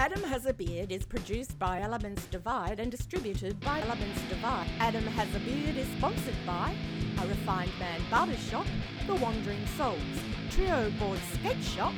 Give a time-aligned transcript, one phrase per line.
[0.00, 4.66] Adam Has a Beard is produced by Elements Divide and distributed by Elements Divide.
[4.78, 6.74] Adam Has a Beard is sponsored by
[7.20, 8.64] A Refined Man Barber Shop,
[9.06, 10.00] The Wandering Souls,
[10.48, 11.92] Trio Board Skate Shop,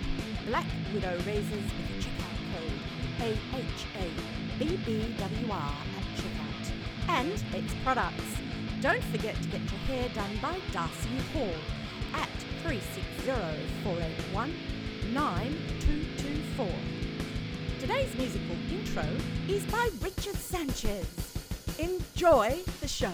[0.49, 1.47] Black Widow Razors
[1.79, 2.83] with a checkout code
[4.59, 4.83] AHABBWR
[5.97, 6.65] at checkout,
[7.07, 8.31] and its products.
[8.81, 11.55] Don't forget to get your hair done by Darcy Hall
[12.15, 12.29] at
[16.65, 17.02] 360-481-9224.
[17.83, 19.05] Today's musical intro
[19.49, 21.05] is by Richard Sanchez.
[21.81, 23.11] Enjoy the show.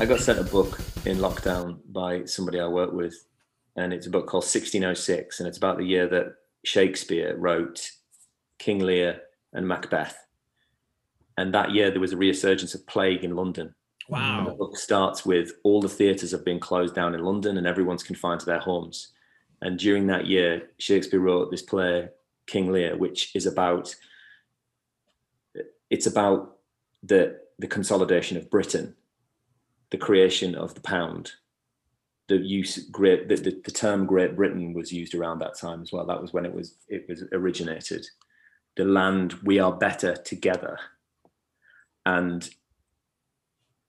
[0.00, 3.26] I got sent a book in lockdown by somebody I work with,
[3.76, 7.90] and it's a book called 1606, and it's about the year that Shakespeare wrote
[8.58, 9.20] King Lear
[9.52, 10.16] and Macbeth.
[11.36, 13.74] And that year there was a resurgence of plague in London.
[14.08, 14.38] Wow.
[14.38, 17.66] And the book starts with all the theatres have been closed down in London and
[17.66, 19.12] everyone's confined to their homes.
[19.66, 22.08] And during that year, Shakespeare wrote this play,
[22.46, 23.92] King Lear, which is about
[25.90, 26.58] it's about
[27.02, 28.94] the the consolidation of Britain,
[29.90, 31.32] the creation of the pound,
[32.28, 35.90] the use great the, the, the term Great Britain was used around that time as
[35.90, 36.06] well.
[36.06, 38.06] That was when it was it was originated.
[38.76, 40.78] The land we are better together,
[42.04, 42.48] and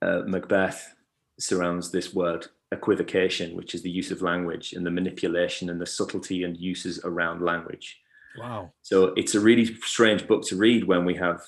[0.01, 0.95] uh, Macbeth
[1.39, 5.85] surrounds this word equivocation, which is the use of language and the manipulation and the
[5.85, 7.99] subtlety and uses around language.
[8.37, 8.71] Wow.
[8.81, 11.41] So it's a really strange book to read when we have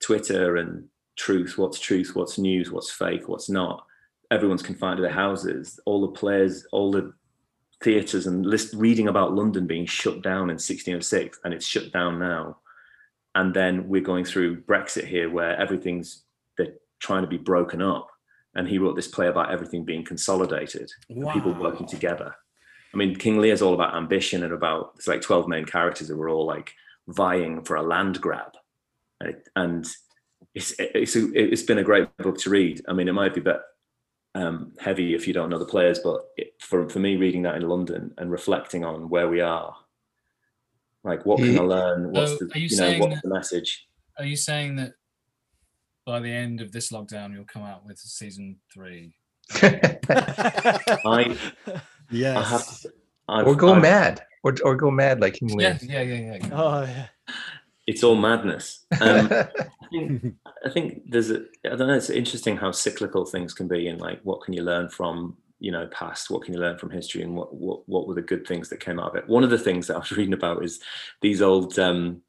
[0.00, 3.86] Twitter and truth, what's truth, what's news, what's fake, what's not.
[4.30, 5.80] Everyone's confined to their houses.
[5.86, 7.12] All the players, all the
[7.82, 12.18] theatres, and list reading about London being shut down in 1606, and it's shut down
[12.18, 12.58] now.
[13.34, 16.24] And then we're going through Brexit here, where everything's
[16.58, 18.10] they're trying to be broken up.
[18.56, 22.34] And he wrote this play about everything being consolidated, and people working together.
[22.92, 26.08] I mean, King Lear is all about ambition and about it's like 12 main characters
[26.08, 26.72] that were all like
[27.08, 28.52] vying for a land grab.
[29.20, 29.86] And And
[30.54, 32.82] it's it's it's been a great book to read.
[32.88, 33.60] I mean, it might be a bit
[34.34, 37.56] um, heavy if you don't know the players, but it, for for me, reading that
[37.56, 39.76] in London and reflecting on where we are,
[41.04, 42.10] like what can I learn?
[42.10, 43.86] What's So the are you you know saying what's the message?
[44.18, 44.94] Are you saying that
[46.06, 49.12] by the end of this lockdown, you'll come out with season three?
[49.54, 51.36] I
[52.10, 52.36] Yes.
[52.36, 52.92] I have to.
[53.28, 56.48] I've, or go I've- mad, or or go mad like King Yeah, yeah, yeah, yeah.
[56.52, 57.06] Oh yeah.
[57.88, 58.86] It's all madness.
[59.00, 59.46] Um, I
[59.90, 60.34] think
[60.64, 61.94] I think there's a I don't know.
[61.94, 65.72] It's interesting how cyclical things can be, and like what can you learn from you
[65.72, 66.30] know past?
[66.30, 68.78] What can you learn from history, and what what what were the good things that
[68.80, 69.28] came out of it?
[69.28, 70.80] One of the things that I was reading about is
[71.20, 72.22] these old um,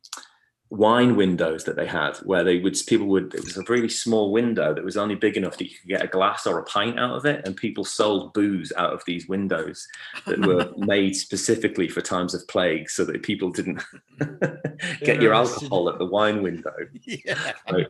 [0.70, 4.32] wine windows that they had, where they would people would it was a really small
[4.32, 7.00] window that was only big enough that you could get a glass or a pint
[7.00, 9.88] out of it, and people sold booze out of these windows
[10.26, 13.82] that were made specifically for times of plague, so that people didn't
[15.02, 16.74] get your alcohol at the wine window.
[17.10, 17.54] Yeah.
[17.72, 17.88] Right.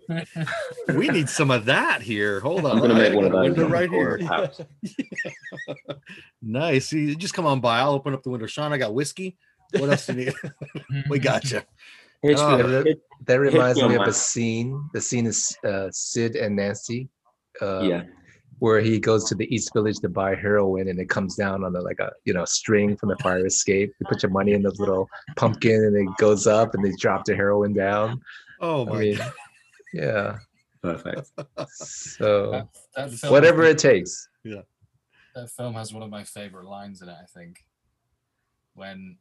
[0.94, 2.40] We need some of that here.
[2.40, 2.74] Hold on.
[2.74, 4.16] I'm gonna make one of got those window right here.
[4.16, 4.62] of the house.
[6.42, 6.94] nice.
[6.94, 7.80] You just come on by.
[7.80, 8.46] I'll open up the window.
[8.46, 9.38] Sean, I got whiskey.
[9.72, 10.34] What else do you need?
[11.10, 11.62] we got you.
[12.26, 14.90] Oh, HBO that, that reminds me me on of a scene.
[14.94, 17.10] The scene is uh, Sid and Nancy.
[17.62, 18.04] Uh, yeah,
[18.60, 21.76] where he goes to the East Village to buy heroin, and it comes down on
[21.76, 23.94] a, like a you know string from the fire escape.
[24.00, 27.26] You put your money in the little pumpkin, and it goes up, and they drop
[27.26, 28.20] the heroin down.
[28.62, 29.34] Oh I my mean, god.
[29.94, 30.38] yeah.
[30.82, 31.32] perfect.
[31.70, 34.28] So That, that film, whatever it takes.
[34.44, 34.62] Yeah.
[35.36, 37.16] That film has one of my favorite lines in it.
[37.22, 37.58] I think
[38.74, 39.18] when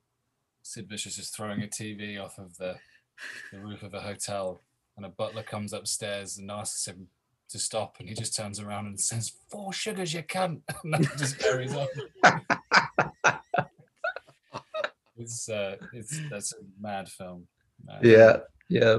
[0.66, 2.74] Sid Vicious is throwing a TV off of the,
[3.52, 4.60] the roof of a hotel,
[4.96, 7.06] and a butler comes upstairs and asks him
[7.50, 10.62] to stop, and he just turns around and says, Four sugars, you cunt.
[10.82, 11.86] And then just carries on.
[15.16, 17.46] it's uh, it's that's a mad film.
[17.84, 18.38] Mad Yeah,
[18.68, 18.98] yeah.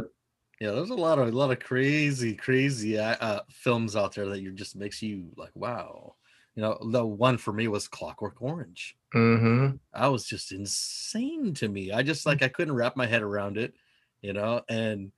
[0.62, 4.28] Yeah, there's a lot of a lot of crazy, crazy uh, uh, films out there
[4.30, 6.16] that you just makes you like, wow.
[6.56, 8.97] You know, the one for me was Clockwork Orange.
[9.16, 9.76] Mm-hmm.
[9.94, 11.92] That was just insane to me.
[11.92, 13.74] I just like I couldn't wrap my head around it,
[14.22, 14.62] you know.
[14.70, 15.12] And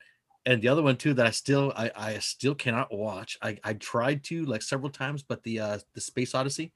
[0.46, 3.38] and the other one too that I still I I still cannot watch.
[3.42, 6.72] I I tried to like several times, but the uh the Space Odyssey.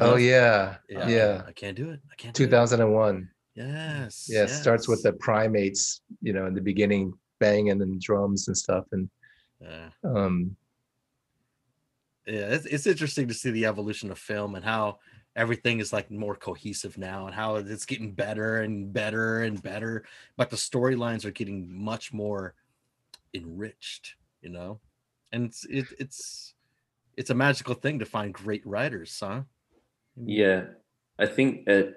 [0.00, 1.36] Oh yeah, Yeah, I yeah.
[1.36, 2.00] can't- I can't do it.
[2.10, 2.34] I can't.
[2.34, 3.30] 2001.
[3.54, 4.26] Yes.
[4.28, 8.56] Yeah, it starts with the primates, you know, in the beginning, banging and drums and
[8.58, 9.08] stuff, and
[9.60, 9.88] Yeah.
[10.04, 10.56] um,
[12.26, 14.98] yeah it's, it's interesting to see the evolution of film and how
[15.36, 20.04] everything is like more cohesive now and how it's getting better and better and better
[20.36, 22.54] but the storylines are getting much more
[23.34, 24.80] enriched you know
[25.32, 26.54] and it's it, it's
[27.16, 29.42] it's a magical thing to find great writers huh
[30.16, 30.64] Yeah,
[31.18, 31.68] I think.
[31.68, 31.92] Uh,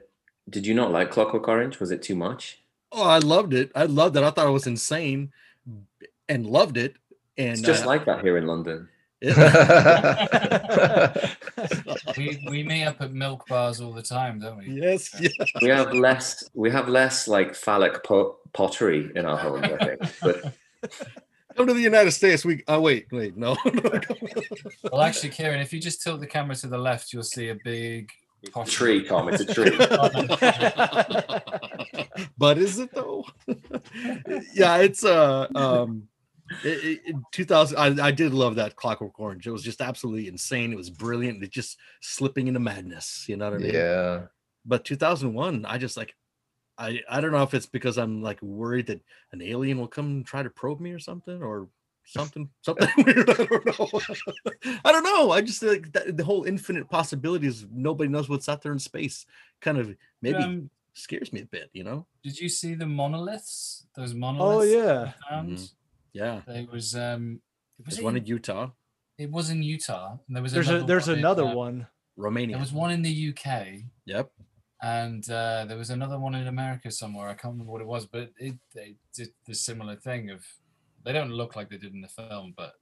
[0.49, 1.79] did you not like Clockwork Orange?
[1.79, 2.61] Was it too much?
[2.91, 3.71] Oh, I loved it.
[3.75, 4.23] I loved it.
[4.23, 5.31] I thought it was insane,
[6.27, 6.95] and loved it.
[7.37, 8.89] And It's just uh, like that here in London.
[12.17, 14.69] We we meet up at milk bars all the time, don't we?
[14.71, 15.29] yes, yeah.
[15.61, 16.49] We have less.
[16.53, 20.01] We have less like phallic po- pottery in our homes, I think.
[20.21, 20.53] But
[21.57, 22.45] Come to the United States.
[22.45, 22.63] We.
[22.67, 23.57] Oh wait, wait, no.
[24.91, 27.55] Well, actually, Kieran, if you just tilt the camera to the left, you'll see a
[27.63, 28.09] big
[28.41, 28.99] it's a pottery.
[29.01, 29.29] tree, Tom.
[29.29, 29.75] It's a tree.
[32.37, 33.25] but is it though?
[34.53, 36.07] yeah, it's uh um
[36.63, 39.47] it, it, 2000 I, I did love that clockwork orange.
[39.47, 40.71] It was just absolutely insane.
[40.71, 41.43] It was brilliant.
[41.43, 43.73] It just slipping into madness you know what i mean?
[43.73, 44.21] Yeah.
[44.65, 46.15] but 2001 i just like
[46.77, 49.01] i i don't know if it's because i'm like worried that
[49.31, 51.67] an alien will come and try to probe me or something or
[52.05, 53.29] something something weird.
[53.29, 54.01] I don't know.
[54.85, 55.31] I don't know.
[55.31, 59.25] I just like that, the whole infinite possibilities nobody knows what's out there in space.
[59.61, 62.07] Kind of maybe Um, scares me a bit you know?
[62.23, 63.85] did you see the monoliths?
[63.95, 64.71] Those monoliths.
[64.71, 65.11] Oh yeah.
[66.21, 66.43] We found?
[66.47, 67.41] Yeah it was um.
[67.77, 68.69] Was there's it, one in, in utah
[69.17, 71.53] it was in Utah, and there was There's a another there's one in, another uh,
[71.53, 71.87] one.
[72.15, 74.29] romania There was one in the UK, yep
[74.81, 77.27] and uh, there was another one in America somewhere.
[77.27, 80.43] I can't remember what it was, but it they did the similar thing of
[81.03, 82.73] they don't look like they did in the film, but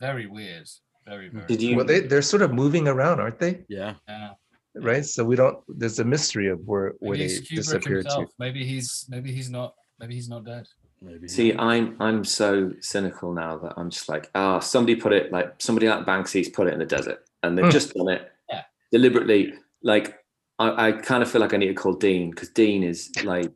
[0.00, 0.68] very weird,
[1.06, 1.46] very very.
[1.46, 1.76] Did you?
[1.76, 3.64] Well, they they're sort of moving around, aren't they?
[3.68, 4.32] yeah Yeah.
[4.76, 5.06] Right.
[5.06, 5.58] So we don't.
[5.68, 8.26] There's a mystery of where where Maybe they Kubrick disappeared to.
[8.40, 10.66] Maybe he's maybe he's not maybe he's not dead.
[11.00, 15.32] Maybe See, I'm I'm so cynical now that I'm just like, ah, somebody put it
[15.32, 17.70] like somebody like Banksy's put it in the desert, and they've Hmm.
[17.70, 18.62] just done it Yeah.
[18.92, 19.54] deliberately.
[19.82, 20.18] Like,
[20.58, 23.50] I, I kind of feel like I need to call Dean because Dean is like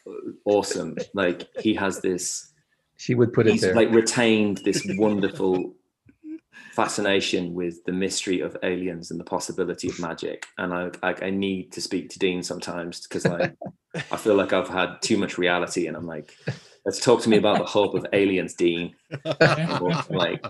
[0.44, 0.96] awesome.
[1.14, 2.52] Like, he has this,
[2.98, 3.74] She would put it he's there.
[3.74, 5.74] like retained this wonderful
[6.72, 10.46] fascination with the mystery of aliens and the possibility of magic.
[10.58, 13.52] And I I, I need to speak to Dean sometimes because I
[14.10, 16.34] I feel like I've had too much reality, and I'm like,
[16.84, 18.94] let's talk to me about the hope of aliens, Dean.
[19.80, 20.44] Or, like,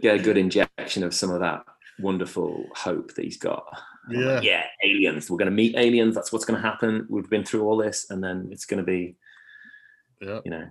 [0.00, 1.64] get a good injection of some of that
[1.98, 3.64] wonderful hope that he's got.
[4.10, 5.30] Yeah like, yeah, aliens.
[5.30, 6.14] We're going to meet aliens.
[6.14, 7.06] That's what's going to happen.
[7.08, 9.16] We've been through all this, and then it's going to be,
[10.20, 10.66] yeah you know,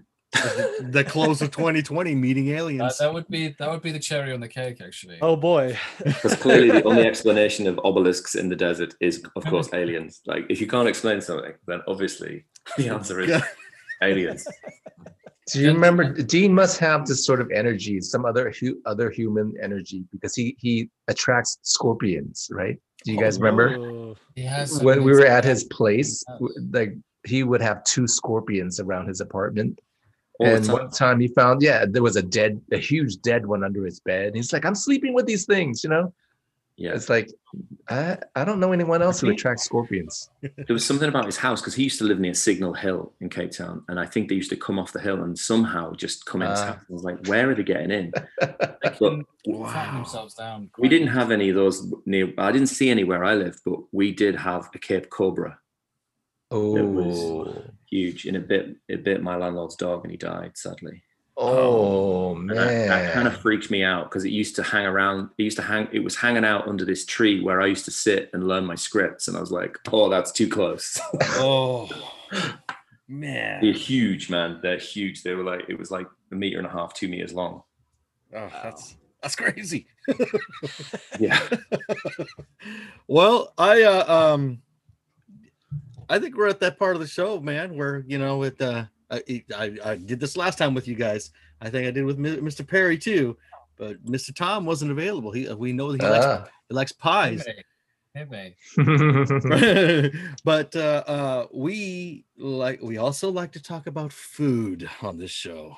[0.82, 4.34] the close of 2020 meeting That, aliens that would be that would be the cherry
[4.34, 5.18] on the cake, actually.
[5.22, 5.78] Oh boy.
[6.04, 10.22] because clearly the only explanation of obelisks in the desert is, of course, aliens.
[10.26, 12.46] Like, if you can't explain something, then obviously
[12.78, 13.42] the answer is Yeah.
[14.04, 14.48] Aliens.
[15.52, 19.54] Do you remember Dean must have this sort of energy, some other hu- other human
[19.62, 22.78] energy, because he he attracts scorpions, right?
[23.04, 26.24] Do you guys remember Oh, He has when we were at his place?
[26.72, 26.94] Like
[27.26, 29.80] he would have two scorpions around his apartment,
[30.40, 30.74] All and time.
[30.74, 34.00] one time he found, yeah, there was a dead, a huge dead one under his
[34.00, 34.36] bed.
[34.36, 36.14] He's like, I'm sleeping with these things, you know.
[36.76, 36.94] Yeah.
[36.96, 37.30] It's like
[37.88, 40.30] I I don't know anyone else who think- attracts scorpions.
[40.42, 43.30] There was something about his house because he used to live near Signal Hill in
[43.30, 46.26] Cape Town, and I think they used to come off the hill and somehow just
[46.26, 46.50] come in.
[46.50, 46.66] his Ah.
[46.66, 46.80] house.
[46.90, 48.12] I was like, where are they getting in?
[48.42, 49.94] They But Wow.
[49.96, 50.70] themselves down.
[50.80, 52.34] we didn't have any of those near.
[52.38, 55.60] I didn't see any where I lived, but we did have a Cape Cobra,
[56.52, 61.04] Oh, huge, and it bit it bit my landlord's dog, and he died sadly.
[61.44, 65.30] Oh man, that, that kind of freaked me out because it used to hang around.
[65.38, 65.88] It used to hang.
[65.92, 68.76] It was hanging out under this tree where I used to sit and learn my
[68.76, 71.00] scripts, and I was like, "Oh, that's too close."
[71.38, 71.90] oh
[73.08, 74.60] man, They're huge, man.
[74.62, 75.24] They're huge.
[75.24, 77.64] They were like it was like a meter and a half, two meters long.
[78.36, 79.88] oh, that's that's crazy
[81.20, 81.40] Yeah.
[83.08, 84.62] well i uh um
[86.10, 88.84] i think we're at that part of the show man where you know it uh
[89.14, 92.18] I, I, I did this last time with you guys i think i did with
[92.20, 93.38] mr perry too
[93.78, 96.46] but mr tom wasn't available he we know that he likes Ah.
[96.70, 97.46] he likes pies
[98.16, 98.56] Hit me.
[98.78, 100.20] Hit me.
[100.44, 105.76] but uh, uh, we like we also like to talk about food on this show.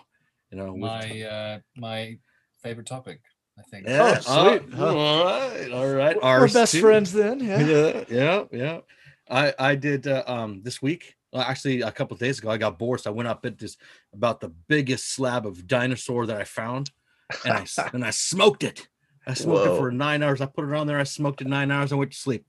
[0.51, 2.17] You know, My ta- uh, my
[2.61, 3.21] favorite topic,
[3.57, 3.87] I think.
[3.87, 4.73] yeah, Oh, sweet.
[4.73, 4.95] uh, Huh.
[4.97, 6.15] all right, all right.
[6.17, 6.81] We're ours best too.
[6.81, 7.39] friends then.
[7.39, 7.59] Yeah.
[7.65, 8.79] Yeah, yeah, yeah.
[9.29, 11.15] I I did uh, um this week.
[11.35, 13.57] Well, actually, a couple of days ago, I got bored, so I went up at
[13.57, 13.75] this
[14.13, 16.91] about the biggest slab of dinosaur that I found,
[17.43, 18.87] and I s- and I smoked it.
[19.27, 20.39] I smoked it for nine hours.
[20.39, 20.97] I put it on there.
[20.97, 21.91] I smoked it nine hours.
[21.91, 22.45] I went to sleep.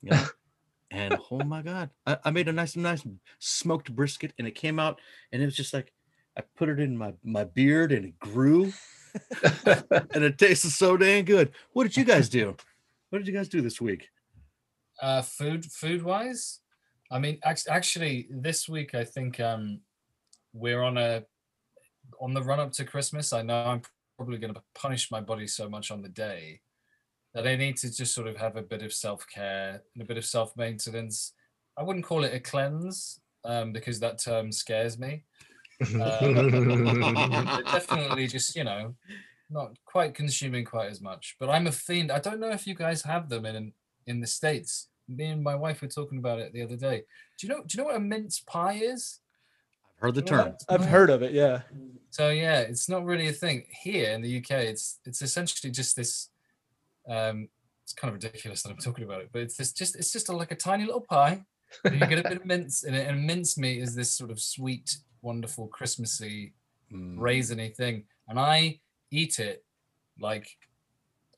[0.00, 0.28] Yeah.
[0.90, 3.06] and oh my god, I, I made a nice, nice
[3.38, 4.98] smoked brisket, and it came out,
[5.30, 5.92] and it was just like
[6.38, 8.72] I put it in my my beard, and it grew,
[9.44, 11.52] and it tasted so dang good.
[11.74, 12.56] What did you guys do?
[13.10, 14.08] What did you guys do this week?
[15.02, 16.60] Uh, food food wise,
[17.10, 19.80] I mean, actually, this week I think um,
[20.52, 21.24] we're on a
[22.20, 23.32] on the run up to Christmas.
[23.32, 23.82] I know I'm
[24.16, 26.60] probably going to punish my body so much on the day
[27.34, 30.06] that I need to just sort of have a bit of self care and a
[30.06, 31.32] bit of self maintenance.
[31.76, 35.24] I wouldn't call it a cleanse, um, because that term scares me.
[35.80, 35.90] They're
[37.64, 38.94] definitely just you know
[39.48, 41.36] not quite consuming quite as much.
[41.40, 42.12] But I'm a fiend.
[42.12, 43.72] I don't know if you guys have them in
[44.06, 44.88] in the states.
[45.10, 47.02] Me and my wife were talking about it the other day.
[47.38, 47.60] Do you know?
[47.66, 49.20] Do you know what a mince pie is?
[49.96, 50.46] I've heard the You know term.
[50.52, 51.32] what- I've heard of it.
[51.32, 51.62] Yeah.
[52.10, 54.50] So yeah, it's not really a thing here in the UK.
[54.66, 56.30] It's it's essentially just this.
[57.08, 57.48] Um,
[57.82, 60.28] it's kind of ridiculous that I'm talking about it, but it's this just it's just
[60.28, 61.44] a, like a tiny little pie.
[61.84, 64.30] and you get a bit of mince in it, and mince meat is this sort
[64.30, 66.54] of sweet, wonderful, Christmassy,
[66.92, 67.16] Mm.
[67.18, 68.80] raisiny thing, and I
[69.12, 69.64] eat it
[70.18, 70.48] like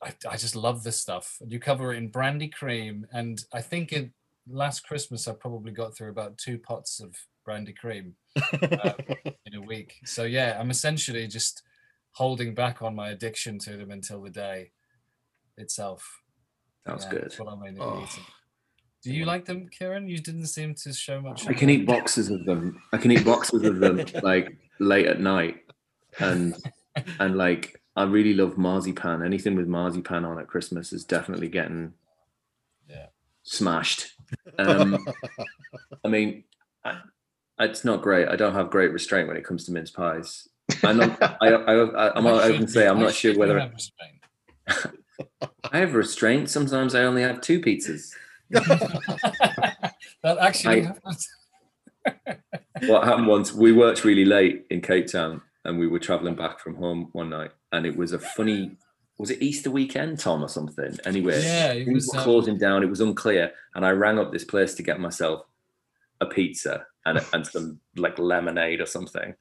[0.03, 1.37] I, I just love this stuff.
[1.41, 4.11] And you cover it in brandy cream, and I think it
[4.49, 8.15] last Christmas I probably got through about two pots of brandy cream
[8.53, 8.93] uh,
[9.47, 9.97] in a week.
[10.05, 11.63] So yeah, I'm essentially just
[12.13, 14.73] holding back on my addiction to them until the day
[15.57, 16.21] itself.
[16.87, 17.23] Sounds Yeah, good.
[17.25, 18.03] That's what I'm mainly Oh.
[18.03, 18.25] eating.
[19.05, 20.07] Do you like them, Kieran?
[20.07, 21.49] You didn't seem to show much.
[21.49, 22.81] I can eat boxes of them.
[22.93, 25.57] I can eat boxes of them like late at night,
[26.21, 26.55] and
[27.19, 29.23] and like I really love marzipan.
[29.23, 31.93] Anything with marzipan on at Christmas is definitely getting
[32.89, 33.07] Yeah.
[33.43, 34.13] smashed.
[34.59, 35.05] Um,
[36.05, 36.45] I mean,
[36.85, 37.01] I,
[37.61, 38.29] it's not great.
[38.29, 40.49] I don't have great restraint when it comes to mince pies.
[40.83, 44.23] I'm not, I, I, I, I'm I should can say I'm not sure whether restraint?
[45.71, 46.49] I have restraint.
[46.49, 48.11] Sometimes I only have two pizzas.
[48.51, 51.29] that actually I- happens.
[52.87, 56.59] what happened once we worked really late in cape town and we were traveling back
[56.59, 58.77] from home one night and it was a funny
[59.19, 62.83] was it easter weekend tom or something anyway Yeah, it was, were um, closing down
[62.83, 65.45] it was unclear and i rang up this place to get myself
[66.21, 69.35] a pizza and, and some like lemonade or something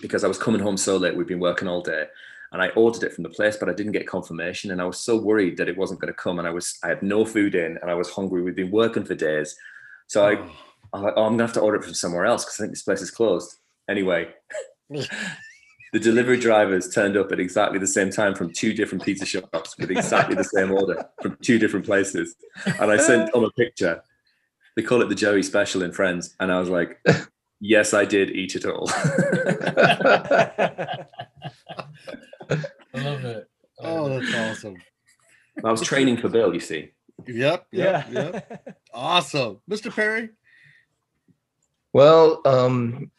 [0.00, 2.06] because i was coming home so late we'd been working all day
[2.52, 4.98] and i ordered it from the place but i didn't get confirmation and i was
[4.98, 7.54] so worried that it wasn't going to come and i was i had no food
[7.54, 9.56] in and i was hungry we'd been working for days
[10.06, 10.50] so i Oh.
[10.92, 12.72] I'm like, oh, I'm gonna have to order it from somewhere else because I think
[12.72, 13.56] this place is closed.
[13.88, 14.28] Anyway,
[15.92, 19.76] the delivery drivers turned up at exactly the same time from two different pizza shops
[19.78, 22.36] with exactly the same order from two different places.
[22.66, 24.02] And I sent Tom a picture.
[24.76, 26.36] They call it the Joey special in Friends.
[26.40, 27.00] And I was like,
[27.60, 28.88] yes, I did eat it all.
[28.90, 31.06] I
[32.94, 33.48] love it.
[33.80, 34.76] Oh, that's awesome.
[35.64, 36.90] I was training for Bill, you see.
[37.26, 37.66] Yep.
[37.72, 37.72] Yep.
[37.72, 38.04] yeah.
[38.10, 38.76] Yep.
[38.92, 39.60] Awesome.
[39.70, 39.94] Mr.
[39.94, 40.30] Perry.
[41.92, 43.10] Well, um,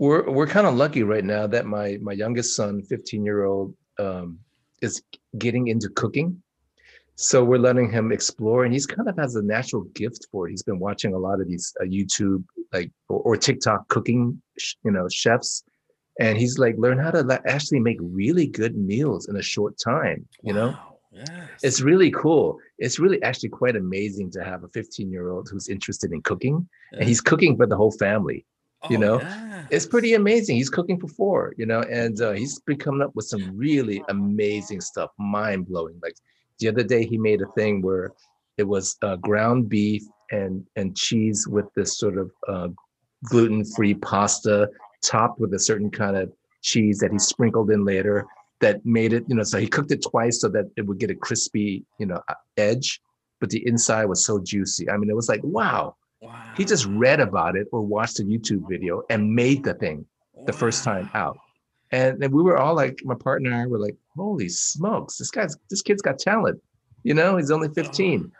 [0.00, 3.74] we're we're kind of lucky right now that my my youngest son, 15 year old,
[3.98, 4.38] um,
[4.80, 5.02] is
[5.38, 6.42] getting into cooking.
[7.16, 10.52] So we're letting him explore, and he's kind of has a natural gift for it.
[10.52, 12.42] He's been watching a lot of these uh, YouTube
[12.72, 15.64] like or, or TikTok cooking, sh- you know, chefs,
[16.18, 19.74] and he's like learned how to like, actually make really good meals in a short
[19.78, 20.26] time.
[20.42, 20.74] You know,
[21.12, 21.60] Yes.
[21.62, 22.58] it's really cool.
[22.78, 26.66] It's really actually quite amazing to have a 15 year old who's interested in cooking,
[26.92, 28.46] and he's cooking for the whole family
[28.88, 29.66] you Oh, know, yes.
[29.70, 30.56] it's pretty amazing.
[30.56, 34.02] He's cooking for four, you know, and uh, he's been coming up with some really
[34.08, 35.98] amazing stuff, mind blowing.
[36.02, 36.14] Like
[36.58, 38.12] the other day, he made a thing where
[38.56, 42.68] it was uh, ground beef and and cheese with this sort of uh,
[43.24, 44.68] gluten free pasta
[45.02, 46.32] topped with a certain kind of
[46.62, 48.26] cheese that he sprinkled in later
[48.60, 51.10] that made it, you know, so he cooked it twice so that it would get
[51.10, 52.20] a crispy, you know,
[52.58, 53.00] edge,
[53.40, 54.90] but the inside was so juicy.
[54.90, 55.96] I mean, it was like, wow.
[56.20, 56.52] Wow.
[56.56, 60.04] He just read about it or watched a YouTube video and made the thing
[60.46, 61.38] the first time out.
[61.92, 65.30] And then we were all like, my partner and I were like, holy smokes, this
[65.30, 66.60] guy's this kid's got talent.
[67.02, 68.30] You know, he's only 15.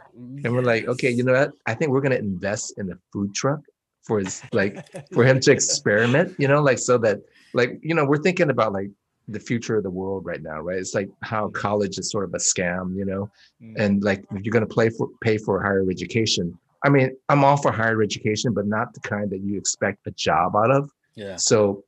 [0.45, 1.53] And we're like, okay, you know what?
[1.67, 3.61] I think we're gonna invest in a food truck
[4.03, 7.21] for his like for him to experiment, you know, like so that
[7.55, 8.91] like, you know, we're thinking about like
[9.29, 10.79] the future of the world right now, right?
[10.79, 13.31] It's like how college is sort of a scam, you know,
[13.63, 13.75] Mm.
[13.79, 16.57] and like if you're going to play for pay for higher education.
[16.85, 20.11] I mean, I'm all for higher education, but not the kind that you expect a
[20.13, 20.91] job out of.
[21.15, 21.37] Yeah.
[21.37, 21.85] So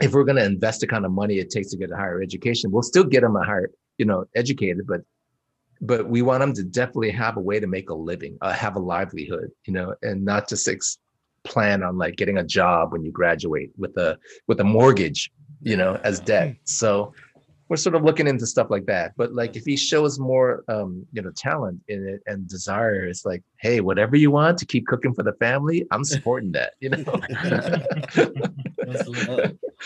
[0.00, 2.20] if we're going to invest the kind of money it takes to get a higher
[2.20, 5.02] education, we'll still get them a higher, you know, educated, but
[5.80, 8.76] but we want them to definitely have a way to make a living, uh, have
[8.76, 10.98] a livelihood, you know, and not just ex-
[11.42, 15.76] plan on like getting a job when you graduate with a with a mortgage, you
[15.76, 16.56] know, as debt.
[16.64, 17.12] So
[17.68, 19.12] we're sort of looking into stuff like that.
[19.16, 23.24] But like if he shows more um, you know, talent in it and desire, it's
[23.24, 26.90] like, hey, whatever you want to keep cooking for the family, I'm supporting that, you
[26.90, 27.04] know.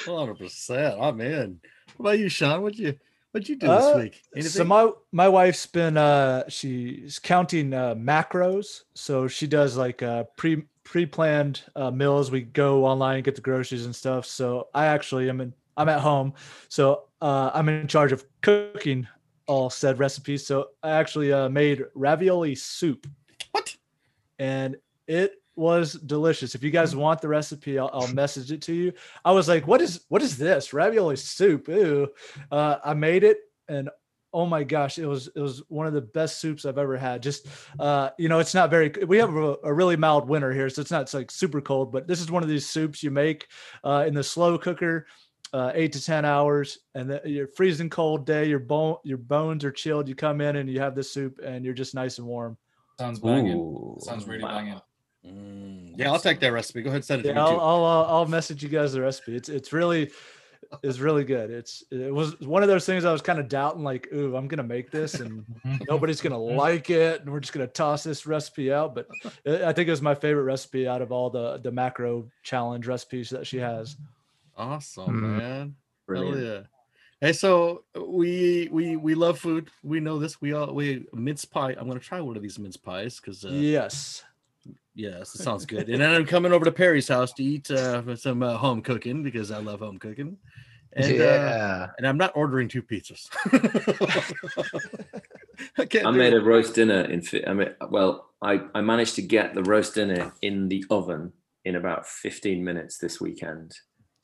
[0.04, 1.00] Hundred percent.
[1.00, 1.60] I'm in.
[1.96, 2.62] What about you, Sean?
[2.62, 2.94] What'd you
[3.32, 4.44] What'd you do Uh, this week?
[4.44, 8.82] So my my wife's been uh she's counting uh macros.
[8.94, 12.30] So she does like uh pre pre-planned uh, meals.
[12.30, 14.24] We go online and get the groceries and stuff.
[14.24, 16.32] So I actually am in I'm at home.
[16.68, 19.06] So uh I'm in charge of cooking
[19.46, 20.46] all said recipes.
[20.46, 23.06] So I actually uh made ravioli soup
[23.52, 23.76] what?
[24.38, 26.54] and it was delicious.
[26.54, 28.92] If you guys want the recipe, I'll, I'll message it to you.
[29.24, 32.08] I was like, "What is what is this ravioli soup?" Ooh,
[32.52, 33.90] uh, I made it, and
[34.32, 37.22] oh my gosh, it was it was one of the best soups I've ever had.
[37.22, 37.48] Just
[37.80, 38.92] uh, you know, it's not very.
[39.06, 41.92] We have a, a really mild winter here, so it's not it's like super cold.
[41.92, 43.48] But this is one of these soups you make
[43.82, 45.06] uh, in the slow cooker
[45.52, 48.48] uh, eight to ten hours, and the, you're freezing cold day.
[48.48, 50.08] Your bone, your bones are chilled.
[50.08, 52.56] You come in and you have the soup, and you're just nice and warm.
[52.98, 53.56] Sounds banging.
[53.58, 54.56] Ooh, Sounds really wow.
[54.56, 54.80] banging.
[55.26, 56.82] Mm, yeah, I'll take that recipe.
[56.82, 57.60] Go ahead, and send it to Yeah, me I'll.
[57.60, 59.36] I'll, uh, I'll message you guys the recipe.
[59.36, 60.10] It's it's really
[60.82, 61.50] it's really good.
[61.50, 64.48] It's it was one of those things I was kind of doubting, like, ooh, I'm
[64.48, 65.44] gonna make this and
[65.88, 68.94] nobody's gonna like it, and we're just gonna toss this recipe out.
[68.94, 69.08] But
[69.46, 72.86] uh, I think it was my favorite recipe out of all the the macro challenge
[72.86, 73.96] recipes that she has.
[74.58, 75.36] Awesome, Mm.
[75.38, 75.76] man.
[76.06, 76.36] Brilliant.
[76.36, 76.60] Hell yeah.
[77.20, 79.70] Hey, so we we we love food.
[79.82, 80.40] We know this.
[80.40, 81.74] We all we mince pie.
[81.78, 84.24] I'm gonna try one of these mince pies because uh, yes.
[84.94, 85.88] yes, it sounds good.
[85.88, 89.22] And then I'm coming over to Perry's house to eat uh, some uh, home cooking
[89.22, 90.36] because I love home cooking.
[90.94, 91.86] And uh, yeah.
[91.98, 93.28] and I'm not ordering two pizzas.
[95.78, 95.88] I.
[96.04, 96.36] I made it.
[96.36, 97.22] a roast dinner in.
[97.22, 101.32] fi- I mean, well, I I managed to get the roast dinner in the oven
[101.64, 103.72] in about 15 minutes this weekend,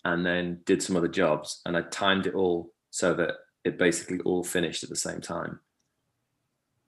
[0.04, 3.32] and then did some other jobs, and I timed it all so that
[3.64, 5.60] it basically all finished at the same time.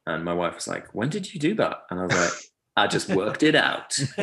[0.06, 2.32] And my wife was like, "When did you do that?" And I was like,
[2.76, 3.98] "I just worked it out."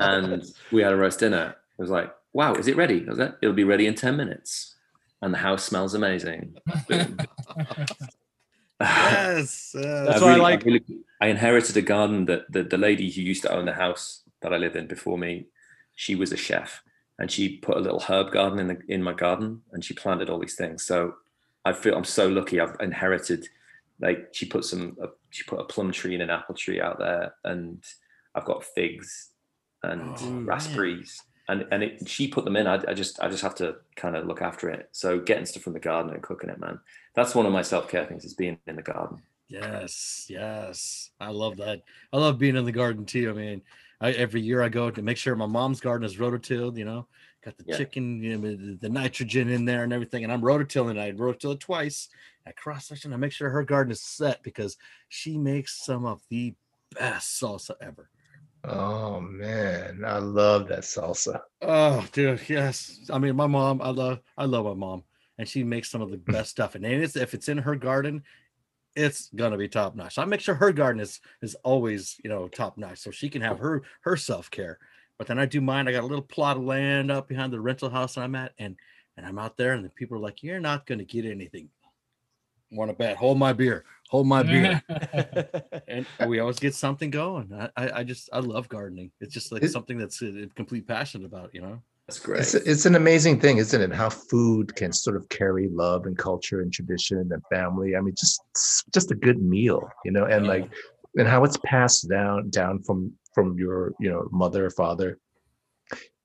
[0.00, 1.56] And we had a roast dinner.
[1.78, 4.16] It was like, "Wow, is it ready?" I was like, "It'll be ready in 10
[4.16, 4.74] minutes."
[5.22, 6.56] And the house smells amazing.
[6.88, 7.08] Yes.
[8.80, 9.70] yes.
[9.74, 10.84] That's I why I really- like- really-
[11.20, 14.52] I inherited a garden that the, the lady who used to own the house that
[14.52, 15.46] I live in before me,
[15.94, 16.82] she was a chef,
[17.18, 20.28] and she put a little herb garden in the in my garden, and she planted
[20.30, 20.84] all these things.
[20.84, 21.14] So
[21.64, 22.60] I feel I'm so lucky.
[22.60, 23.48] I've inherited,
[24.00, 26.98] like she put some, uh, she put a plum tree and an apple tree out
[26.98, 27.82] there, and
[28.34, 29.30] I've got figs
[29.82, 30.46] and Oh, man.
[30.46, 31.22] raspberries.
[31.48, 32.66] And, and it, she put them in.
[32.66, 34.88] I, I just I just have to kind of look after it.
[34.90, 36.80] So getting stuff from the garden and cooking it, man,
[37.14, 39.22] that's one of my self care things is being in the garden.
[39.48, 41.10] Yes, yes.
[41.20, 41.82] I love that.
[42.12, 43.30] I love being in the garden too.
[43.30, 43.62] I mean,
[44.00, 47.08] I, every year I go to make sure my mom's garden is rototilled, you know,
[47.44, 47.76] got the Yeah.
[47.76, 50.24] chicken, you know, the, nitrogen in there and everything.
[50.24, 50.98] And I'm rototilling.
[50.98, 52.08] I rototill it twice.
[52.46, 53.12] I cross section.
[53.12, 54.76] I make sure her garden is set because
[55.08, 56.54] she makes some of the
[56.92, 58.10] best salsa ever.
[58.64, 61.40] Oh man, I love that salsa.
[61.62, 63.00] Oh, dude, yes.
[63.12, 65.04] I mean, my mom, I love, I love my mom,
[65.38, 66.74] and she makes some of the best stuff.
[66.74, 68.24] And it's, if it's in her garden,
[68.96, 70.14] it's gonna be top notch.
[70.14, 73.28] So I make sure her garden is is always, you know, top notch, so she
[73.28, 74.78] can have her her self care.
[75.18, 75.86] But then I do mine.
[75.88, 78.52] I got a little plot of land up behind the rental house that I'm at,
[78.58, 78.76] and
[79.16, 81.68] and I'm out there, and the people are like, "You're not gonna get anything."
[82.72, 83.16] Want to bet?
[83.16, 83.84] Hold my beer.
[84.08, 84.82] Hold my beer.
[85.88, 87.52] and we always get something going.
[87.54, 89.12] I, I, I just I love gardening.
[89.20, 91.80] It's just like It- something that's a, a complete passion about, you know.
[92.06, 92.40] That's great.
[92.40, 93.92] It's, it's an amazing thing, isn't it?
[93.92, 97.96] How food can sort of carry love and culture and tradition and family.
[97.96, 98.40] I mean, just
[98.92, 100.52] just a good meal, you know, and Yeah.
[100.52, 100.72] like
[101.16, 105.18] and how it's passed down down from from your you know mother or father.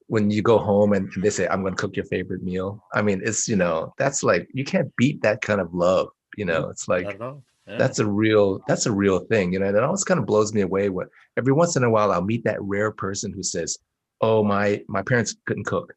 [0.08, 3.02] When you go home and they say, "I'm going to cook your favorite meal," I
[3.02, 6.10] mean, it's you know that's like you can't beat that kind of love.
[6.38, 7.44] You know, it's like Not at all.
[7.68, 7.78] Yeah.
[7.78, 10.52] that's a real that's a real thing you know and it always kind of blows
[10.52, 13.78] me away what every once in a while i'll meet that rare person who says
[14.22, 15.94] oh my my parents couldn't cook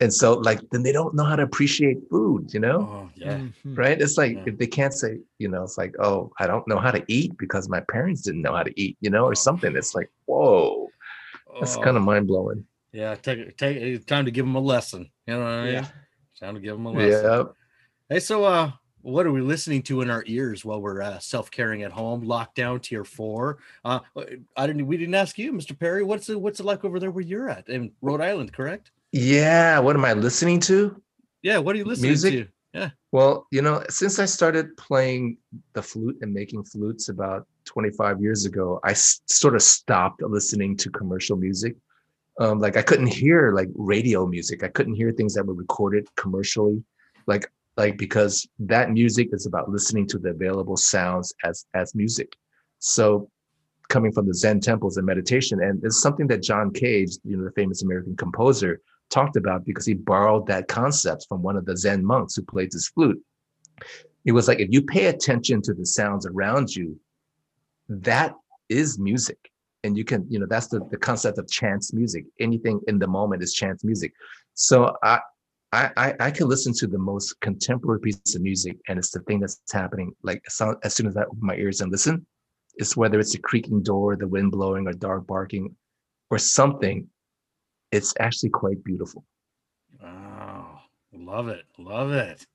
[0.00, 3.38] and so like then they don't know how to appreciate food you know oh yeah.
[3.64, 3.76] Mhm.
[3.76, 4.44] right it's like Yeah.
[4.46, 7.36] if they can't say you know it's like oh i don't know how to eat
[7.38, 10.88] because my parents didn't know how to eat you know or something it's like whoa
[11.60, 13.14] that's Oh, kind of mind-blowing yeah.
[13.14, 15.10] Take take time to give them a lesson.
[15.26, 15.74] You know what I mean?
[15.74, 15.86] Yeah.
[16.40, 17.30] Time to give them a lesson.
[17.30, 17.42] yeah
[18.08, 21.82] Hey, so uh, what are we listening to in our ears while we're uh, self-caring
[21.82, 22.24] at home?
[22.24, 23.58] Lockdown tier four.
[23.84, 24.00] Uh,
[24.56, 24.86] I didn't.
[24.86, 25.78] We didn't ask you, Mr.
[25.78, 26.02] Perry.
[26.02, 28.52] What's it What's it like over there where you're at in Rhode Island?
[28.52, 28.90] Correct?
[29.12, 31.02] yeah what am i listening to
[31.42, 31.58] Yeah.
[31.58, 32.32] What are you listening Music?
[32.32, 32.48] to?
[32.78, 32.90] Yeah.
[33.10, 35.38] Well, you know, since I started playing
[35.72, 40.76] the flute and making flutes about 25 years ago, I s- sort of stopped listening
[40.76, 41.74] to commercial music.
[42.38, 44.62] Um, like I couldn't hear like radio music.
[44.62, 46.80] I couldn't hear things that were recorded commercially,
[47.26, 52.36] like like because that music is about listening to the available sounds as as music.
[52.78, 53.30] So
[53.88, 57.44] coming from the Zen temples and meditation, and it's something that John Cage, you know,
[57.44, 58.80] the famous American composer,
[59.10, 62.72] talked about because he borrowed that concept from one of the Zen monks who played
[62.72, 63.20] his flute.
[64.24, 66.98] It was like if you pay attention to the sounds around you,
[67.88, 68.34] that
[68.68, 69.38] is music.
[69.82, 72.26] And you can, you know, that's the, the concept of chance music.
[72.38, 74.12] Anything in the moment is chance music.
[74.54, 75.20] So I
[75.72, 79.20] I I, I can listen to the most contemporary piece of music and it's the
[79.20, 80.14] thing that's happening.
[80.22, 82.26] Like so- as soon as I open my ears and listen,
[82.76, 85.74] it's whether it's a creaking door, the wind blowing, or dog barking,
[86.30, 87.08] or something.
[87.92, 89.24] It's actually quite beautiful.
[90.02, 90.78] Oh,
[91.12, 92.46] love it, love it.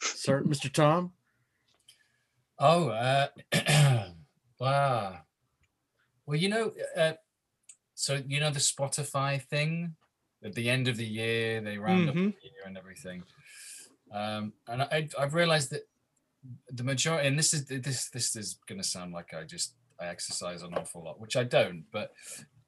[0.00, 0.72] Sir, Mr.
[0.72, 1.12] Tom.
[2.58, 3.28] Oh, uh,
[4.58, 5.18] wow.
[6.26, 7.12] Well, you know, uh,
[7.94, 9.96] so you know the Spotify thing
[10.44, 12.42] at the end of the year they round up the Mhm.
[12.42, 13.22] year and everything.
[14.10, 15.82] Um, and I, I've realized that
[16.70, 20.06] the majority, and this is this this is going to sound like I just I
[20.06, 22.12] exercise an awful lot, which I don't, but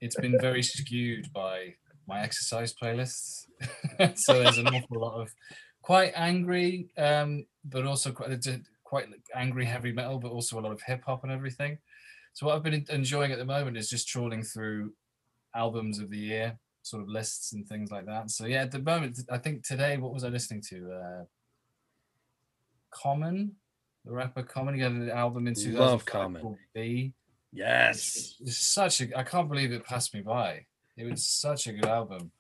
[0.01, 1.75] it's been very skewed by
[2.07, 3.47] my exercise playlists.
[4.17, 5.33] so there's an awful lot of
[5.83, 8.47] quite angry, um, but also quite
[8.85, 11.79] quite angry heavy metal, but also a lot of hip hop and everything.
[12.35, 14.95] So what I've been enjoying at the moment is just trawling through
[15.55, 18.31] albums of the year, sort of lists and things like that.
[18.31, 20.93] So yeah, at the moment, I think today, what was I listening to?
[20.93, 21.25] Uh,
[22.91, 23.53] Common,
[24.05, 24.75] the rapper Common.
[24.75, 26.43] He had an album in 2005 Love Common.
[26.43, 27.13] called Be.
[27.53, 28.37] Yes.
[28.41, 29.19] It's such a.
[29.19, 30.65] I can't believe it passed me by.
[30.97, 32.31] It was such a good album.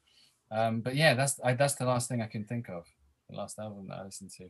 [0.53, 2.85] Um, but yeah, that's I, that's the last thing I can think of.
[3.31, 4.45] The last album that I listened to,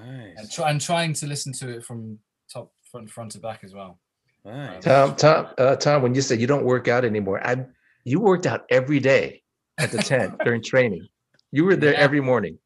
[0.00, 0.54] and Nice.
[0.54, 2.18] try and trying to listen to it from
[2.52, 4.00] top front front to back as well.
[4.44, 4.82] Nice.
[4.82, 7.64] Tom, Tom, uh, Tom, when you said you don't work out anymore, I
[8.04, 9.42] you worked out every day
[9.78, 11.06] at the tent during training.
[11.52, 12.00] You were there Yeah.
[12.00, 12.58] every morning,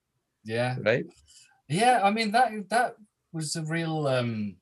[0.44, 1.04] Yeah, right?
[1.68, 2.00] yeah.
[2.02, 2.96] I mean that that
[3.32, 4.06] was a real.
[4.06, 4.56] um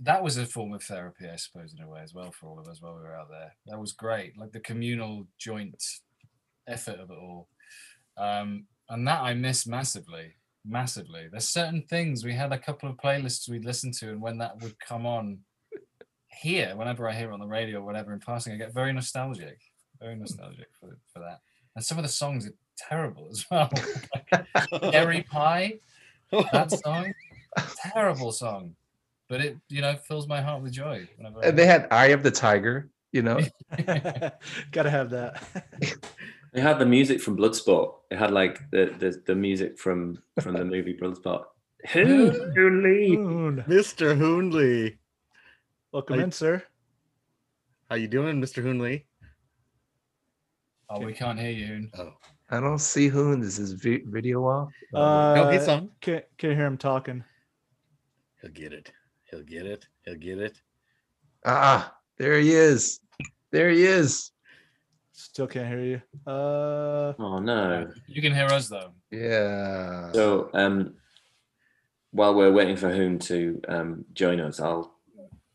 [0.00, 2.58] That was a form of therapy, I suppose, in a way as well for all
[2.58, 3.54] of us while we were out there.
[3.66, 5.82] That was great, like the communal joint
[6.68, 7.48] effort of it all.
[8.18, 10.34] Um, and that I miss massively,
[10.66, 11.28] massively.
[11.30, 14.60] There's certain things we had a couple of playlists we'd listen to, and when that
[14.60, 15.38] would come on
[16.36, 18.92] here, whenever I hear it on the radio or whatever in passing, I get very
[18.92, 19.58] nostalgic,
[20.00, 20.20] very hmm.
[20.20, 21.40] nostalgic for, for that.
[21.74, 23.70] And some of the songs are terrible as well.
[24.32, 25.78] like Cherry Pie,
[26.30, 27.12] that song,
[27.92, 28.74] terrible song,
[29.28, 31.08] but it you know fills my heart with joy.
[31.16, 33.40] Whenever And they had Eye of the Tiger, you know.
[34.72, 35.42] Gotta have that.
[36.52, 37.94] It had the music from Bloodsport.
[38.10, 41.44] It had like the the, the music from from the movie Bloodsport.
[41.92, 43.18] Who who lead?
[43.18, 43.64] Moon.
[43.68, 44.16] Mr.
[44.16, 44.96] Hoon Lee.
[45.96, 46.62] Welcome I- in, sir.
[47.88, 48.60] How you doing, Mr.
[48.62, 49.06] Hoon Lee?
[50.90, 51.88] oh, we can't hear you.
[51.98, 52.12] Oh.
[52.50, 54.74] I don't see who this is vi- video off.
[54.92, 55.88] Uh, no, he's on.
[56.02, 57.24] Can't can't hear him talking.
[58.42, 58.92] He'll get it.
[59.30, 59.86] He'll get it.
[60.04, 60.60] He'll get it.
[61.46, 63.00] ah, there he is.
[63.50, 64.32] There he is.
[65.12, 66.02] Still can't hear you.
[66.30, 67.90] Uh, Oh no.
[68.06, 68.90] You can hear us though.
[69.10, 70.12] Yeah.
[70.12, 70.96] So um,
[72.10, 74.95] while we're waiting for Hoon to um, join us, I'll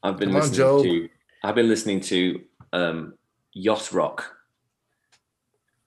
[0.03, 0.83] I've been Come listening Joe.
[0.83, 1.09] to
[1.43, 2.41] I've been listening to
[2.73, 3.13] um,
[3.53, 4.35] yacht rock.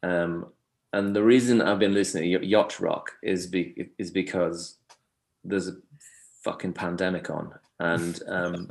[0.02, 0.46] Um,
[0.92, 4.78] and the reason I've been listening to yacht rock is be, is because
[5.42, 5.76] there's a
[6.42, 8.68] fucking pandemic on, and um,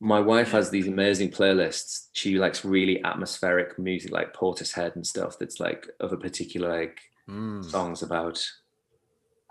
[0.00, 2.08] my wife has these amazing playlists.
[2.12, 5.38] She likes really atmospheric music, like Portishead and stuff.
[5.38, 7.64] That's like of a particular like Mm.
[7.64, 8.44] songs about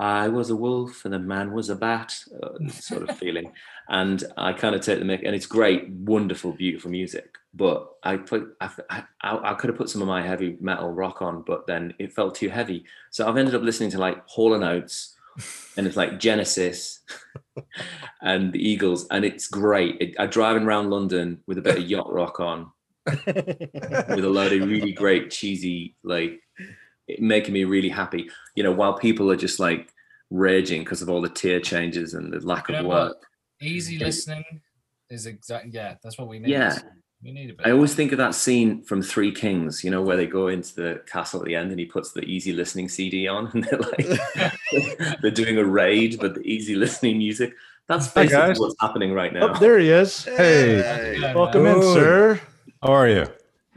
[0.04, 2.14] I was a wolf and a man was a bat,
[2.44, 3.54] uh, sort of feeling.
[3.88, 7.38] And I kind of take the mic, and it's great, wonderful, beautiful music.
[7.54, 11.22] But I put, I, I, I could have put some of my heavy metal rock
[11.22, 12.84] on, but then it felt too heavy.
[13.12, 15.16] So I've ended up listening to like Hall and Oates,
[15.78, 17.00] and it's like Genesis
[18.22, 20.02] and the Eagles, and it's great.
[20.02, 22.74] It, I'm driving around London with a bit of yacht rock on,
[23.06, 26.42] with a load of really great cheesy like
[27.20, 29.93] making me really happy you know while people are just like
[30.34, 33.08] raging because of all the tier changes and the lack You of know what?
[33.08, 33.18] work
[33.62, 34.06] Easy Okay.
[34.06, 34.62] listening
[35.10, 35.96] is exactly yeah.
[36.04, 36.50] That's what we need.
[36.50, 36.78] Yeah.
[37.24, 37.66] we need a bit.
[37.68, 40.76] i always think of that scene from three kings you know where they go into
[40.76, 43.80] the castle at the end and he puts the easy listening cd on and they're
[43.80, 47.54] like they're doing a raid but the easy listening music
[47.88, 48.60] that's basically guys.
[48.60, 50.24] what's happening right oh, now oh, there he is.
[50.24, 51.20] Hey.
[51.20, 52.40] Yeah, Welcome in, sir.
[52.82, 53.26] How are you?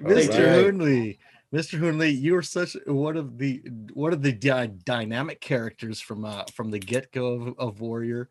[0.00, 0.34] Mr.
[0.34, 0.64] Alright.
[0.64, 1.18] Hoon Lee.
[1.56, 1.78] Mr.
[1.78, 3.62] Hoon Lee, you are such one of the
[3.94, 8.28] one of the dy- dynamic characters from uh from the get-go of, of Warrior.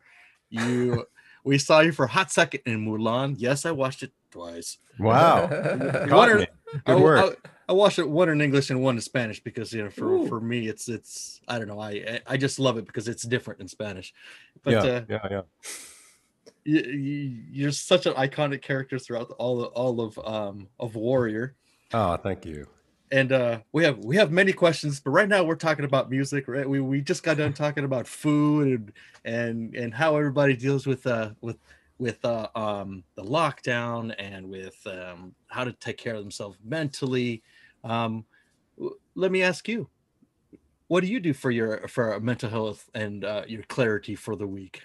[0.48, 1.06] You
[1.42, 3.34] we saw you for a hot second in Mulan.
[3.36, 4.78] Yes, I watched it twice.
[5.00, 5.48] Wow.
[5.48, 6.46] One Caught or- me.
[6.86, 7.38] I, Good work.
[7.44, 10.06] I, I watched it one in English and one in Spanish because you know for
[10.12, 10.28] Ooh.
[10.28, 13.60] for me it's it's I don't know I I just love it because it's different
[13.60, 14.14] in Spanish.
[14.62, 15.42] But yeah, uh, yeah, yeah.
[16.64, 21.56] you, you, you're such an iconic character throughout all all of um of Warrior.
[21.92, 22.68] Oh, thank you.
[23.12, 26.48] And uh we have we have many questions but right now we're talking about music
[26.48, 26.68] right?
[26.68, 28.92] We, we just got done talking about food and
[29.24, 31.58] and and how everybody deals with uh with
[31.98, 37.42] with uh um the lockdown and with um how to take care of themselves mentally.
[37.84, 38.24] Um
[38.76, 39.88] w- let me ask you
[40.88, 44.46] what do you do for your for mental health and uh your clarity for the
[44.46, 44.82] week?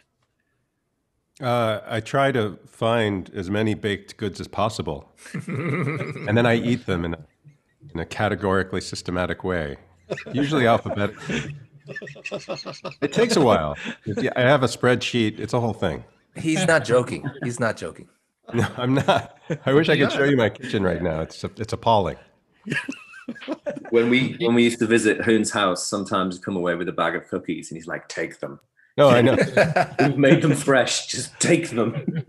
[1.41, 6.85] Uh, I try to find as many baked goods as possible, and then I eat
[6.85, 7.19] them in a,
[7.93, 9.77] in a categorically systematic way,
[10.33, 11.55] usually alphabetically.
[13.01, 13.75] It takes a while.
[14.35, 15.39] I have a spreadsheet.
[15.39, 16.03] It's a whole thing.
[16.35, 17.29] He's not joking.
[17.43, 18.07] He's not joking.
[18.53, 19.37] No, I'm not.
[19.65, 21.21] I wish I could show you my kitchen right now.
[21.21, 22.17] It's it's appalling.
[23.89, 26.93] When we when we used to visit Hoon's house, sometimes he'd come away with a
[26.93, 28.59] bag of cookies, and he's like, "Take them.
[28.97, 29.37] No, I know.
[29.99, 31.07] We've made them fresh.
[31.07, 32.23] Just take them."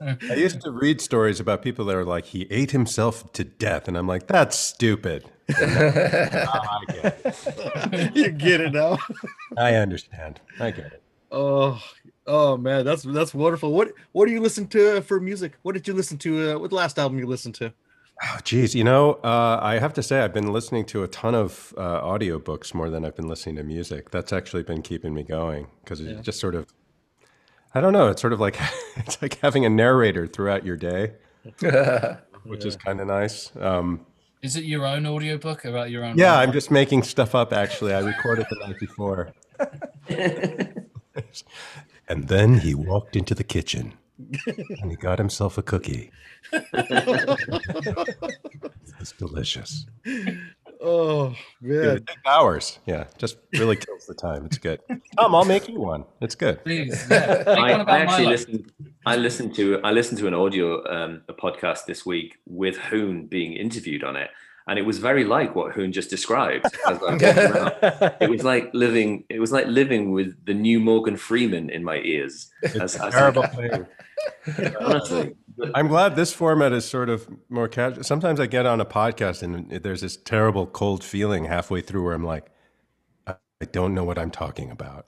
[0.00, 3.88] I used to read stories about people that are like, he ate himself to death,
[3.88, 5.24] and I'm like, that's stupid.
[5.50, 8.16] I get it.
[8.16, 8.98] you get it now.
[9.56, 10.40] I understand.
[10.60, 11.02] I get it.
[11.30, 11.82] Oh,
[12.26, 13.72] oh man, that's that's wonderful.
[13.72, 15.54] What what do you listen to for music?
[15.62, 16.52] What did you listen to?
[16.52, 17.72] Uh, what last album you listened to?
[18.20, 21.34] Oh, geez, you know, uh, I have to say I've been listening to a ton
[21.36, 24.10] of uh, audiobooks more than I've been listening to music.
[24.10, 26.20] That's actually been keeping me going because it Yeah.
[26.20, 26.66] just sort of,
[27.74, 28.58] I don't know, it's sort of like
[28.96, 31.12] it's like having a narrator throughout your day,
[32.44, 33.52] which is kind of nice.
[33.60, 34.04] Um,
[34.42, 36.18] Is it your own audiobook about your own?
[36.18, 36.36] yeah?
[36.38, 37.52] I'm just making stuff up.
[37.52, 39.32] Actually, I recorded the night before.
[42.08, 43.94] and then he walked into the kitchen
[44.46, 46.10] and he got himself a cookie.
[49.00, 49.86] It's delicious.
[50.80, 52.78] Oh Yeah, man, it takes hours.
[52.86, 54.44] Yeah, just really kills the time.
[54.46, 54.80] It's good.
[55.16, 56.04] Tom, I'll make you one.
[56.20, 56.62] It's good.
[56.64, 57.44] Please, yeah.
[57.46, 58.72] I, one I actually listened.
[59.06, 63.26] I listened to I listened to an audio um, a podcast this week with Hoon
[63.26, 64.30] being interviewed on it,
[64.68, 66.66] and it was very like what Hoon just described.
[66.86, 68.12] As I was.
[68.20, 69.24] It was like living.
[69.28, 72.50] It was like living with the new Morgan Freeman in my ears.
[72.62, 73.86] As, as Terrible thing.
[74.80, 75.34] honestly,
[75.74, 78.04] I'm glad this format is sort of more casual.
[78.04, 82.14] Sometimes I get on a podcast and there's this terrible cold feeling halfway through where
[82.14, 82.46] I'm like,
[83.26, 85.06] I I don't know what I'm talking about.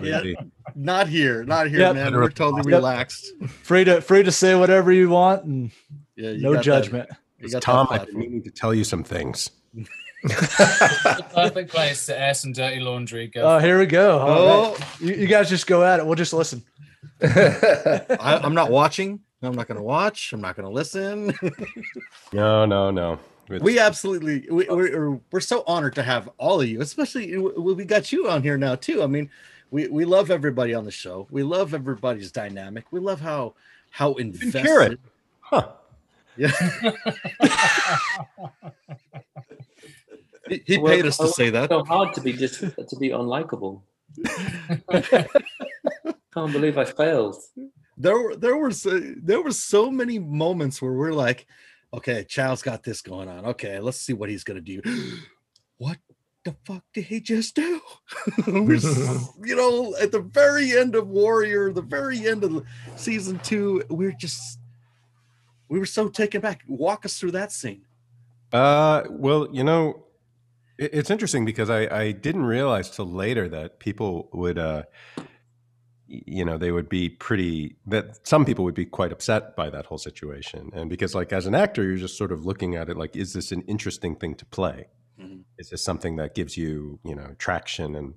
[0.00, 0.36] Really,
[0.74, 1.94] not here, not here, Yep.
[1.94, 2.12] man.
[2.14, 2.78] We're totally Yep.
[2.80, 3.32] relaxed.
[3.62, 5.70] free to free to say whatever you want and
[6.16, 7.08] Yeah, you no judgment.
[7.08, 7.18] that
[7.60, 9.50] Tom, I've been meaning to tell you some things.
[10.22, 13.26] the perfect place to air some dirty laundry.
[13.28, 13.42] Go.
[13.42, 14.18] Oh, here we go.
[14.18, 14.38] All right.
[14.38, 14.94] Oh, oh.
[15.00, 16.06] You, you guys just go at it.
[16.06, 16.62] We'll just listen.
[17.22, 19.20] I, I'm not watching.
[19.42, 20.32] I'm not going to watch.
[20.32, 21.34] I'm not going to listen.
[22.32, 23.18] No, no, no.
[23.48, 27.74] It's- we absolutely we, we're we're so honored to have all of you especially we
[27.74, 29.28] we got you on here now too i mean
[29.70, 33.54] we we love everybody on the show we love everybody's dynamic we love how
[33.90, 34.98] how invested.
[35.40, 35.68] Huh.
[36.36, 36.50] Yeah.
[40.48, 41.70] He, he Well, paid us to say that.
[41.70, 43.80] so hard to be just to be unlikable.
[46.34, 47.36] Can't believe I failed.
[47.96, 51.46] there were there were so, there were so many moments where we're like
[51.92, 53.46] okay child's got this going on.
[53.46, 54.80] Okay let's see what he's gonna do.
[55.78, 55.98] What
[56.44, 57.80] the fuck did he just do?
[58.46, 58.76] We're
[59.44, 64.12] you know at the very end of warrior the very end of season two we're
[64.12, 64.60] just
[65.68, 67.84] we were so taken back walk us through that scene
[68.52, 70.04] Uh, well, you know,
[70.78, 74.82] it, it's interesting because I, I didn't realize till later that people would, uh,
[76.06, 79.86] you know, they would be pretty, that some people would be quite upset by that
[79.86, 80.70] whole situation.
[80.72, 83.32] And because, like, as an actor, you're just sort of looking at it like, is
[83.32, 84.86] this an interesting thing to play?
[85.18, 85.42] Mhm.
[85.58, 88.14] Is this something that gives you, you know, traction and,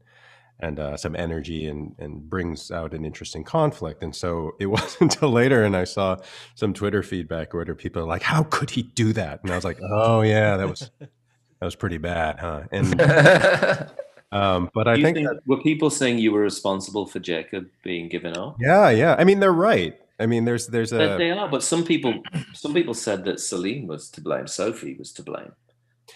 [0.59, 4.03] and uh, some energy and, and brings out an interesting conflict.
[4.03, 6.17] And so it wasn't until later, and I saw
[6.55, 9.65] some Twitter feedback where people are like, "How could he do that?" And I was
[9.65, 12.99] like, "Oh yeah, that was that was pretty bad, huh?" And
[14.31, 18.09] um, but I think, think- that, were people saying you were responsible for Jacob being
[18.09, 18.57] given up?
[18.59, 19.15] yeah, yeah.
[19.17, 19.99] I mean, they're right.
[20.19, 22.15] I mean, there's there's They- a they are, but some people
[22.53, 25.51] some people said that Celine was to blame, Sophie was to blame.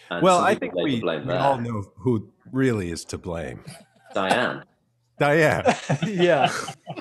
[0.10, 3.63] And well, I think we, blame we all know who really is to blame.
[4.13, 4.63] Diane.
[5.19, 5.76] Diane.
[6.08, 6.52] yeah.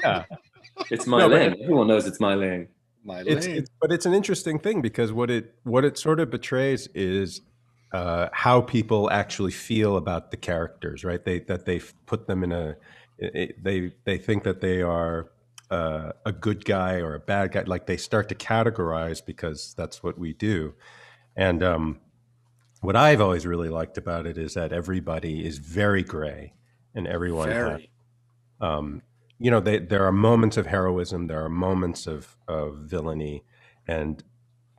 [0.03, 0.25] Yeah.
[0.91, 1.57] It's my No, but lane.
[1.63, 2.69] Everyone knows it's my lane.
[3.05, 3.57] my it's, lane.
[3.57, 7.41] it's but it's an interesting thing because what it what it sort of betrays is
[7.93, 11.25] uh, how people actually feel about the characters, right?
[11.25, 12.77] They that they put them in a
[13.19, 15.31] it, they they think that they are
[15.71, 17.63] uh, a good guy or a bad guy.
[17.63, 20.75] Like they start to categorize because that's what we do.
[21.37, 22.01] And um,
[22.81, 26.53] what I've always really liked about it is that everybody is very gray
[26.95, 27.91] and everyone very
[28.61, 29.03] um,
[29.41, 33.43] you know, they, there are moments of heroism, there are moments of, of villainy,
[33.89, 34.23] and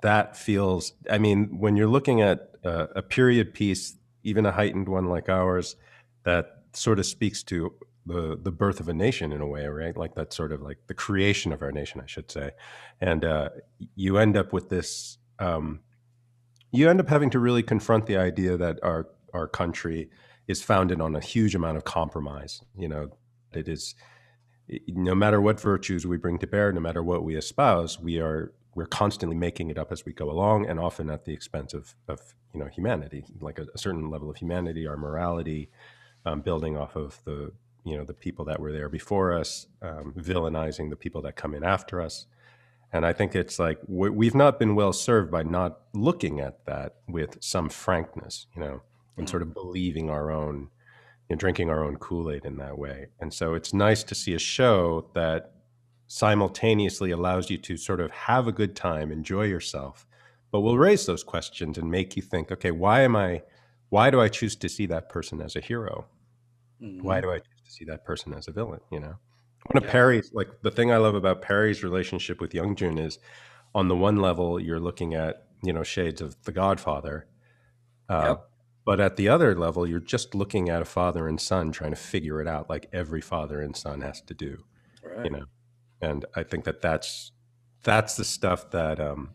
[0.04, 0.94] that feels.
[1.10, 5.30] I mean, when you're looking at uh, a period piece, even a heightened one like
[5.30, 5.76] ours,
[6.24, 7.74] that sort of speaks to
[8.06, 9.98] the the birth of a nation in a way, right?
[9.98, 12.52] Like that sort of like the creation of our nation, I should say,
[13.00, 13.50] and uh,
[13.96, 15.18] you end up with this.
[15.40, 15.82] Um,
[16.72, 20.10] you end up having to really confront the idea that our our country
[20.52, 22.62] is founded on a huge amount of compromise.
[22.78, 23.10] You know,
[23.54, 23.96] it is
[24.88, 28.54] no matter what virtues we bring to bear, no matter what we espouse, we are
[28.74, 31.96] we're constantly making it up as we go along, and often at the expense of
[32.08, 32.20] of
[32.54, 35.70] you know humanity, like a, a certain level of humanity, our morality,
[36.26, 37.52] um, building off of the
[37.84, 41.54] you know the people that were there before us, um, villainizing the people that come
[41.56, 42.28] in after us.
[42.94, 46.66] And I think it's like we- we've not been well served by not looking at
[46.66, 48.82] that with some frankness, you know,
[49.22, 50.70] and sort of believing our own,
[51.30, 53.08] you know, drinking our own Kool Aid in that way.
[53.20, 55.54] And so it's nice to see a show that
[56.08, 60.06] simultaneously allows you to sort of have a good time, enjoy yourself,
[60.52, 63.44] but will raise those questions and make you think, okay, why am I,
[63.90, 66.08] why do I choose to see that person as a hero?
[66.82, 67.04] Mhm.
[67.04, 68.82] why do I choose to see that person as a villain?
[68.92, 69.16] You know,
[69.72, 73.20] one of Perry's like the thing I love about Perry's relationship with Young Jun is,
[73.76, 77.28] on the one level, you're looking at you know shades of The Godfather,
[78.10, 78.51] uh, Yep.
[78.84, 81.98] But at the other level, you're just looking at a father and son trying to
[81.98, 84.64] figure it out, like every father and son has to do.
[85.04, 85.26] Right.
[85.26, 85.46] You know,
[86.02, 87.32] and I think that that's
[87.84, 89.32] that's the stuff that um,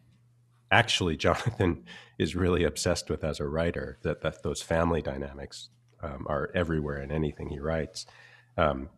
[0.71, 1.85] actually Jonathan
[2.19, 3.99] is really obsessed with as a writer.
[4.03, 5.69] That that those family dynamics
[6.03, 8.07] um, are everywhere in anything he writes,
[8.57, 8.89] um,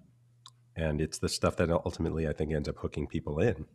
[0.75, 3.67] and it's the stuff that ultimately I think ends up hooking people in.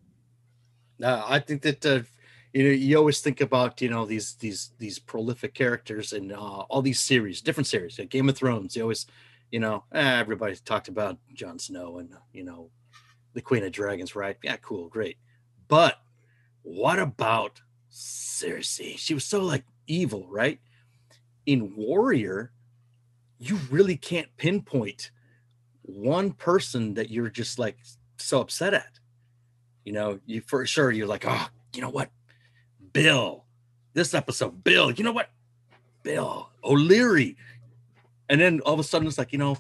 [1.02, 2.02] Uh, I think that uh,
[2.54, 6.62] you know you always think about you know these these these prolific characters and uh,
[6.70, 7.98] all these series, different series.
[7.98, 9.08] Like Game of Thrones, you always,
[9.52, 12.70] you know, eh, everybody talked about Jon Snow and you know
[13.34, 14.38] the Queen of Dragons, right?
[14.44, 15.18] Yeah, cool, great.
[15.68, 16.00] But
[16.62, 17.62] what about
[17.92, 18.98] Cersei?
[18.98, 20.60] She was so like evil, right?
[21.46, 22.52] In Warrior,
[23.40, 25.12] you really can't pinpoint
[25.82, 27.78] one person that you're just like
[28.18, 29.00] so upset at
[29.84, 32.10] you know, you for sure you're like, oh, you know what,
[32.94, 33.44] Bill,
[33.94, 35.32] this episode, Bill, you know what,
[36.04, 37.36] Bill O'Leary,
[38.30, 39.58] and then all of a sudden it's like, you know,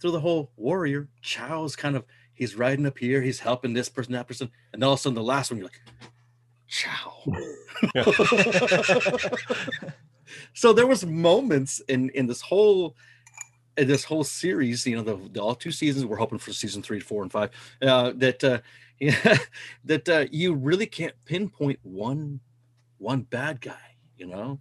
[0.00, 2.04] through the whole warrior, Chao's kind of
[2.34, 5.14] he's riding up here, he's helping this person, that person, and all of a sudden
[5.14, 5.80] the last one you're like,
[6.68, 7.24] Chao.
[10.52, 12.94] so there was moments in in this whole
[13.78, 16.04] in this whole series, you know, the, the all two seasons.
[16.04, 17.50] We're hoping for season three, four, and five.
[17.80, 18.58] Uh, that uh,
[19.00, 19.38] yeah,
[19.84, 22.40] that uh, you really can't pinpoint one
[22.98, 23.78] one bad guy.
[24.16, 24.60] You know,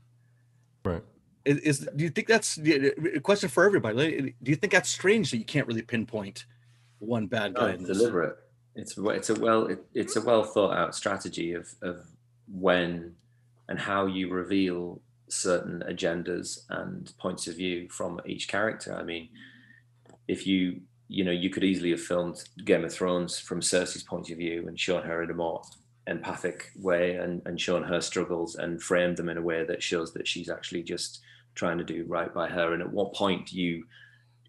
[0.85, 1.03] Right.
[1.45, 4.35] is, is do you think that's a question for everybody?
[4.43, 6.45] Do you think that's strange that you can't really pinpoint
[6.99, 7.69] one bad No, guy?
[7.69, 7.97] in it's this?
[7.97, 8.37] deliberate.
[8.75, 12.05] It's a- it's a well it, it's a well thought out strategy of of
[12.51, 13.15] when
[13.67, 18.93] and how you reveal certain agendas and points of view from each character.
[18.95, 19.29] I mean,
[20.27, 24.29] if you you know you could easily have filmed Game of Thrones from Cersei's point
[24.29, 25.63] of view and shown her in a more
[26.07, 30.13] empathic way and, and shown her struggles and framed them in a way that shows
[30.13, 31.21] that she's actually just
[31.55, 32.73] trying to do right by her.
[32.73, 33.85] And at what point do you,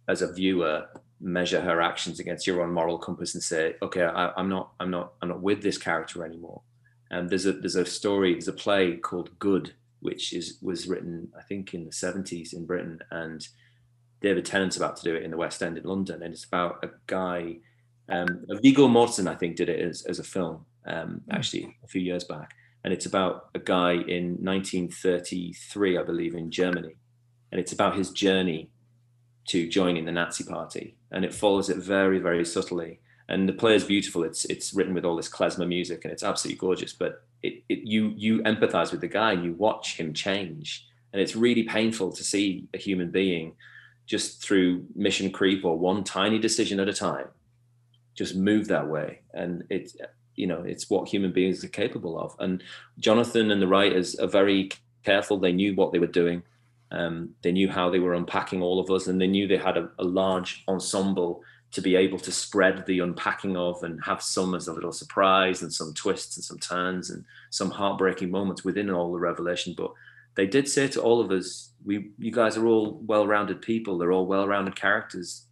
[0.07, 0.87] as a viewer,
[1.21, 4.91] measure her actions against your own moral compass and say, okay, I, I'm not, I'm
[4.91, 6.63] not, I'm not with this character anymore.
[7.11, 11.33] And there's a there's a story, there's a play called Good, which is was written,
[11.37, 13.49] I think, in the 70s in Britain, and
[14.21, 16.85] David Tennant's about to do it in the West End in London, and it's about
[16.85, 17.57] a guy.
[18.11, 22.01] Um, Viggo Mortensen, I think, did it as, as a film um, actually a few
[22.01, 26.97] years back, and it's about a guy in 1933, I believe, in Germany,
[27.53, 28.71] and it's about his journey
[29.47, 33.01] to joining the Nazi Party, and it follows it very, very subtly.
[33.31, 34.25] And the play is beautiful.
[34.25, 36.93] It's it's written with all this klezmer music, and it's absolutely gorgeous.
[36.93, 41.21] But it, it you you empathize with the guy, and you watch him change, and
[41.21, 43.55] it's really painful to see a human being
[44.07, 47.29] just through mission creep or one tiny decision at a time
[48.15, 49.97] just move that way and it's
[50.39, 52.35] you know it's what human beings are capable of.
[52.39, 52.63] And
[52.99, 54.71] jonathan and the writers are very
[55.05, 55.39] careful.
[55.39, 56.43] They knew what they were doing.
[56.91, 59.77] Um, they knew how they were unpacking all of us and they knew they had
[59.77, 64.55] a, a large ensemble to be able to spread the unpacking of and have some
[64.55, 68.89] as a little surprise and some twists and some turns and some heartbreaking moments within
[68.89, 69.75] all the revelation.
[69.77, 69.93] But
[70.35, 73.99] they did say to all of us we you guys are all well-rounded people.
[73.99, 75.45] They're all well-rounded characters.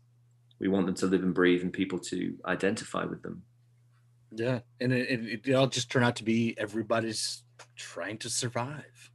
[0.58, 3.42] We want them to live and breathe and people to identify with them
[4.32, 7.42] Yeah, and it, it, it all just turned out to be everybody's
[7.76, 9.10] trying to survive.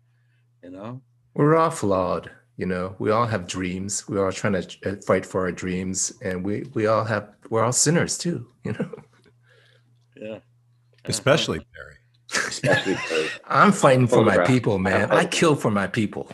[0.63, 1.01] You know,
[1.33, 2.95] We're all flawed, you know.
[2.99, 4.07] We all have dreams.
[4.07, 7.29] We're all trying to uh, fight for our dreams, and we we all have.
[7.49, 8.91] We're all sinners too, you know.
[10.15, 10.39] yeah.
[11.05, 11.95] Especially Barry.
[12.31, 15.11] especially for I'm fighting for my people, man.
[15.11, 16.29] I kill for my people.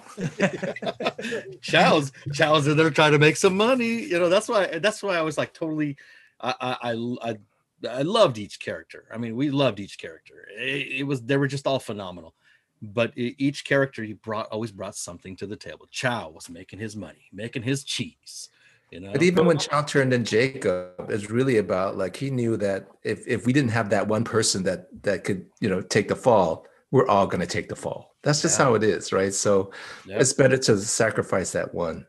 [1.62, 4.04] Chao's Chao's in there trying to make some money.
[4.04, 5.96] You know, that's why that's why I was like totally
[6.42, 7.38] I I I,
[7.84, 9.06] I, I loved each character.
[9.14, 10.48] I mean, we loved each character.
[10.58, 12.36] It, it was they were just all phenomenal.
[12.82, 15.88] But each character he brought always brought something to the table.
[15.90, 18.50] Chao was making his money, making his cheese.
[18.92, 22.56] You know, But even when Chao turned in Jacob, it's really about like he knew
[22.58, 26.08] that if if we didn't have that one person that that could you know take
[26.08, 28.16] the fall, we're all going to take the fall.
[28.22, 28.66] That's just Yeah.
[28.66, 29.34] how it is, right?
[29.34, 29.72] So
[30.06, 30.22] Yep.
[30.22, 32.06] it's better to sacrifice that one.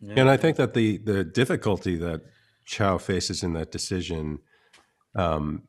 [0.00, 0.14] Yeah.
[0.16, 2.22] And I think that the the difficulty that
[2.66, 4.40] Chao faces in that decision
[5.14, 5.62] um,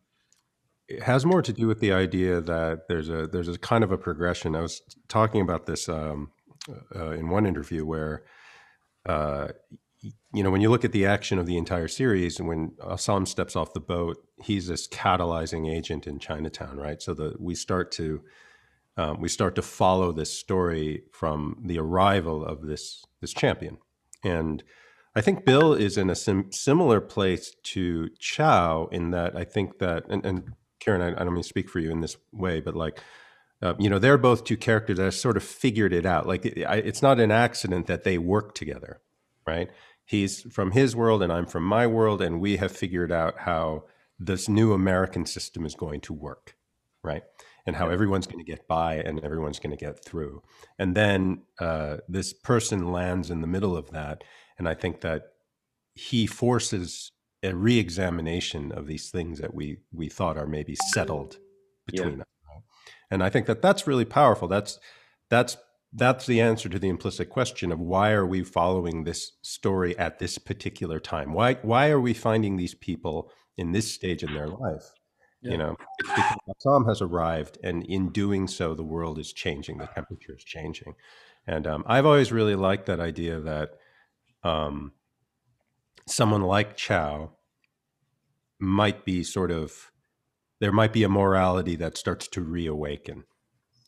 [0.88, 3.92] it has more to do with the idea that there's a there's a kind of
[3.92, 4.56] a progression.
[4.56, 6.32] I was talking about this um,
[6.96, 8.24] uh, in one interview where,
[9.08, 9.50] uh,
[10.34, 13.26] you know, when you look at the action of the entire series, and when Assam
[13.26, 17.02] steps off the boat, he's this catalyzing agent in Chinatown, right?
[17.02, 18.22] So that we start to
[18.98, 23.78] um, we start to follow this story from the arrival of this this champion,
[24.24, 24.64] and
[25.16, 29.80] I think Bill is in a sim- similar place to Chao in that I think
[29.80, 32.60] that, and, and Kieran, I, I don't mean to speak for you in this way,
[32.60, 33.00] but like,
[33.62, 36.28] uh, you know, they're both two characters that sort of figured it out.
[36.28, 39.00] Like, it, I, it's not an accident that they work together,
[39.48, 39.70] right?
[40.04, 43.86] He's from his world and I'm from my world, and we have figured out how
[44.20, 46.56] this new American system is going to work,
[47.04, 47.24] right?
[47.66, 50.44] And how everyone's going to get by and everyone's going to get through.
[50.78, 54.24] And then uh, this person lands in the middle of that.
[54.58, 55.24] And I think that
[55.94, 57.12] he forces
[57.44, 61.38] a re-examination of these things that we we thought are maybe settled
[61.86, 62.28] between us.
[62.50, 62.64] right?
[63.12, 64.48] And I think that that's really powerful.
[64.48, 64.80] That's
[65.30, 65.58] that's
[65.94, 70.20] that's the answer to the implicit question of why are we following this story at
[70.20, 71.34] this particular time?
[71.34, 74.84] Why why are we finding these people in this stage in their life?
[75.42, 75.52] Yeah.
[75.52, 79.78] You know, because Assam has arrived, and in doing so, the world is changing.
[79.78, 80.96] The temperature is changing,
[81.46, 83.76] and um, I've always really liked that idea that
[84.46, 84.92] um,
[86.08, 87.32] someone like Chao
[88.60, 89.92] might be sort of
[90.62, 93.26] there might be a morality that starts to reawaken,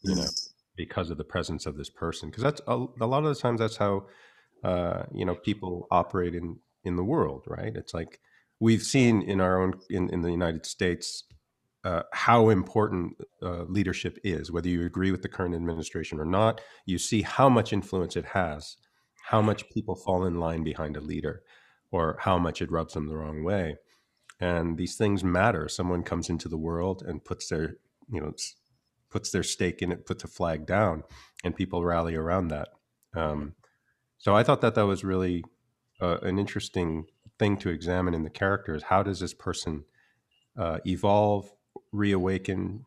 [0.01, 0.27] you know,
[0.75, 2.29] because of the presence of this person.
[2.29, 4.07] Because that's a, a lot of the times that's how
[4.63, 7.73] uh, you know people operate in in the world, right?
[7.75, 8.19] It's like
[8.59, 11.23] we've seen in our own in, in the United States
[11.83, 16.59] uh, how important uh, leadership is, whether you agree with the current administration or not.
[16.85, 18.75] You see how much influence it has,
[19.29, 21.43] how much people fall in line behind a leader,
[21.91, 23.75] or how much it rubs them the wrong way.
[24.39, 25.67] And these things matter.
[25.67, 27.75] Someone comes into the world and puts their,
[28.09, 28.33] you know,
[29.09, 31.03] puts their stake in it, puts a flag down,
[31.43, 32.69] and people rally around that.
[33.15, 33.55] Um,
[34.17, 35.43] so I thought that that was really
[36.01, 37.05] uh, an interesting
[37.39, 38.83] thing to examine in the characters.
[38.83, 39.85] How does this person
[40.57, 41.51] uh, evolve,
[41.91, 42.85] reawaken,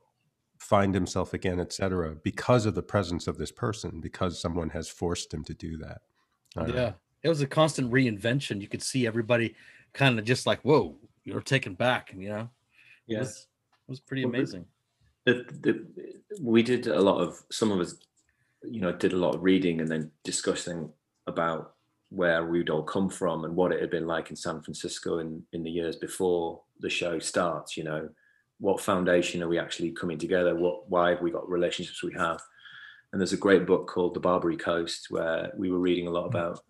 [0.58, 5.32] find himself again, etc., because of the presence of this person, because someone has forced
[5.32, 6.02] him to do that.
[6.56, 6.82] I don't know.
[6.82, 6.92] yeah,
[7.22, 8.60] it was a constant reinvention.
[8.60, 9.54] You could see everybody
[9.92, 12.48] kind of just like, whoa, you're taken back, and you know.
[13.06, 13.18] yes, Yeah.
[13.20, 14.64] was, it was pretty Well, the- amazing.
[15.26, 15.86] the, the,
[16.40, 17.94] we did a lot of some of us
[18.62, 20.90] you know did a lot of reading and then discussing
[21.26, 21.74] about
[22.10, 25.42] where we'd all come from and what it had been like in san francisco in
[25.52, 28.06] in the years before the show starts you know
[28.58, 32.38] what foundation are we actually coming together what why have we got relationships we have
[33.12, 36.26] and there's a great book called the barbary coast where we were reading a lot
[36.26, 36.60] about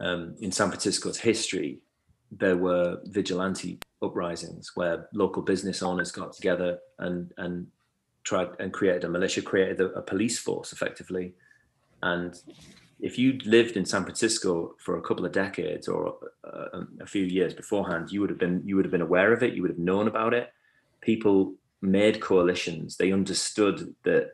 [0.00, 1.80] um, in san francisco's history
[2.30, 7.66] there were vigilante uprisings where local business owners got together and and
[8.24, 11.34] tried and created a militia, created a, a police force effectively.
[12.02, 12.38] And
[13.00, 17.24] if you lived in San Francisco for a couple of decades or uh, a few
[17.24, 19.54] years beforehand, you would have been you would have been aware of it.
[19.54, 20.52] You would have known about it.
[21.00, 22.96] People made coalitions.
[22.96, 24.30] They understood that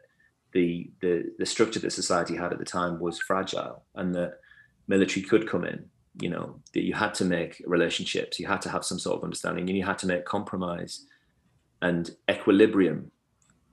[0.53, 4.40] the the the structure that society had at the time was fragile, and that
[4.86, 5.84] military could come in.
[6.20, 8.38] You know that you had to make relationships.
[8.40, 11.07] You had to have some sort of understanding, and you had to make compromise
[11.82, 13.11] and equilibrium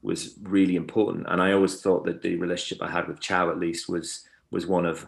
[0.01, 1.25] was really important.
[1.27, 4.67] And I always thought that the relationship I had with Chao, at least, was was
[4.67, 5.07] one of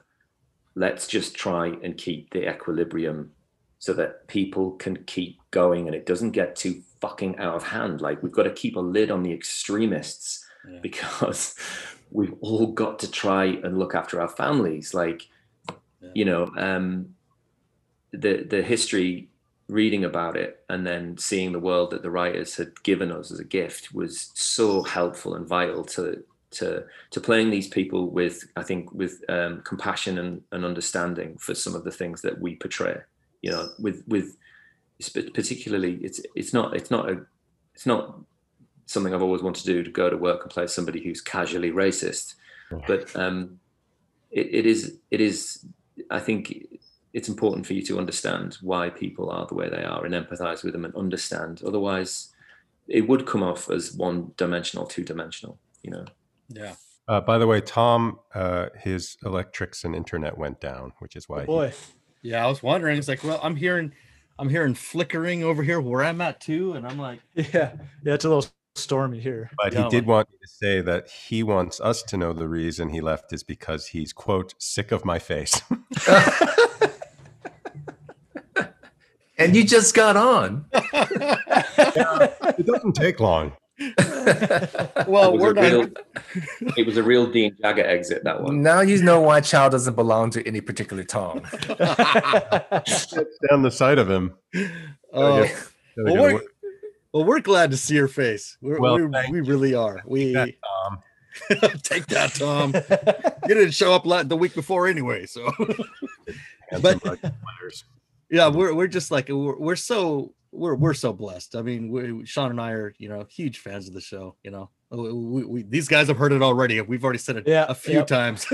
[0.76, 3.32] let's just try and keep the equilibrium
[3.80, 8.01] so that people can keep going and it doesn't get too fucking out of hand.
[8.01, 10.80] Like we've got to keep a lid on the extremists Yeah.
[10.82, 11.55] because
[12.11, 14.93] we've all got to try and look after our families.
[14.93, 15.28] Like,
[16.01, 16.09] Yeah.
[16.13, 17.15] you know, um,
[18.11, 19.30] the the history
[19.70, 23.39] reading about it and then seeing the world that the writers had given us as
[23.39, 28.63] a gift was so helpful and vital to to to playing these people with I
[28.63, 32.97] think with um, compassion and, and understanding for some of the things that we portray.
[33.41, 34.38] You know, with with
[35.34, 37.26] particularly it's it's not it's not a
[37.76, 38.20] it's not
[38.88, 41.71] something I've always wanted to do to go to work and play somebody who's casually
[41.71, 42.33] racist,
[42.88, 43.59] but um,
[44.31, 45.65] it, it is it is
[46.09, 46.65] I think
[47.13, 50.63] it's important for you to understand why people are the way they are and empathize
[50.63, 51.61] with them and understand.
[51.65, 52.33] Otherwise,
[52.88, 55.59] it would come off as one dimensional, two dimensional.
[55.83, 56.05] You know.
[56.49, 56.75] Yeah.
[57.07, 61.43] Uh, by the way, Tom, uh, his electrics and internet went down, which is why
[61.43, 61.73] Oh boy.
[62.21, 62.97] Yeah, I was wondering.
[62.97, 63.93] It's like, well, I'm hearing,
[64.38, 68.25] I'm hearing flickering over here where I'm at too, and I'm like, Yeah, yeah, it's
[68.25, 69.49] a little stormy here.
[69.57, 72.47] But Yeah, he did want me to say that he wants us to know the
[72.47, 75.61] reason he left is because he's quote sick of my face.
[79.38, 80.65] and you just got on.
[80.73, 83.53] it doesn't take long.
[83.99, 85.63] well, it, was we're a not.
[85.63, 85.89] real,
[86.78, 88.63] it was a real Dean Jagger exit, that one.
[88.63, 91.43] Now you know why Chao doesn't belong to any particular Tom.
[91.53, 94.34] It's down the side of him.
[95.13, 96.41] Oh, Gotta well, we're, away.
[97.18, 98.57] Well, we're glad to see your face.
[98.61, 98.95] We're, Well,
[99.32, 100.01] we really are.
[100.05, 100.99] We that, Tom.
[101.84, 102.74] take that, Tom.
[103.47, 105.49] You didn't show up the week before anyway, so
[106.82, 107.84] But- some ugly letters.
[108.30, 111.55] yeah, we're we're just like we're, we're so we're we're so blessed.
[111.55, 114.36] I mean, we, Sean and I are you know huge fans of the show.
[114.43, 116.82] You know, we, we, we- these guys have heard it already.
[116.82, 118.07] We've already said it Yeah, a few yep.
[118.07, 118.45] times,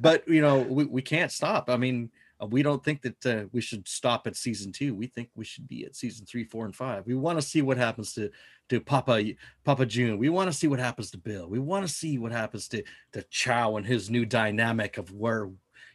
[0.00, 1.70] but you know we, we can't stop.
[1.70, 2.10] I mean,
[2.40, 4.94] uh, we don't think that uh, we should stop at season two.
[4.94, 7.06] We think we should be at season three, four, and five.
[7.06, 8.30] We want to see what happens to
[8.68, 9.32] to Papa
[9.64, 10.18] Papa Jun.
[10.18, 11.48] We want to see what happens to Bill.
[11.48, 12.82] We want to see what happens to
[13.12, 15.50] to Chao and his new dynamic of where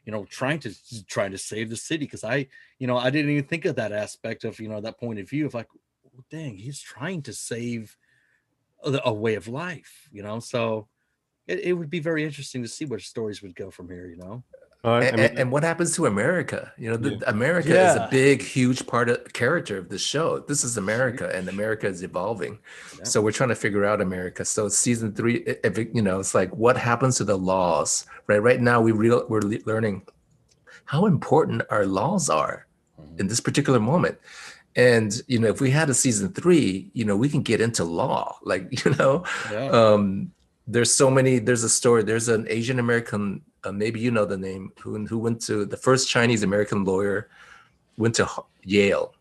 [0.06, 2.46] you know trying to trying to save the city because i
[2.80, 5.30] you know i didn't even think of that aspect of you know that point of
[5.30, 5.68] view of like
[6.04, 7.96] well, dang he's trying to save
[8.84, 10.88] a, a way of life you know so
[11.48, 14.18] it, it would be very interesting to see where stories would go from here you
[14.18, 14.44] know
[14.84, 16.73] Well, I- I and, mean, and- and what happens to America?
[16.77, 17.17] You know, the, Yeah.
[17.27, 20.39] America is a big, huge part of character of the show.
[20.39, 22.59] This is America, and America is evolving.
[22.97, 23.05] Yeah.
[23.05, 24.43] So we're trying to figure out America.
[24.43, 28.39] So season three, if it- you know, it's like what happens to the laws, right?
[28.43, 30.01] Right now, we real we're le- learning
[30.86, 32.67] how important our laws are
[33.19, 34.17] in this particular moment.
[34.75, 37.86] And you know, if we had a season three, you know, we can get into
[37.86, 40.31] law, like you know, yeah um
[40.67, 44.38] there's so many there's a story there's an asian american uh, maybe you know the
[44.38, 47.30] name who, who went to the first chinese american lawyer
[47.97, 48.28] went to
[48.64, 49.14] yale.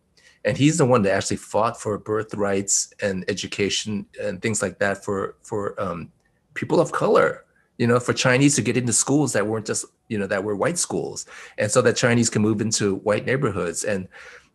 [0.44, 5.04] And he's the one that actually fought for birthrights and education and things like that
[5.04, 6.10] for for um,
[6.54, 7.44] people of color
[7.78, 10.56] you know for chinese to get into schools that weren't just you know that were
[10.56, 11.26] white schools.
[11.58, 14.08] And so that chinese can move into white neighborhoods and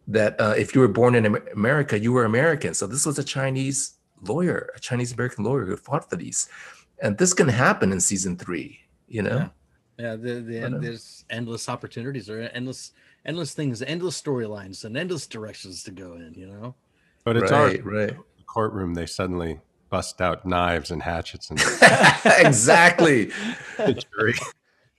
[0.09, 2.73] that uh, if you were born in america you were american.
[2.73, 6.49] So this was a chinese lawyer a chinese american lawyer who fought for these.
[6.99, 9.38] And this can happen in season three you know?
[9.38, 9.47] Yeah
[9.97, 12.91] the, the, But, uh, there's endless opportunities or endless
[13.25, 16.75] endless things endless storylines and endless directions to go in you know
[17.23, 18.17] but it's right our right
[18.47, 18.95] courtroom.
[18.95, 21.59] They suddenly bust out knives and hatchets and
[22.39, 23.25] exactly
[23.77, 24.33] the jury.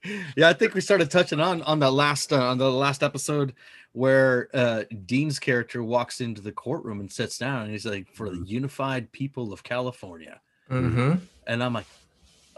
[0.37, 3.53] yeah i think we started touching on on the last uh, on the last episode
[3.93, 8.31] where uh dean's character walks into the courtroom and sits down and he's like for
[8.31, 10.41] the unified people of california
[10.71, 11.15] mm-hmm.
[11.47, 11.87] and i'm like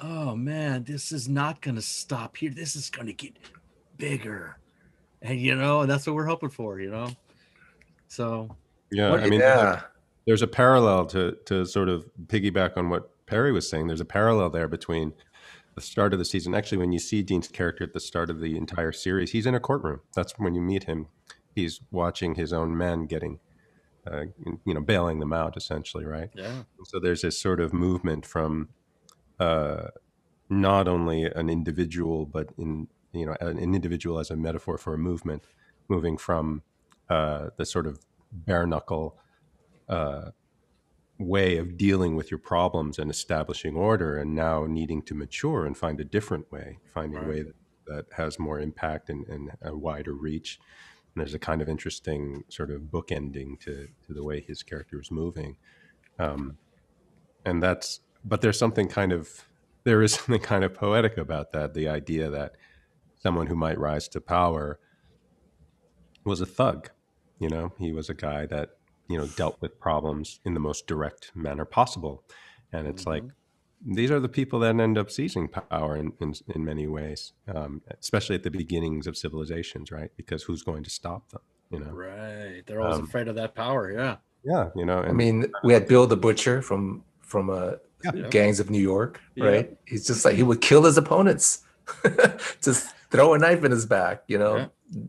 [0.00, 3.36] oh man this is not gonna stop here this is gonna get
[3.96, 4.56] bigger
[5.22, 7.08] and you know and that's what we're hoping for you know
[8.08, 8.48] so
[8.90, 9.82] Yeah, What- I mean, yeah
[10.26, 13.86] there's a parallel to to sort of piggyback on what Perry was saying.
[13.86, 15.12] There's a parallel there between
[15.74, 16.54] the start of the season.
[16.54, 19.54] Actually, when you see Dean's character at the start of the entire series, he's in
[19.54, 20.00] a courtroom.
[20.14, 21.06] That's when you meet him.
[21.54, 23.38] He's watching his own men getting,
[24.06, 24.24] uh,
[24.66, 26.28] you know, bailing them out, essentially, right?
[26.34, 28.68] yeah So there's this sort of movement from
[29.40, 29.88] uh,
[30.48, 34.98] not only an individual, but in you know an individual as a metaphor for a
[34.98, 35.42] movement,
[35.88, 36.62] moving from
[37.08, 37.98] uh, the sort of
[38.32, 39.18] bare knuckle
[39.88, 40.30] uh,
[41.18, 45.76] way of dealing with your problems and establishing order, and now needing to mature and
[45.76, 47.54] find a different way, finding a way that,
[47.86, 50.60] that has more impact and, and a wider reach.
[51.14, 55.00] And there's a kind of interesting sort of bookending to, to the way his character
[55.00, 55.56] is moving.
[56.18, 56.56] Um,
[57.44, 59.46] and that's, but there's something kind of,
[59.84, 61.74] there is something kind of poetic about that.
[61.74, 62.56] The idea that
[63.22, 64.78] someone who might rise to power
[66.24, 66.90] was a thug.
[67.38, 68.70] You know, he was a guy that,
[69.08, 72.22] you know, dealt with problems in the most direct manner possible.
[72.72, 73.24] And it's like,
[73.84, 77.80] these are the people that end up seizing power in, in, in many ways, um,
[77.98, 80.10] especially at the beginnings of civilizations, right?
[80.16, 81.40] Because who's going to stop them,
[81.70, 81.90] you know?
[81.90, 85.50] right they're always Um, afraid of that power yeah Yeah, you know, and i mean
[85.64, 87.72] we had bill the butcher from from uh
[88.04, 88.28] Yeah.
[88.30, 89.44] gangs of new york Yeah.
[89.44, 91.62] right he's just like he would kill his opponents
[92.62, 94.66] just throw a knife in his back you know Yeah.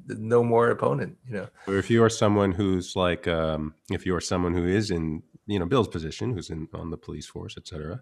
[0.07, 4.15] no more opponent you know Or if you are someone who's like, um, if you
[4.15, 7.55] are someone who is in, you know, Bill's position, who's in on the police force,
[7.57, 8.01] etc.,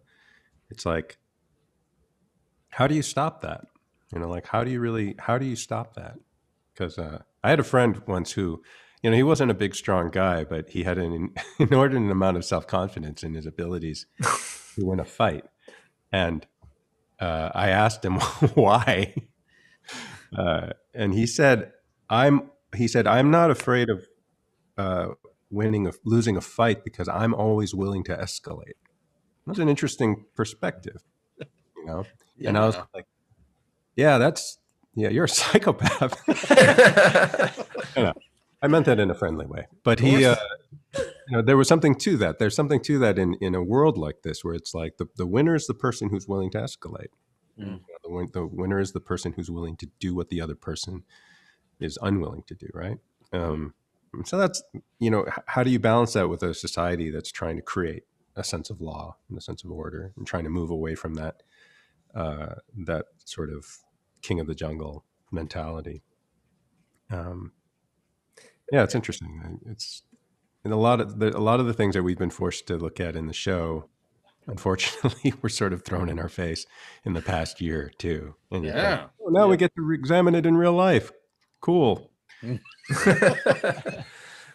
[0.69, 1.17] it's like,
[2.69, 3.61] how do you stop that?
[4.13, 6.15] You know, like how do you really, how do you stop that?
[6.73, 8.61] Because uh, I had a friend once who,
[9.01, 12.45] you know, he wasn't a big, strong guy, but he had an inordinate amount of
[12.45, 14.05] self confidence in his abilities
[14.75, 15.45] to win a fight,
[16.11, 16.45] and
[17.19, 18.15] uh, I asked him
[18.55, 19.13] why,
[20.37, 21.71] uh, and he said
[22.09, 24.05] I'm he said I'm not afraid of
[24.77, 25.07] uh,
[25.49, 28.73] winning of losing a fight because I'm always willing to escalate.
[29.47, 31.01] That's an interesting perspective,
[31.39, 32.05] you know.
[32.45, 32.83] And I was Yeah.
[32.93, 33.05] like,
[33.95, 34.59] yeah, that's
[34.95, 36.21] yeah, you're a psychopath.
[37.97, 38.13] You know,
[38.61, 40.35] I meant that in a friendly way, but he, uh,
[40.97, 42.39] you know, there was something to that.
[42.39, 45.25] There's something to that in in a world like this where it's like the the
[45.25, 47.11] winner is the person who's willing to escalate.
[47.57, 47.65] Mm.
[47.65, 50.41] You know, the, win- the winner is the person who's willing to do what the
[50.41, 51.03] other person
[51.79, 52.67] is unwilling to do.
[52.73, 52.97] Right.
[53.31, 53.73] Um,
[54.25, 54.61] so that's
[54.99, 58.03] you know, how do you balance that with a society that's trying to create
[58.35, 61.13] a sense of law and a sense of order and trying to move away from
[61.15, 61.43] that
[62.15, 63.65] uh, that sort of
[64.21, 66.01] king of the jungle mentality.
[67.11, 67.53] Um,
[68.71, 69.59] yeah, it's interesting.
[69.65, 70.03] It's
[70.63, 72.75] and a lot of the, a lot of the things that we've been forced to
[72.77, 73.87] look at in the show,
[74.47, 76.65] unfortunately, were sort of thrown in our face
[77.05, 78.35] in the past year too.
[78.51, 79.07] And Yeah.
[79.21, 81.11] "Oh, now we get to re-examine it in real life.
[81.61, 82.11] Cool.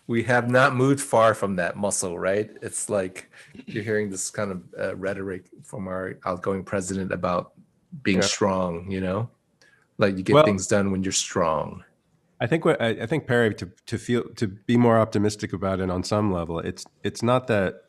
[0.06, 2.50] we have not moved far from that muscle, right?
[2.62, 3.30] It's like
[3.66, 7.52] you're hearing this kind of uh, rhetoric from our outgoing president about
[8.02, 8.24] being Yeah.
[8.24, 9.30] strong, you know?
[9.98, 11.84] Like you get Well- things done when you're strong.
[12.44, 15.80] I think what I, I think Perry to to feel to be more optimistic about
[15.80, 16.58] it on some level.
[16.58, 17.84] It's it's not that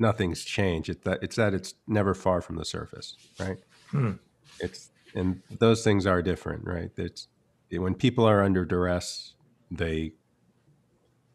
[0.00, 0.88] nothing's changed.
[0.88, 3.58] It's that it's that it's never far from the surface, right?
[3.92, 4.14] Hmm.
[4.58, 6.90] It's and those things are different, right?
[6.96, 7.28] It's
[7.70, 9.34] when people are under duress,
[9.70, 10.14] they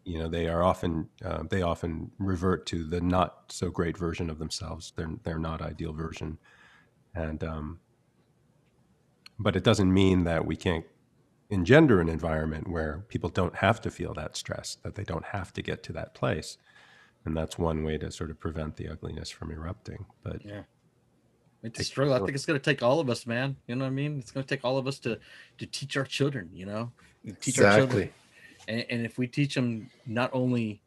[0.04, 4.30] you know they are often uh, they often revert to the not so great version
[4.30, 4.92] of themselves.
[4.98, 6.40] They're they're not ideal version,
[7.16, 7.80] and um,
[9.40, 10.84] but it doesn't mean that we can't
[11.50, 15.52] engender an environment where people don't have to feel that stress, that they don't have
[15.54, 16.58] to get to that place.
[17.26, 20.06] And that's one way to sort of prevent the ugliness from erupting.
[20.24, 20.64] But Yeah.
[21.62, 22.14] It's a struggle.
[22.14, 23.58] I think it's going to take all of us, man.
[23.68, 24.18] You know what I mean?
[24.18, 25.20] It's going to take all of us to
[25.58, 26.50] to teach our children.
[26.54, 26.92] You know,
[27.42, 28.04] teach our children.
[28.04, 28.14] Exactly.
[28.70, 30.82] And, and if we teach them not only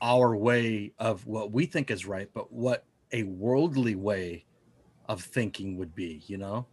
[0.00, 4.46] our way of what we think is right, but what a worldly way
[5.06, 6.66] of thinking would be, you know,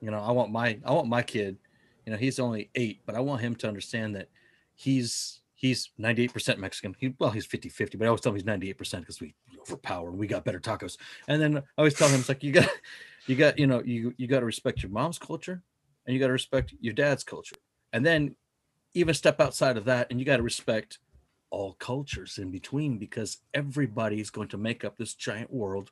[0.00, 1.58] you know, I want my I want my kid.
[2.04, 4.28] You know, he's only eight, but I want him to understand that
[4.74, 6.94] he's he's 98% Mexican.
[6.98, 10.18] He well, he's 50-50, but I always tell him he's 98% because we overpower and
[10.18, 10.96] we got better tacos.
[11.28, 12.68] And then I always tell him it's like you got
[13.26, 15.62] you got, you know, you you got to respect your mom's culture
[16.06, 17.56] and you got to respect your dad's culture.
[17.92, 18.36] And then
[18.94, 20.98] even step outside of that and you got to respect
[21.50, 25.90] all cultures in between because everybody is going to make up this giant world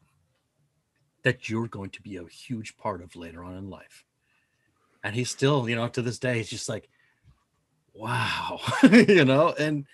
[1.23, 4.05] that you're going to be a huge part of later on in life.
[5.05, 6.89] And he's still, you know, to this day, he's just like,
[7.95, 9.87] wow, you know, and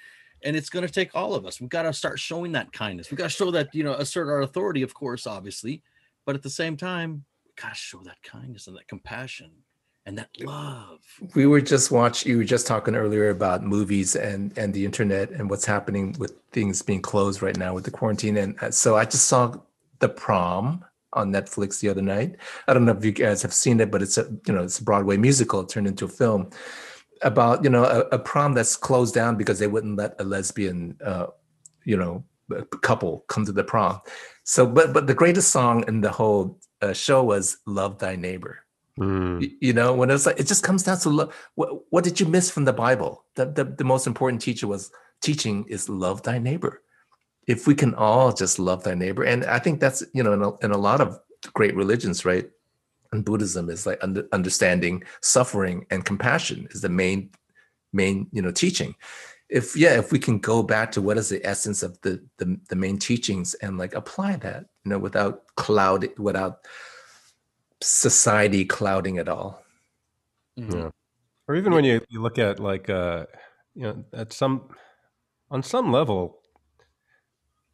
[0.45, 1.61] and it's going to take all of us.
[1.61, 3.11] We've got to start showing that kindness.
[3.11, 5.83] We've got to show that, you know, assert our authority, of course, obviously,
[6.25, 9.51] but at the same time, we've got to show that kindness and that compassion
[10.09, 11.01] and that love.
[11.35, 12.25] We were just watch.
[12.25, 16.35] You were just talking earlier about movies and and the internet and what's happening with
[16.51, 18.39] things being closed right now with the quarantine.
[18.39, 19.55] And uh, so I just saw
[19.99, 20.83] the prom
[21.13, 22.37] on Netflix the other night.
[22.67, 24.79] I don't know if you guys have seen it, but it's a you know it's
[24.79, 26.51] a Broadway musical turned into a film
[27.23, 30.97] about you know a, a prom that's closed down because they wouldn't let a lesbian
[31.05, 31.27] uh,
[31.85, 32.25] you know
[32.83, 34.01] couple come to the prom.
[34.45, 38.65] So, but but the greatest song in the whole uh, show was "Love Thy Neighbor."
[38.99, 42.19] mm, you know when it's like it just comes down to love what, what did
[42.19, 44.91] you miss from the bible the, the, the most important teacher was
[45.23, 46.83] teaching is love thy neighbor
[47.49, 50.43] if we can all just love thy neighbor and i think that's you know in
[50.43, 51.19] a, in a lot of
[51.55, 52.49] great religions right
[53.13, 57.31] and buddhism is like under, understanding suffering and compassion is the main
[57.93, 58.95] main you know teaching
[59.49, 62.59] if yeah if we can go back to what is the essence of the the,
[62.69, 66.59] the main teachings and like apply that you know without cloud without
[67.81, 69.65] society clouding it all
[70.59, 70.75] Mhm.
[70.75, 70.91] yeah.
[71.47, 73.27] Or even when you, you look at like, uh,
[73.75, 74.69] you know, at some,
[75.51, 76.38] on some level,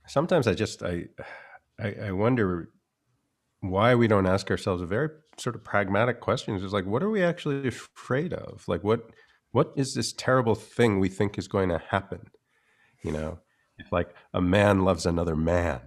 [0.06, 1.04] sometimes I just, I,
[1.78, 2.70] I, I wonder
[3.60, 6.62] why we don't ask ourselves a very sort of pragmatic questions.
[6.62, 8.64] Is like, what are we actually afraid of?
[8.68, 9.10] Like, what,
[9.52, 12.30] what is this terrible thing we think is going to happen?
[13.02, 13.38] You know,
[13.90, 15.80] like a man loves another man,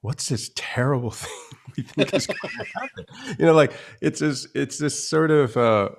[0.00, 1.30] what's this terrible thing
[1.76, 3.06] we think is going to happen?
[3.38, 5.90] You know, like it's this, it's this sort of, uh,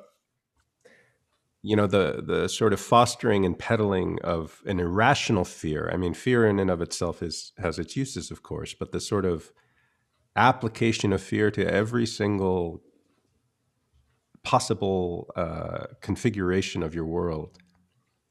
[1.62, 5.90] you know, the the sort of fostering and peddling of an irrational fear.
[5.94, 9.02] I mean, fear in and of itself is has its uses, of course, but the
[9.02, 9.52] sort of
[10.36, 12.82] application of fear to every single
[14.44, 17.58] possible uh, configuration of your world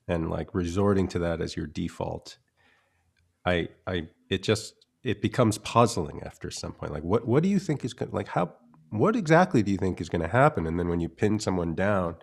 [0.09, 2.39] and like resorting to that as your default
[3.45, 4.75] i i it just
[5.05, 8.29] it becomes puzzling after some point like what what do you think is going like
[8.29, 8.53] how
[8.91, 11.75] what exactly do you think is going to happen and then when you pin someone
[11.75, 12.17] down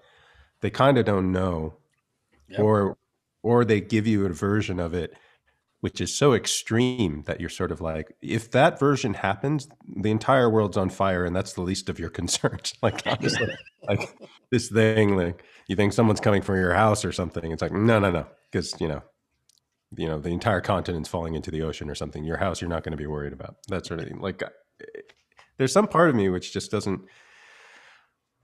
[0.62, 1.78] they kind of don't know
[2.49, 2.60] Yep.
[2.60, 2.97] or
[3.41, 5.14] or they give you a version of it
[5.82, 10.49] which is so extreme that you're sort of like if that version happens the entire
[10.49, 13.47] world's on fire and that's the least of your concerns like honestly
[13.88, 14.16] like
[14.51, 17.99] this thing like you think someone's coming for your house or something it's like no
[17.99, 19.01] no no because you know
[19.97, 22.84] you know the entire continent's falling into the ocean or something your house you're not
[22.84, 25.01] going to be worried about that sort of thing like eh,
[25.58, 27.01] there's some part of me which just doesn't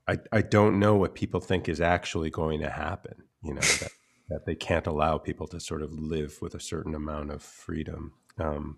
[0.08, 3.92] I, I don't know what people think is actually going to happen you know that,
[4.30, 8.14] that they can't allow people to sort of live with a certain amount of freedom
[8.40, 8.78] um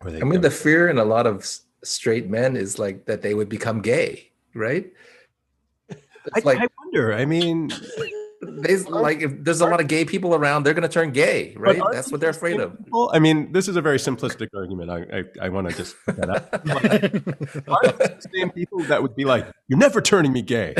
[0.00, 1.44] or they I mean, don't- the fear in a lot of
[1.84, 4.92] straight men is like that they would become gay, right?
[6.34, 7.70] I, like I wonder i mean
[8.40, 11.80] they like if there's a lot of gay people around, they're gonna turn gay, right?
[11.92, 12.76] That's what they're afraid of.
[12.84, 15.96] people- i mean this is a very simplistic argument i i, I want to just
[16.04, 16.42] put that out.
[17.68, 20.74] aren't these the same people that would be like you're never turning me gay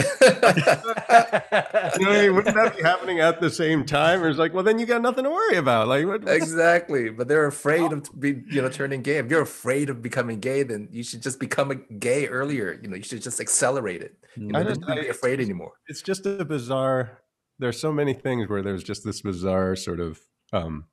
[1.98, 2.34] you know what I mean?
[2.34, 4.22] Wouldn't that be happening at the same time?
[4.22, 5.88] Or it's like, well, then you got nothing to worry about.
[5.88, 8.18] Like, what, exactly, but they're afraid of oh.
[8.18, 9.18] be you know turning gay.
[9.18, 12.78] If you're afraid of becoming gay, then you should just become a gay earlier.
[12.82, 14.16] You know, you should just accelerate it.
[14.36, 15.72] You know, I don't be afraid anymore.
[15.88, 17.22] it's just a bizarre.
[17.58, 20.20] There's so many things where there's just this bizarre sort of
[20.52, 20.84] um,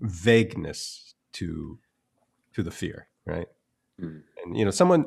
[0.00, 1.78] vagueness to
[2.54, 3.46] to the fear, right?
[4.00, 4.22] Mm.
[4.44, 5.06] And you know, someone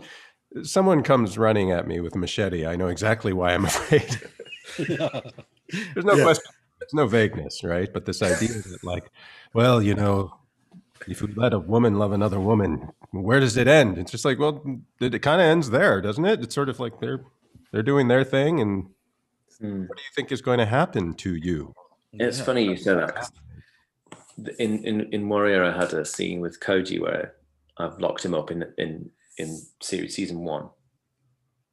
[0.63, 2.65] someone comes running at me with a machete.
[2.65, 4.19] I know exactly why I'm afraid.
[4.77, 6.23] There's no Yeah.
[6.23, 6.51] question.
[6.79, 7.91] There's no vagueness, right?
[7.93, 9.09] But this idea that, like,
[9.53, 10.33] well, you know,
[11.07, 13.97] if we let a woman love another woman, where does it end?
[13.97, 14.61] It's just like, well,
[14.99, 16.41] it, it kind of ends there, doesn't it?
[16.41, 17.23] It's sort of like they're
[17.71, 18.87] they're doing their thing, and
[19.63, 19.87] Mm.
[19.87, 21.73] what do you think is going to happen to you?
[22.13, 22.43] It's Yeah.
[22.45, 23.29] funny you say that.
[24.59, 27.35] In in in Warrior, I had a scene with Koji where
[27.77, 30.69] I've locked him up in in in series season one,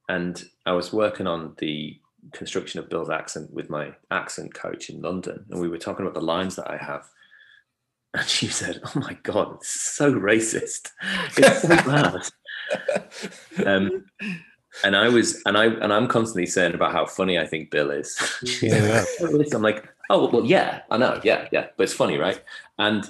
[0.08, 1.98] and I was working on the
[2.32, 6.14] construction of Bill's accent with my accent coach in London, and we were talking about
[6.14, 7.08] the lines that I have.
[8.14, 10.90] And she said, "Oh my god, it's so racist!
[11.36, 12.28] It's so bad."
[13.66, 14.04] um,
[14.84, 17.90] and I was, and I, and I'm constantly saying about how funny I think Bill
[17.90, 18.16] is.
[18.62, 19.04] Yeah.
[19.54, 22.42] I'm like, oh well, yeah, I know, yeah, yeah, but it's funny, right?
[22.78, 23.08] And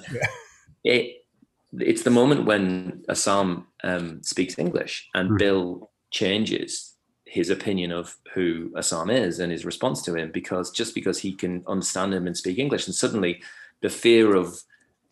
[0.83, 1.25] it,
[1.73, 5.37] it's the moment when Assam um, speaks English and Mhm.
[5.39, 6.95] Bill changes
[7.25, 11.33] his opinion of who Assam is and his response to him because just because he
[11.33, 13.41] can understand him and speak English, and suddenly
[13.81, 14.61] the fear of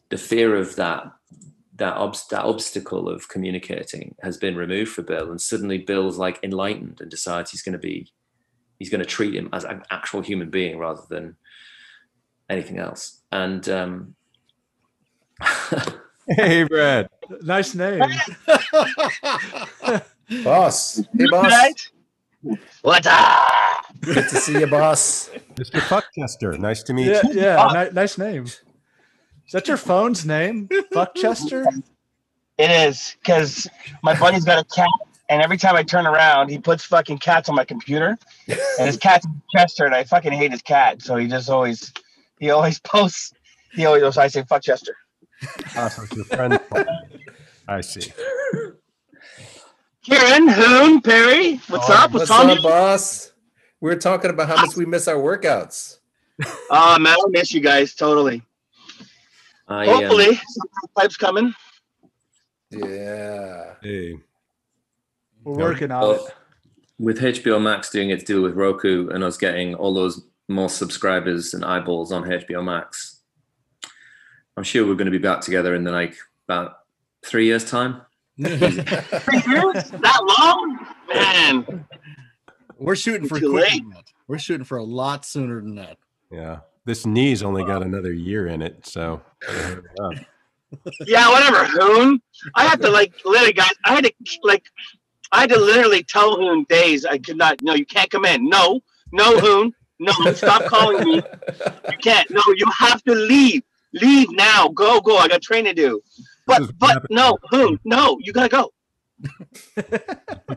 [0.09, 1.03] the fear of that
[1.79, 6.39] that, obs- that obstacle of communicating has been removed for Bill, and suddenly Bill's like
[6.43, 8.11] enlightened and decides he's going to be
[8.77, 11.35] he's going to treat him as an actual human being rather than
[12.49, 13.21] anything else.
[13.31, 14.15] And um,
[16.29, 17.09] Hey, Brad.
[17.41, 17.99] nice name.
[20.43, 21.89] Boss, hey boss, Right?
[22.83, 23.85] What's up?
[24.01, 25.29] good to see you, boss.
[25.55, 25.81] Mr.
[25.81, 26.55] Fuckchester.
[26.57, 27.33] Nice to meet Yeah, you.
[27.41, 27.85] yeah.
[27.85, 28.45] Ni- nice name.
[29.49, 30.69] Is that your phone's name?
[30.93, 31.65] Fuckchester?
[32.59, 33.67] It is because
[34.03, 34.87] my buddy's got a cat,
[35.27, 38.15] and every time I turn around, he puts fucking cats on my computer,
[38.47, 41.91] and his cat's Chester, and I fucking hate his cat, so he just always,
[42.39, 43.33] he always posts,
[43.73, 44.95] he always, I say fuck Chester.
[45.75, 46.59] Ah, so it's your friend.
[47.67, 48.13] I see.
[50.03, 52.11] Kieran, Hoon, Perry, what's oh, up?
[52.11, 52.63] What's, What's on up, you?
[52.63, 53.31] boss?
[53.81, 55.97] We're talking about how much we miss our workouts.
[56.69, 58.43] Oh man, I miss you guys totally.
[59.69, 60.67] I, um, Hopefully, some
[60.97, 61.53] pipes coming.
[62.71, 63.75] Yeah.
[63.81, 64.19] Hey.
[65.43, 65.63] We're No.
[65.65, 66.33] working on well, it.
[66.97, 71.53] with HBO Max doing its deal with Roku and us getting all those more subscribers
[71.53, 73.21] and eyeballs on HBO Max,
[74.57, 76.15] I'm sure we're going to be back together in the like
[76.47, 76.79] about
[77.23, 78.01] three years' time.
[78.39, 78.63] Three years?
[79.91, 80.79] that long?
[81.13, 81.85] Man,
[82.77, 83.81] We're shooting for Too quicker late.
[83.83, 84.05] than that.
[84.29, 85.97] We're shooting for a lot sooner than that.
[86.31, 86.59] Yeah.
[86.85, 89.21] This knee's only got another year in it, so.
[91.05, 92.21] yeah, whatever, Hoon.
[92.55, 93.71] I had to like literally, guys.
[93.85, 94.13] I had to
[94.43, 94.65] like,
[95.31, 97.61] I had to literally tell Hoon days I could not.
[97.61, 98.47] No, you can't come in.
[98.49, 99.73] No, no, Hoon.
[99.99, 101.15] No, stop calling me.
[101.15, 102.29] You can't.
[102.29, 103.63] No, you have to leave.
[103.93, 104.69] Leave now.
[104.69, 105.17] Go, go.
[105.17, 106.01] I got training to do.
[106.47, 107.79] But, but no, Hoon.
[107.83, 108.71] No, you gotta go.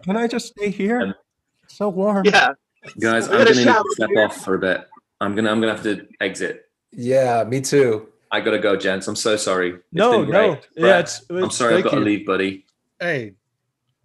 [0.03, 1.17] Can I just stay here?
[1.65, 2.27] It's so warm.
[2.27, 2.55] Yeah.
[3.01, 4.89] Guys, I'm gotta going to need to step off for a bit.
[5.23, 6.65] I'm gonna I'm gonna have to exit.
[6.91, 8.09] Yeah, me too.
[8.33, 9.07] I gotta go, gents.
[9.07, 9.71] I'm so sorry.
[9.75, 10.47] It's No, been great.
[10.49, 10.53] no.
[10.77, 12.67] Yeah, Brad, it's, I'm sorry I've thank got to leave, buddy.
[12.99, 13.35] Hey,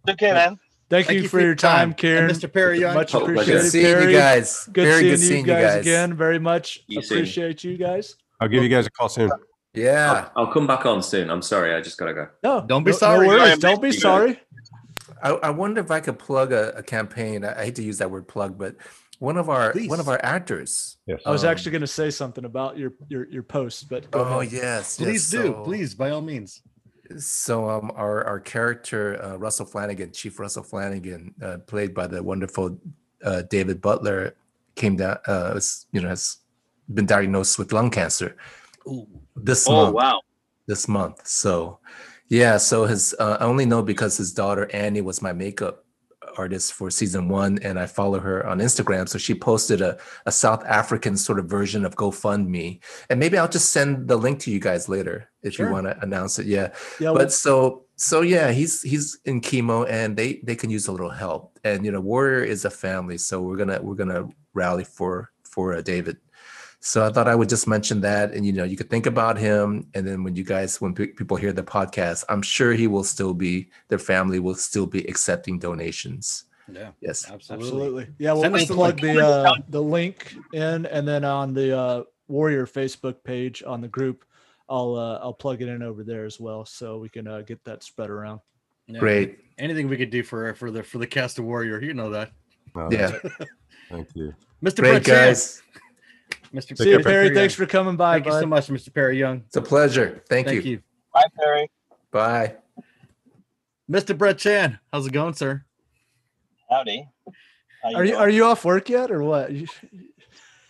[0.10, 0.60] Okay, man.
[0.90, 2.52] Thank, you, for your time, Kieran And Mr.
[2.52, 3.34] Perry, you Much Oh, pleasure.
[3.34, 3.62] appreciated.
[3.64, 4.12] Good seeing Perry.
[4.14, 4.70] you guys.
[4.72, 6.14] Good Very seeing, good seeing you guys, again.
[6.14, 7.18] Very much You soon.
[7.18, 8.16] appreciate you guys.
[8.40, 9.30] I'll give you guys a call soon.
[9.74, 10.30] Yeah.
[10.36, 11.30] I'll, I'll come back on soon.
[11.30, 11.74] I'm sorry.
[11.76, 12.28] I just gotta go.
[12.44, 13.28] No, Don't be no- sorry.
[13.28, 13.58] No worries.
[13.60, 14.40] Don't be sorry.
[15.22, 17.44] I, I wonder if I could plug a, a campaign.
[17.44, 18.76] I, I hate to use that word plug, but
[19.20, 20.98] one of our one of our actors.
[21.08, 21.22] Yes.
[21.26, 24.20] I was um, actually going to say something about your your your post, but go
[24.24, 24.52] Oh ahead.
[24.54, 26.62] yes, Please yes, do, so- please, by all means.
[27.18, 32.22] So um, our our character uh, Russell Flanagan, Chief Russell Flanagan, uh, played by the
[32.22, 32.78] wonderful
[33.24, 34.36] uh, David Butler,
[34.76, 35.18] came down.
[35.26, 36.38] Uh, was, you know, has
[36.94, 38.36] been diagnosed with lung cancer
[38.88, 39.08] Ooh.
[39.38, 39.96] this Oh month.
[39.96, 40.22] wow.
[40.68, 41.26] This month.
[41.26, 41.80] So,
[42.28, 42.58] yeah.
[42.58, 45.86] So his uh, I only know because his daughter Annie was my makeup
[46.38, 49.08] artist for season one, and I follow her on Instagram.
[49.10, 52.80] So she posted a a South African sort of version of GoFundMe,
[53.10, 55.68] and maybe I'll just send the link to you guys later if Sure.
[55.68, 56.46] you want to announce it.
[56.48, 56.70] Yeah
[57.00, 60.92] Yeah, but so so yeah he's he's in chemo and they they can use a
[60.92, 64.84] little help and you know warrior is a family so we're gonna we're gonna rally
[64.84, 66.18] for for uh, david
[66.88, 69.38] so i thought i would just mention that and you know you could think about
[69.38, 72.88] him and then when you guys when pe- people hear the podcast i'm sure he
[72.88, 77.68] will still be their family will still be accepting donations Yeah, yes absolutely.
[77.68, 78.08] Absolutely.
[78.20, 79.18] Yeah, we'll, Send we'll us the plug link.
[79.18, 83.88] the uh, the link in, and then on the uh, Warrior Facebook page on the
[83.88, 84.26] group,
[84.68, 87.64] I'll uh, I'll plug it in over there as well, so we can uh, get
[87.64, 88.42] that spread around.
[88.88, 89.00] Yeah.
[89.00, 92.10] great Anything we could do for for the for the cast of Warrior, you know
[92.12, 92.32] that.
[92.76, 93.12] Well, yeah
[93.90, 94.34] Thank you.
[94.62, 94.80] Mr.
[94.84, 95.62] great Brett Chan, guys
[96.54, 96.78] Mr.
[96.78, 97.04] See you, Mr.
[97.04, 97.26] Perry.
[97.28, 97.36] Young.
[97.36, 98.94] Thanks for coming by, Thank you so much, Mr.
[98.94, 99.44] Perry Yung.
[99.46, 100.72] it's a pleasure thank, Thank you.
[100.72, 100.82] you.
[101.14, 101.70] Bye, Perry.
[102.12, 102.56] bye
[103.90, 104.18] Mr.
[104.18, 104.80] Brett Chan.
[104.92, 105.64] How's it going, sir?
[106.70, 107.08] Howdy.
[107.84, 108.22] How Are you doing?
[108.22, 109.52] are you off work yet, or what?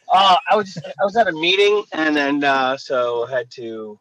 [0.09, 3.99] Uh, I was I was at a meeting and then uh, so had to.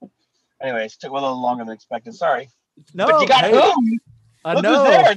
[0.62, 2.14] Anyways, took a little longer than expected.
[2.14, 2.48] Sorry,
[2.94, 3.98] No, but you got hey, who?
[4.46, 4.84] I Look know.
[4.84, 5.14] there.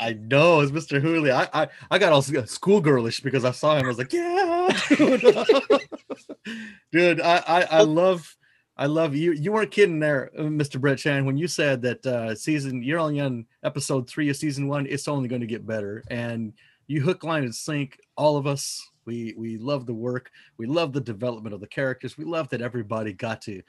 [0.00, 1.00] I know it's Mr.
[1.00, 1.30] Hoon Lee.
[1.30, 3.84] I, I I got all schoolgirlish because I saw him.
[3.84, 5.22] I was like, yeah, dude.
[6.92, 8.36] dude I, I I love
[8.76, 9.30] I love you.
[9.30, 10.80] You weren't kidding there, uh, Mr.
[10.80, 14.66] Brett Chan, when you said that uh season you're only on episode three of season
[14.66, 14.84] one.
[14.86, 16.52] It's only going to get better, and
[16.88, 18.84] you hook, line, and sink all of us.
[19.04, 20.28] We we love the work.
[20.56, 22.18] We love the development of the characters.
[22.18, 23.62] We love that everybody got to.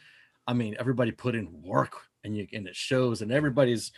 [0.48, 3.92] I mean, everybody put in work, and you and it shows, and everybody's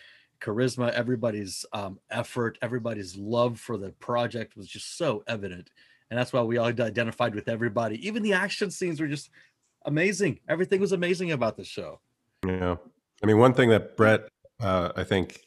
[0.43, 5.69] charisma, everybody's um, effort, everybody's love for the project was just so evident.
[6.09, 8.05] And that's why we all identified with everybody.
[8.05, 9.29] Even the action scenes were just
[9.85, 10.39] amazing.
[10.47, 11.99] Everything was amazing about the show.
[12.45, 12.75] Yeah.
[13.23, 14.27] I mean, one thing that Brett,
[14.59, 15.39] uh, I think,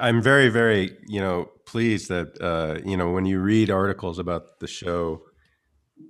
[0.00, 4.58] I'm very, very, you know, pleased that, uh, you know, when you read articles about
[4.58, 5.22] the show,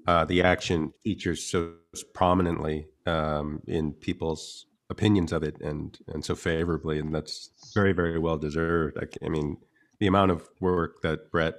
[0.07, 1.75] uh, the action features so
[2.15, 8.19] prominently um, in people's opinions of it and and so favorably, and that's very, very
[8.19, 8.99] well deserved.
[9.23, 9.57] I mean,
[9.99, 11.55] the amount of work that Brett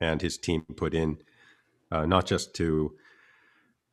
[0.00, 1.18] and his team put in,
[1.90, 2.92] uh, not just to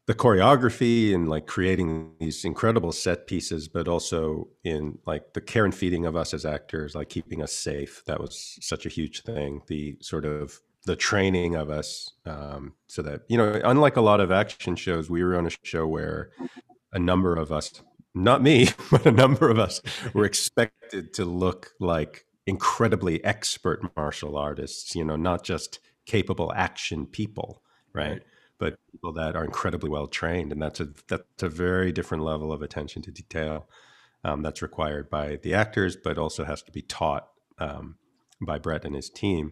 [0.05, 5.63] the choreography and like creating these incredible set pieces, but also in like the care
[5.63, 8.03] and feeding of us as actors, like keeping us safe.
[8.05, 9.61] That was such a huge thing.
[9.67, 14.19] The sort of the training of us, um, so that you know, unlike a lot
[14.19, 16.31] of action shows, we were on a show where
[16.91, 17.81] a number of us,
[18.15, 19.81] not me, but a number of us,
[20.13, 24.95] were expected to look like incredibly expert martial artists.
[24.95, 27.61] You know, not just capable action people,
[27.93, 28.21] right?
[28.63, 32.51] but people that are incredibly well trained, and that's a that's a very different level
[32.51, 33.67] of attention to detail
[34.23, 37.27] um, that's required by the actors, but also has to be taught
[37.59, 37.97] um,
[38.41, 39.51] by Brett and his team.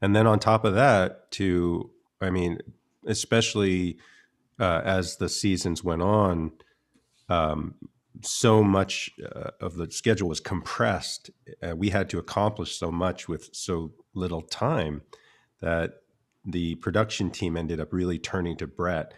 [0.00, 1.90] And then on top of that, to
[2.20, 2.58] I mean,
[3.06, 3.98] especially
[4.60, 6.52] uh, as the seasons went on,
[7.28, 7.74] um,
[8.22, 11.30] so much uh, of the schedule was compressed.
[11.62, 15.02] Uh, we had to accomplish so much with so little time
[15.60, 15.94] that
[16.44, 19.12] the production team ended up really turning to Brett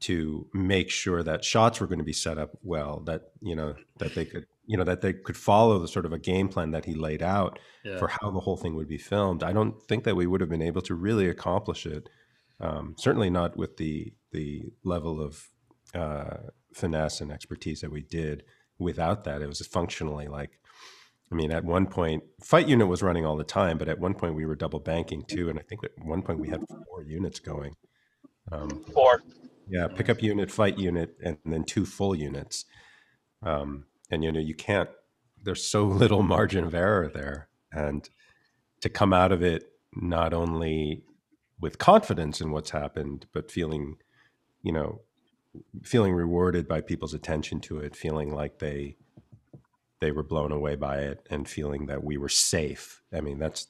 [0.00, 3.74] to make sure that shots were going to be set up well, that you know
[3.98, 6.70] that they could you know that they could follow the sort of a game plan
[6.70, 7.98] that he laid out Yeah.
[7.98, 9.42] for how the whole thing would be filmed.
[9.42, 12.08] I don't think that we would have been able to really accomplish it.
[12.60, 15.48] Um, certainly not with the the level of
[15.94, 18.44] uh, finesse and expertise that we did.
[18.78, 20.58] Without that, it was functionally like
[21.30, 24.14] I mean, at one point, fight unit was running all the time, but at one
[24.14, 27.02] point we were double banking too, and I think at one point we had four
[27.02, 27.74] units going.
[28.50, 29.22] Um, Four.
[29.68, 32.64] yeah, pickup unit, fight unit, and then two full units.
[33.42, 34.88] Um, and you know, you can't.
[35.42, 38.08] There's so little margin of error there, and
[38.80, 39.64] to come out of it
[39.94, 41.02] not only
[41.60, 43.96] with confidence in what's happened, but feeling,
[44.62, 45.02] you know,
[45.82, 48.96] feeling rewarded by people's attention to it, feeling like they
[50.00, 53.02] they were blown away by it and feeling that we were safe.
[53.12, 53.68] I mean, that's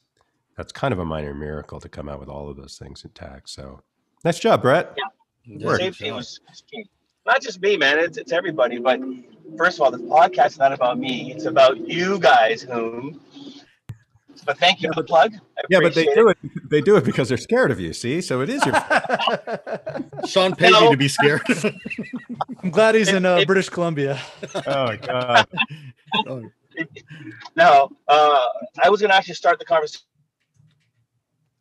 [0.57, 3.49] that's kind of a minor miracle to come out with all of those things intact.
[3.49, 3.81] So,
[4.23, 4.93] nice job, Brett.
[4.97, 5.79] Yeah, Work.
[5.79, 6.85] Safety was was key.
[7.25, 7.99] Not just me, man.
[7.99, 8.77] It's, it's everybody.
[8.77, 8.99] But
[9.57, 11.31] first of all, this podcast is not about me.
[11.31, 13.21] It's about you guys, whom.
[14.45, 15.33] But thank you for the plug.
[15.35, 16.37] I Yeah, but they appreciate do it.
[16.69, 17.93] They do it because they're scared of you.
[17.93, 18.73] See, so it is your.
[20.27, 21.41] Sean paid you to be scared.
[22.63, 24.19] I'm glad he's in uh, It- British Columbia.
[24.55, 25.47] oh my god.
[26.27, 26.43] Oh,
[27.55, 28.45] No, uh,
[28.83, 30.01] I was going to actually start the conversation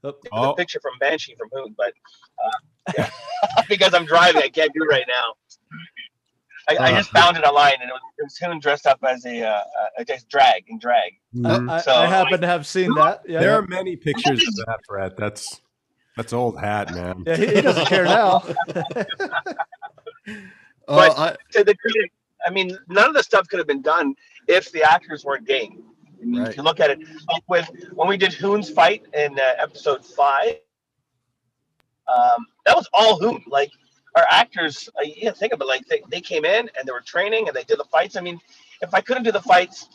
[0.05, 0.51] Oh, with Oh.
[0.53, 1.93] a picture from Banshee from Hoon, but
[2.45, 3.11] uh, yeah.
[3.68, 5.33] because I'm driving, I can't do it right now.
[6.69, 7.21] I, I just Uh.
[7.21, 9.62] found it online, and it was, it was Hoon dressed up as a, uh,
[9.99, 11.12] uh, just drag and drag.
[11.35, 11.71] Mhm.
[11.71, 13.23] I, So- I happen to have seen that.
[13.27, 15.16] Yeah, There are many pictures of that, Brett.
[15.16, 15.61] That's
[16.16, 17.23] that's old hat, man.
[17.27, 18.43] yeah he, he doesn't care now.
[20.87, 22.12] But- I, To the critic,
[22.47, 24.14] I mean, none of the stuff could have been done
[24.47, 25.83] if the actors weren't game.
[26.21, 26.49] I mean, Right.
[26.51, 26.99] If you look at it,
[27.33, 30.57] like with when we did Hoon's fight in uh, episode five,
[32.09, 33.43] um, that was all Hoon.
[33.47, 33.71] Like
[34.16, 35.66] our actors, uh, yeah, think of it.
[35.66, 38.16] Like they, they came in and they were training and they did the fights.
[38.16, 38.40] I mean,
[38.80, 39.88] if I couldn't do the fights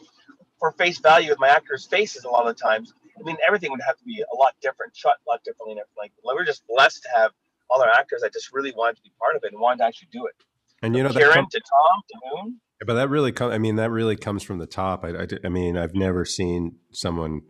[0.59, 3.72] for face value with my actors' faces, a lot of the times, I mean, everything
[3.72, 5.82] would have to be a lot different, shot a lot differently.
[5.97, 7.32] Like we're just blessed to have
[7.70, 9.86] all our actors that just really wanted to be part of it and wanted to
[9.86, 10.36] actually do it.
[10.82, 12.59] And you know, that com- to Tom to Hoon.
[12.86, 13.53] but that really comes.
[13.53, 15.05] I mean, that really comes from the top.
[15.05, 17.41] I, I, I mean, I've never seen someone.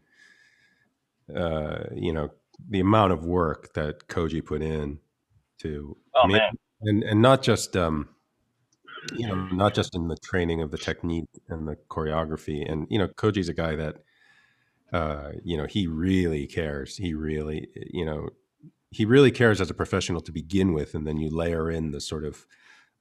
[1.34, 2.30] Uh, you know,
[2.70, 4.99] the amount of work that Koji put in
[5.64, 5.97] to.
[6.16, 6.51] Oh man.
[6.82, 8.09] and and not just um,
[9.11, 12.70] you know, not just in the training of the technique and the choreography.
[12.70, 13.97] And you know, Koji's a guy that,
[14.91, 16.97] uh, you know, he really cares.
[16.97, 18.30] He really, you know,
[18.91, 22.01] he really cares as a professional to begin with, and then you layer in the
[22.01, 22.45] sort of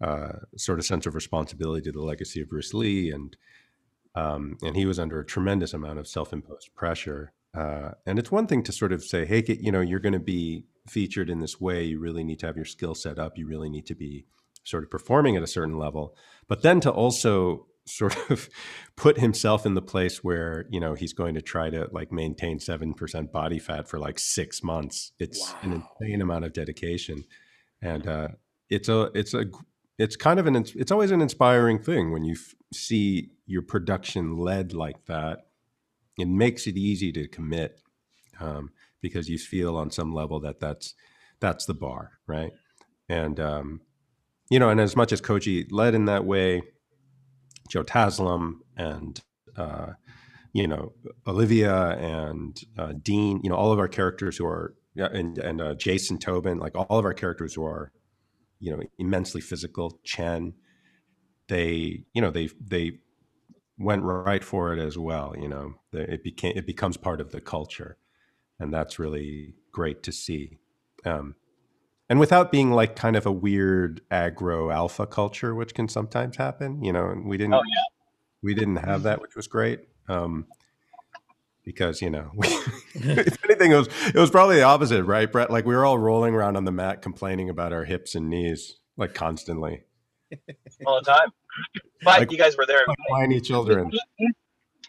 [0.01, 3.37] uh, sort of sense of responsibility to the legacy of Bruce Lee, and
[4.15, 7.33] um, and he was under a tremendous amount of self-imposed pressure.
[7.55, 10.19] Uh, and it's one thing to sort of say, hey, you know, you're going to
[10.19, 11.85] be featured in this way.
[11.85, 13.39] You really need to have your skill set up.
[13.39, 14.27] You really need to be
[14.65, 16.17] sort of performing at a certain level.
[16.49, 18.49] But then to also sort of
[18.95, 22.61] put himself in the place where you know he's going to try to like maintain
[22.61, 25.13] seven percent body fat for like six months.
[25.19, 27.25] It's an insane amount of dedication,
[27.81, 28.29] and uh,
[28.71, 29.47] it's a it's a
[29.99, 34.37] it's kind of an it's always an inspiring thing when you f- see your production
[34.37, 35.47] led like that.
[36.19, 37.81] It makes it easy to commit
[38.39, 38.71] um,
[39.03, 40.95] because you feel on some level that that's
[41.41, 42.53] that's the bar, right?
[43.09, 43.81] And um,
[44.49, 46.63] you know, and as much as Koji led in that way,
[47.69, 49.21] Joe Taslim and
[49.57, 49.93] uh,
[50.53, 50.93] you know
[51.27, 55.75] Olivia and uh, Dean, you know, all of our characters who are and and uh,
[55.75, 57.93] Jason Tobin, like all of our characters who are
[58.61, 59.99] you know immensely physical.
[60.05, 60.55] Chen,
[61.49, 62.99] they you know they they
[63.79, 65.35] went right for it as well.
[65.39, 67.97] You know, it became it becomes part of the culture,
[68.63, 70.59] and that's really great to see.
[71.05, 71.35] Um,
[72.09, 76.83] and without being like kind of a weird aggro alpha culture, which can sometimes happen,
[76.83, 77.83] you know, and we didn't Oh yeah.
[78.43, 79.81] we didn't have that, which was great.
[80.09, 80.47] Um,
[81.65, 82.49] because you know, we,
[82.95, 85.51] if anything, it was it was probably the opposite, right, Brett?
[85.51, 88.77] Like we were all rolling around on the mat complaining about our hips and knees,
[88.97, 89.85] like constantly,
[90.87, 91.29] all the time.
[92.05, 92.83] But Like- you guys were there.
[92.87, 93.91] like whiny children.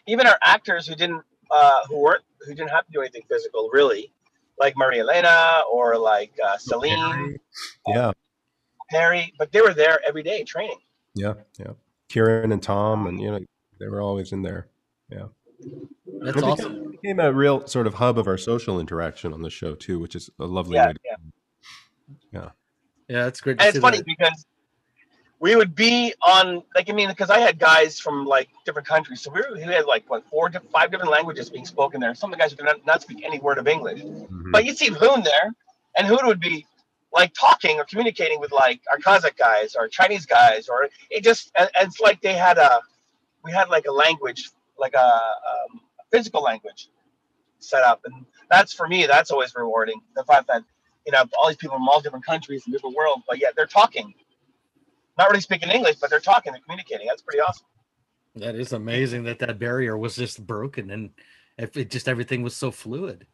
[0.06, 1.22] Even our actors who didn't,
[1.54, 4.12] uh, who weren't, who didn't have to do anything physical, really,
[4.58, 7.36] like Maria Elena or like uh, Celine,
[7.86, 8.12] Yeah,
[8.90, 10.78] Perry, but they were there every day training.
[11.14, 11.72] yeah, yeah.
[12.08, 13.40] Kieran and Tom, and you know,
[13.80, 14.68] they were always in there.
[15.10, 15.26] Yeah.
[16.22, 16.72] That's It became, awesome.
[16.76, 19.98] it became a real sort of hub of our social interaction on the show too,
[19.98, 20.92] which is a lovely Yeah, way.
[20.92, 20.98] To,
[22.32, 22.48] yeah.
[23.08, 23.58] Yeah, it's great.
[23.58, 24.06] To And see it's funny that.
[24.06, 24.46] because
[25.44, 29.20] we would be on, like, I mean, because I had guys from like different countries,
[29.20, 32.14] so we, were, we had like what four, to five different languages being spoken there.
[32.14, 34.00] Some of the guys who could not, not speak any word of English.
[34.00, 34.52] Mhm.
[34.52, 35.52] But you'd see Hoon there,
[35.98, 36.64] and Hoon would be
[37.12, 41.52] like talking or communicating with like our Kazakh guys or Chinese guys, or it just
[41.58, 42.80] and, and it's like they had a
[43.44, 46.88] we had like a language, like a, um, a physical language
[47.58, 49.04] set up, and that's for me.
[49.04, 50.00] That's always rewarding.
[50.16, 50.62] The fact that
[51.04, 53.66] you know all these people from all different countries and different worlds, but yet they're
[53.66, 54.14] talking,
[55.18, 57.06] not really speaking English, but they're talking, they're communicating.
[57.06, 57.66] That's pretty awesome.
[58.36, 61.10] That is amazing that that barrier was just broken and
[61.56, 63.26] if it just everything was so fluid.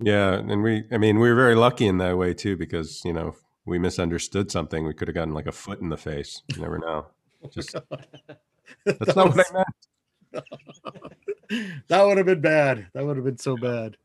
[0.00, 3.12] Yeah, and we, I mean, we were very lucky in that way too, because you
[3.12, 6.42] know, if we misunderstood something, we could have gotten like a foot in the face.
[6.54, 7.06] You never know.
[7.52, 7.72] Just
[8.84, 10.46] that's That not what I meant.
[11.88, 12.86] that would have been bad.
[12.94, 13.96] That would have been so bad.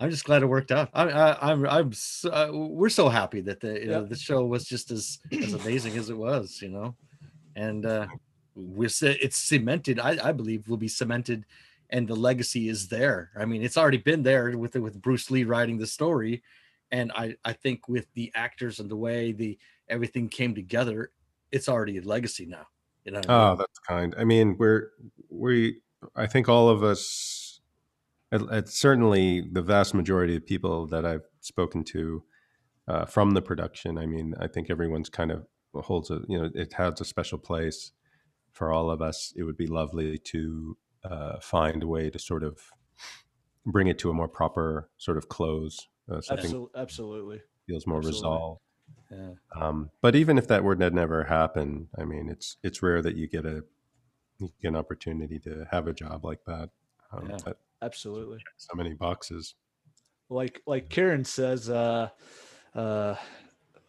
[0.00, 0.90] I'm just glad it worked out.
[0.94, 4.44] I, I, I'm, I'm, so, uh, we're so happy that the, you know, the show
[4.44, 6.94] was just as, as amazing as it was, you know,
[7.56, 8.06] and uh,
[8.54, 9.98] we're, it's cemented.
[9.98, 11.44] I, I believe will be cemented,
[11.90, 13.30] and the legacy is there.
[13.36, 16.42] I mean, it's already been there with with Bruce Lee writing the story,
[16.92, 21.10] and I, I think with the actors and the way the everything came together,
[21.50, 22.66] it's already a legacy now.
[23.04, 23.18] You know.
[23.18, 23.52] what I mean?
[23.52, 24.14] Oh, that's kind.
[24.18, 24.90] I mean, we're
[25.28, 25.80] we.
[26.14, 27.00] I think all of us
[28.32, 32.22] it's certainly the vast majority of people that I've spoken to
[32.86, 33.98] uh, from the production.
[33.98, 37.38] I mean, I think everyone's kind of holds a you know it has a special
[37.38, 37.92] place
[38.52, 39.32] for all of us.
[39.36, 42.58] It would be lovely to uh, find a way to sort of
[43.64, 45.88] bring it to a more proper sort of close.
[46.10, 47.42] Uh, Absol- absolutely.
[47.66, 48.18] feels more absolutely.
[48.18, 48.60] resolved.
[49.10, 49.30] Yeah.
[49.54, 53.28] Um, but even if that would never happen, I mean, it's it's rare that you
[53.28, 53.64] get a
[54.38, 56.70] you get an opportunity to have a job like that.
[57.12, 57.36] Um, Yeah.
[57.44, 58.38] that Absolutely.
[58.56, 59.54] so many boxes.
[60.30, 62.08] like like Kieran says, uh,
[62.74, 63.14] uh,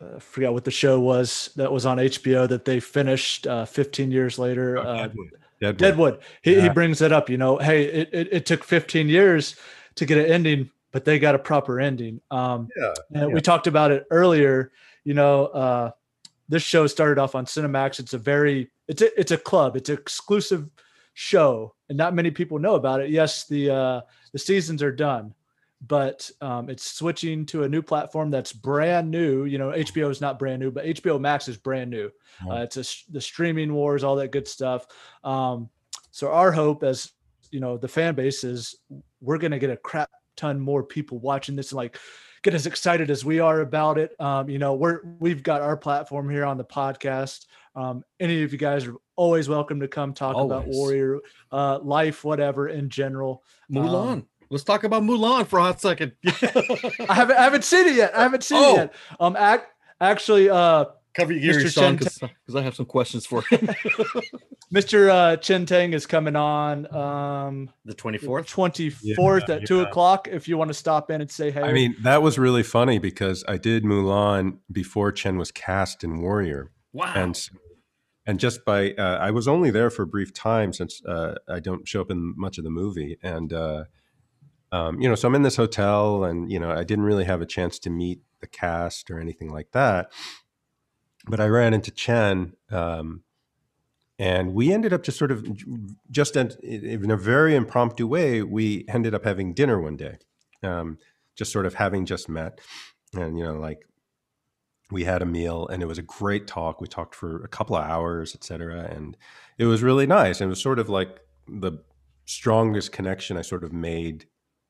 [0.02, 4.12] I forgot what the show was that was on HBO that they finished uh, 15
[4.12, 4.78] years later.
[4.78, 5.30] Oh, uh, Deadwood.
[5.60, 5.78] Deadwood.
[5.78, 6.20] Deadwood.
[6.42, 7.30] He, he brings it up.
[7.30, 9.56] You know, hey, it, it, it took 15 years
[9.96, 12.22] to get an ending, but they got a proper ending.
[12.32, 12.94] Um, Yeah.
[13.14, 13.36] and Yeah.
[13.36, 14.72] we talked about it earlier.
[15.04, 15.92] You know, uh,
[16.48, 18.00] this show started off on Cinemax.
[18.00, 19.76] It's a very it's a it's a club.
[19.76, 20.70] It's exclusive
[21.20, 23.10] show, and not many people know about it.
[23.10, 24.02] Yes, the uh,
[24.32, 25.34] the seasons are done,
[25.86, 29.44] but um, it's switching to a new platform that's brand new.
[29.44, 32.10] You know, HBO is not brand new, but HBO Max is brand new.
[32.50, 34.88] Uh, it's a, the streaming wars, all that good stuff.
[35.26, 35.70] Um,
[36.12, 37.12] so our hope, as
[37.52, 38.76] you know, the fan base is
[39.20, 41.98] we're going to get a crap ton more people watching this and like
[42.44, 44.16] get as excited as we are about it.
[44.22, 47.46] Um, you know, we're we've got our platform here on the podcast.
[47.76, 51.20] Um, any of you guys are always welcome to come talk about Warrior
[51.52, 53.44] uh, life, whatever in general.
[53.72, 54.12] Mulan.
[54.14, 56.14] Um, Let's talk about Mulan for a hot second.
[56.26, 58.16] I haven't I haven't seen it yet.
[58.16, 58.74] I haven't seen Oh.
[58.74, 58.96] it yet.
[59.20, 59.64] Um, ac-
[60.02, 61.62] actually, uh, Cover your Mr.
[61.64, 63.58] ears, Sean, because I have some questions for you.
[64.74, 65.10] Mr.
[65.10, 68.48] Uh, Chen Tang is coming on um, the 24th?
[69.18, 71.64] 24th at 2 o'clock if you want to stop in and say hey.
[71.64, 76.22] I mean, that was really funny because I did Mulan before Chen was cast in
[76.22, 77.12] Warrior, Wow.
[77.16, 77.50] and s-
[78.30, 81.60] and just by uh, I was only there for a brief time since uh, I
[81.60, 83.86] don't show up in much of the movie, and uh,
[84.72, 87.42] um, you know, so I'm in this hotel, and you know, I didn't really have
[87.42, 90.12] a chance to meet the cast or anything like that.
[91.28, 93.24] But I ran into Chen, um,
[94.20, 95.44] and we ended up just sort of
[96.12, 96.52] just in,
[97.10, 98.44] a very impromptu way.
[98.44, 100.20] We ended up having dinner one day,
[100.62, 101.00] um,
[101.36, 102.60] just sort of having just met,
[103.16, 103.89] and you know, like
[104.92, 106.82] we had a meal and it was a great talk.
[106.82, 108.82] We talked for a couple of hours, et cetera.
[108.82, 109.16] And
[109.58, 110.42] it was really nice.
[110.42, 111.74] And it was sort of like the
[112.26, 114.26] strongest connection I sort of made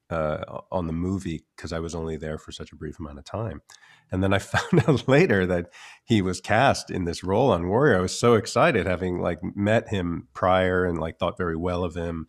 [0.10, 3.26] uh, on the movie because I was only there for such a brief amount of
[3.26, 3.62] time.
[4.12, 5.72] And then I found out later that
[6.04, 7.98] he was cast in this role on Warrior.
[7.98, 11.96] I was so excited having like met him prior and like thought very well of
[11.96, 12.28] him.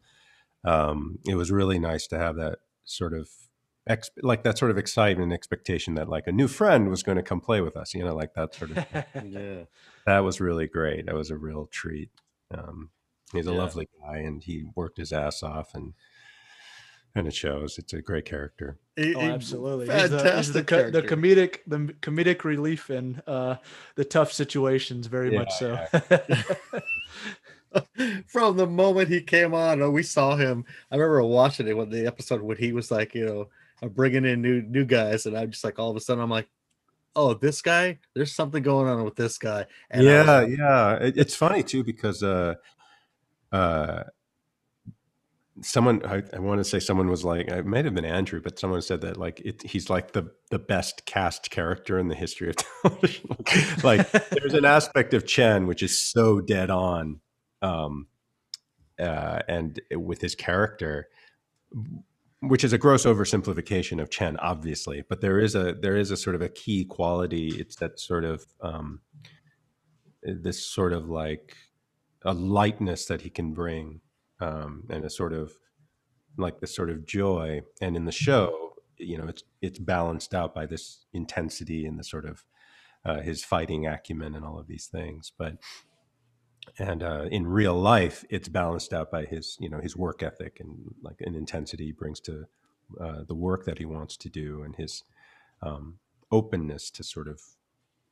[0.64, 3.28] Um, it was really nice to have that sort of
[3.86, 7.16] ex- like that sort of excitement and expectation that like a new friend was going
[7.16, 8.86] to come play with us, you know, like that sort of
[9.24, 9.64] yeah.
[10.06, 11.06] that was really great.
[11.06, 12.10] That was a real treat.
[12.52, 12.90] Um,
[13.32, 13.58] he's a Yeah.
[13.58, 15.94] lovely guy, and he worked his ass off, and
[17.12, 17.76] and it shows.
[17.76, 18.78] It's a great character.
[18.96, 19.86] It- Oh, it- absolutely.
[19.86, 23.56] He's the, he's the, Fantastic the comedic, the comedic relief in uh,
[23.96, 25.06] the tough situations.
[25.08, 25.86] Very Yeah, much so.
[28.26, 30.64] From the moment he came on, uh, we saw him.
[30.90, 33.48] I remember watching it when the episode when he was like, you know,
[33.82, 36.30] I'm bringing in new new guys, and I'm just like, all of a sudden, I'm
[36.30, 36.48] like,
[37.16, 37.98] oh, this guy.
[38.14, 39.66] There's something going on with this guy.
[39.90, 40.94] And yeah, like, yeah.
[40.96, 42.54] It, it's funny too because uh,
[43.52, 44.04] uh,
[45.62, 48.58] someone I, I want to say someone was like it might have been Andrew, but
[48.58, 52.48] someone said that like it, he's like the the best cast character in the history
[52.50, 53.36] of television.
[53.82, 57.20] like there's an aspect of Chen which is so dead on,
[57.62, 58.06] um,
[58.98, 61.08] uh, and with his character.
[62.42, 66.16] Which is a gross oversimplification of Chen, obviously, but there is a there is a
[66.16, 67.48] sort of a key quality.
[67.48, 69.00] It's that sort of um,
[70.22, 71.54] this sort of like
[72.24, 74.00] a lightness that he can bring
[74.40, 75.52] um, and a sort of
[76.36, 80.54] like this sort of joy and in the show you know it's it's balanced out
[80.54, 82.44] by this intensity and the sort of
[83.04, 85.54] uh, his fighting acumen and all of these things but
[86.78, 90.58] and uh, in real life it's balanced out by his you know his work ethic
[90.60, 92.46] and like an intensity he brings to
[93.00, 95.04] uh, the work that he wants to do and his
[95.62, 95.98] um,
[96.32, 97.40] openness to sort of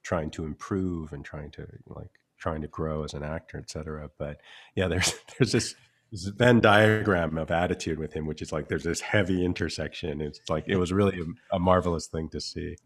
[0.02, 4.10] trying to improve and trying to like trying to grow as an actor etc.
[4.18, 4.40] but
[4.74, 5.74] yeah there's there's this
[6.10, 10.22] this Venn diagram of attitude with him, which is like there's this heavy intersection.
[10.22, 12.76] It's like it was really a, a marvelous thing to see.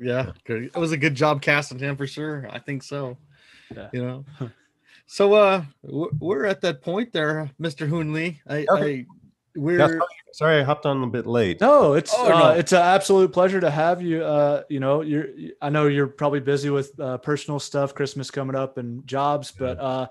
[0.00, 0.64] yeah, good.
[0.64, 2.48] it was a good job casting him for sure.
[2.50, 3.16] I think so.
[3.74, 3.90] Yeah.
[3.92, 4.50] You know.
[5.06, 7.86] So uh, we're at that point there, Mr.
[7.86, 8.40] Hoon Lee.
[8.48, 9.00] I, Okay.
[9.00, 9.06] I
[9.56, 10.00] we're Yeah, sorry,
[10.32, 11.60] sorry, I hopped on a bit late.
[11.60, 12.50] No, it's Oh, uh, no.
[12.54, 14.24] it's an absolute pleasure to have you.
[14.24, 15.26] Uh, you know, you're
[15.62, 19.78] I know you're probably busy with uh, personal stuff, Christmas coming up, and jobs, but
[19.78, 20.08] uh,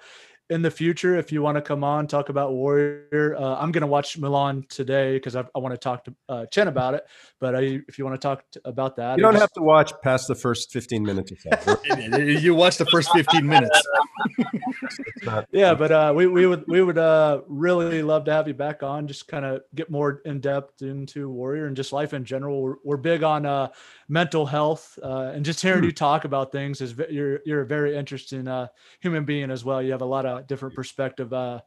[0.54, 3.88] in the future, if you want to come on talk about Warrior, uh, I'm gonna
[3.88, 7.06] watch Mulan today because I, I want to talk to uh, Chen about it.
[7.40, 9.62] But I, if you want to talk t- about that, You don't just- have to
[9.64, 11.78] watch past the first 15 minutes or so.
[12.28, 13.82] you watch the first 15 minutes.
[15.24, 18.54] Not- yeah but uh we, we would we would uh really love to have you
[18.54, 22.26] back on just kind of get more in depth into warrior and just life in
[22.26, 23.68] general we're, we're big on uh
[24.10, 27.66] mental health uh and just hearing you talk about things is ve- you're you're a
[27.66, 28.68] very interesting uh
[29.00, 31.62] human being as well you have a lot of different perspective uh,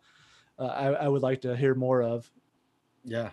[0.58, 2.30] uh I, I would like to hear more of
[3.04, 3.30] Yeah.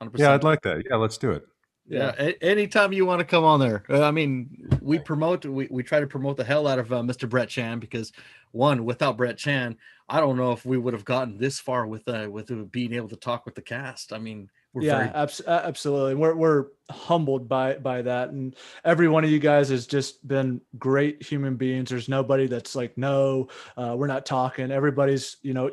[0.00, 0.18] 100%.
[0.18, 0.82] yeah, I'd like that.
[0.88, 1.46] Yeah, let's do it.
[1.88, 3.82] Yeah, a- anytime you want to come on there.
[3.88, 7.02] Uh, I mean, we promote, we, we try to promote the hell out of uh,
[7.02, 7.28] Mr.
[7.28, 8.12] Brett Chan because
[8.52, 9.76] one, without Brett Chan,
[10.08, 12.92] I don't know if we would have gotten this far with uh, with uh, being
[12.92, 14.12] able to talk with the cast.
[14.12, 16.14] I mean, we're yeah very abs- absolutely.
[16.14, 18.54] We're, we're humbled by by that and
[18.84, 21.90] every one of you guys has just been great human beings.
[21.90, 24.70] There's nobody that's like no uh, we're not talking.
[24.70, 25.70] Everybody's you know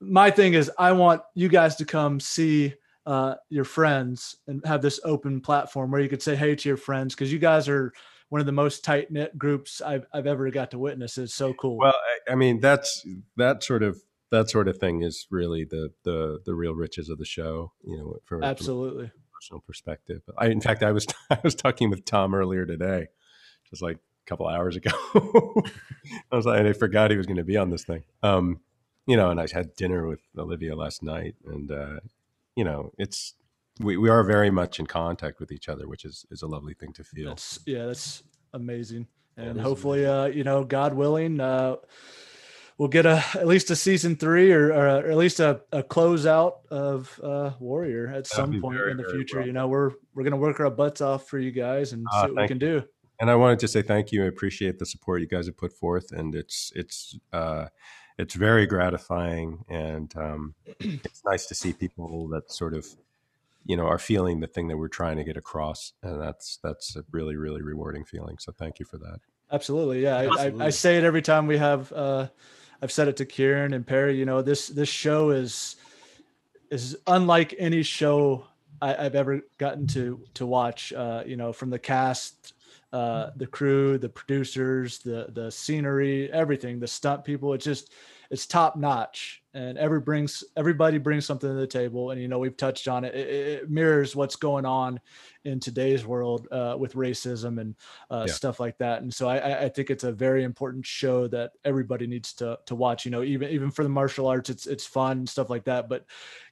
[0.00, 2.72] my thing is i want you guys to come see
[3.06, 6.76] uh, your friends and have this open platform where you could say hey to your
[6.76, 7.92] friends because you guys are
[8.28, 11.18] one of the most tight knit groups I've, I've ever got to witness.
[11.18, 11.78] It's so cool.
[11.78, 11.94] Well,
[12.28, 13.04] I, I mean, that's
[13.36, 14.00] that sort of
[14.30, 17.72] that sort of thing is really the the the real riches of the show.
[17.84, 20.22] You know, from, from absolutely personal perspective.
[20.38, 23.08] I, in fact, I was I was talking with Tom earlier today,
[23.68, 24.90] just like a couple hours ago.
[26.30, 28.04] I was like, and I forgot he was going to be on this thing.
[28.22, 28.60] Um,
[29.06, 32.00] you know, and I had dinner with Olivia last night, and uh,
[32.54, 33.34] you know, it's
[33.80, 36.74] we, we are very much in contact with each other, which is is a lovely
[36.74, 37.30] thing to feel.
[37.30, 39.06] That's yeah, that's amazing.
[39.36, 41.76] And hopefully, uh, you know, God willing, uh,
[42.80, 46.66] we'll get a at least a season three or, or, at least a, a closeout
[46.70, 49.36] of uh, Warrior at some point very, in the future.
[49.36, 49.48] welcome.
[49.48, 52.28] You know, we're we're gonna work our butts off for you guys and Ah, see
[52.28, 52.82] what we thank can do.
[53.20, 54.24] and I wanted to say thank you.
[54.24, 57.66] I appreciate the support you guys have put forth, and it's it's uh,
[58.18, 62.86] it's very gratifying, and um, it's nice to see people that sort of
[63.66, 66.96] you know are feeling the thing that we're trying to get across, and that's that's
[66.96, 68.38] a really really rewarding feeling.
[68.38, 69.18] So thank you for that.
[69.52, 70.16] Absolutely, yeah.
[70.16, 71.92] I, I, I say it every time we have.
[71.92, 72.28] Uh,
[72.82, 74.16] I've said it to Kieran and Perry.
[74.16, 75.76] You know, this this show is
[76.70, 78.46] is unlike any show
[78.80, 80.92] I, I've ever gotten to to watch.
[80.92, 82.54] Uh, you know, from the cast,
[82.92, 87.52] uh, the crew, the producers, the the scenery, everything, the stunt people.
[87.52, 87.92] It's just
[88.30, 92.10] it's top notch, and every brings everybody brings something to the table.
[92.10, 93.14] And you know, we've touched on it.
[93.14, 95.00] It, it mirrors what's going on
[95.44, 97.74] in today's world uh, with racism and
[98.10, 98.32] uh, Yeah.
[98.32, 99.02] stuff like that.
[99.02, 102.58] And so I- I, I think it's a very important show that everybody needs to
[102.66, 103.04] to watch.
[103.04, 105.88] You know, even even for the martial arts, it's it's fun and stuff like that.
[105.88, 106.04] But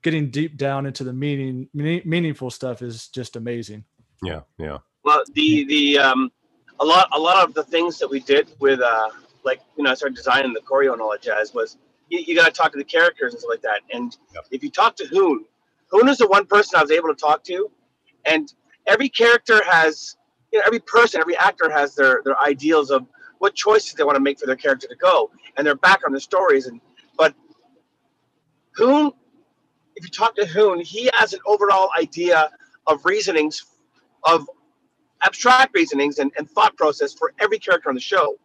[0.02, 3.84] getting deep down into the meaning meaning- meaningful stuff is just amazing.
[4.24, 6.32] Yeah, yeah, Well, the the um,
[6.80, 9.10] a lot a lot of the things that we did with uh,
[9.44, 11.76] like you know, I started designing the choreo and all that jazz was
[12.08, 13.80] you, you got to talk to the characters and stuff like that.
[13.92, 14.46] And Yep.
[14.50, 15.44] if you talk to Hoon,
[15.90, 17.70] Hoon is the one person I was able to talk to,
[18.26, 18.52] and
[18.86, 20.16] every character has
[20.52, 23.06] you know every person, every actor has their their ideals of
[23.38, 26.20] what choices they want to make for their character to go and their background, their
[26.20, 26.80] stories, and
[27.16, 27.34] but
[28.76, 29.12] Hoon,
[29.96, 32.50] if you talk to Hoon, he has an overall idea
[32.86, 33.64] of reasonings
[34.24, 34.48] of
[35.22, 38.36] abstract reasonings and, and thought process for every character on the show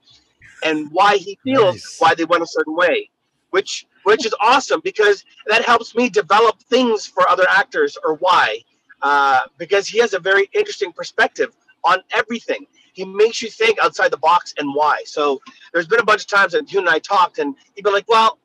[0.63, 1.95] and why he feels Nice.
[1.99, 3.09] why they went a certain way
[3.53, 8.59] which which is awesome because that helps me develop things for other actors or why.
[9.03, 12.65] Uh, because he has a very interesting perspective on everything.
[12.93, 15.03] He makes you think outside the box and why.
[15.05, 15.39] So
[15.71, 18.07] there's been a bunch of times that you and i talked and he'd be like
[18.09, 18.39] well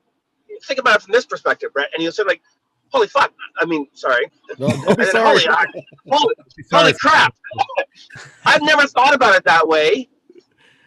[0.63, 1.89] think about it from this perspective brett.
[1.93, 2.41] And he'll say like
[2.89, 3.33] holy fuck.
[3.59, 4.27] I mean sorry.
[4.59, 5.41] No, and then, sorry.
[5.41, 6.35] holy, holy,
[6.71, 7.35] holy crap.
[8.45, 10.07] I've never thought about it that way.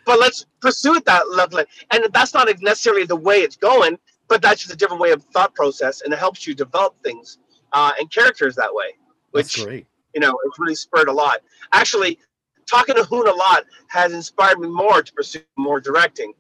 [0.05, 3.99] But let's pursue it that level and that's not necessarily the way it's going
[4.33, 7.37] but that's just a different way of thought process and it helps you develop things
[7.75, 8.87] uh, and characters that way
[9.35, 9.87] That's which great.
[10.15, 11.41] you know it's really spurred a lot
[11.75, 12.19] actually
[12.67, 16.33] talking to hoon a lot has inspired me more to pursue more directing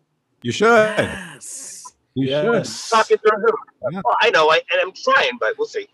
[0.43, 0.67] you should.
[0.99, 1.93] Yes.
[2.15, 2.89] You Yes.
[2.89, 3.53] talking to hoon
[3.93, 4.01] Yeah.
[4.07, 5.87] well, i know I, and i'm trying but we'll see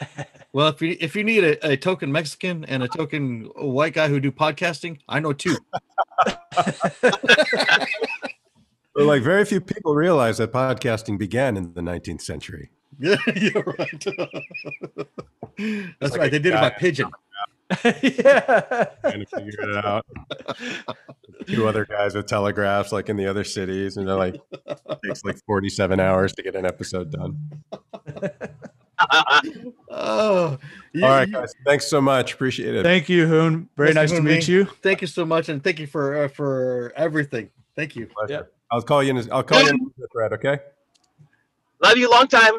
[0.52, 4.08] Well, if you if you need a, a token Mexican and a token white guy
[4.08, 5.56] who do podcasting, I know two.
[8.96, 9.00] should.
[9.00, 12.70] But like very few people realize that podcasting began in the 19th century.
[13.02, 14.04] Yeah, you're right.
[16.00, 16.30] That's like right.
[16.30, 17.08] They did it by pigeon.
[17.84, 18.40] yeah.
[19.00, 20.04] Trying to figure it out.
[21.46, 24.34] Two other guys with telegraphs, like in the other cities, and they're like,
[24.66, 27.38] it takes like 47 hours to get an episode done.
[29.88, 30.58] Oh,
[30.92, 31.54] you- All right, you- guys.
[31.64, 32.34] Thanks so much.
[32.34, 32.82] Appreciate it.
[32.82, 33.68] Thank you, Hoon.
[33.76, 34.56] Very Yes, nice to meet man.
[34.56, 34.64] you.
[34.82, 37.48] Thank you so much, and thank you for uh, for everything.
[37.76, 38.08] Thank you.
[38.08, 38.32] Pleasure.
[38.32, 38.42] Yeah.
[38.70, 39.32] I'll call you in.
[39.32, 40.32] I'll call you in the thread.
[40.34, 40.58] Okay.
[41.82, 42.54] Love you, long time.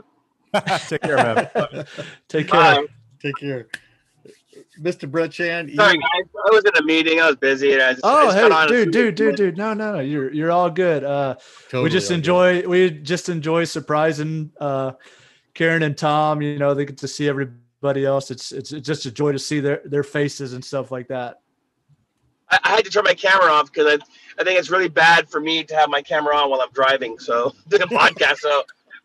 [0.88, 1.50] Take care, man.
[2.28, 2.60] Take care.
[2.82, 2.86] Bye.
[3.22, 3.68] Take care.
[4.82, 5.10] Mr.
[5.10, 5.70] Brett Chan.
[5.70, 6.26] you- Sorry, guys.
[6.48, 7.20] I was in a meeting.
[7.22, 7.74] I was busy.
[7.74, 9.58] And I just, I Oh, just hey, a dude, dude, dude, dude.
[9.58, 11.04] No, no, you're you're all good.
[11.04, 11.36] Uh,
[11.66, 12.20] Totally we just all good.
[12.20, 14.94] enjoy we just enjoy surprising uh,
[15.54, 16.42] Kieran and Tom.
[16.42, 18.32] You know, they get to see everybody else.
[18.32, 21.41] It's it's, it's just a joy to see their their faces and stuff like that.
[22.52, 25.30] I, I had to turn my camera off because I, I think it's really bad
[25.30, 27.18] for me to have my camera on while I'm driving.
[27.20, 28.64] So doing a podcast, so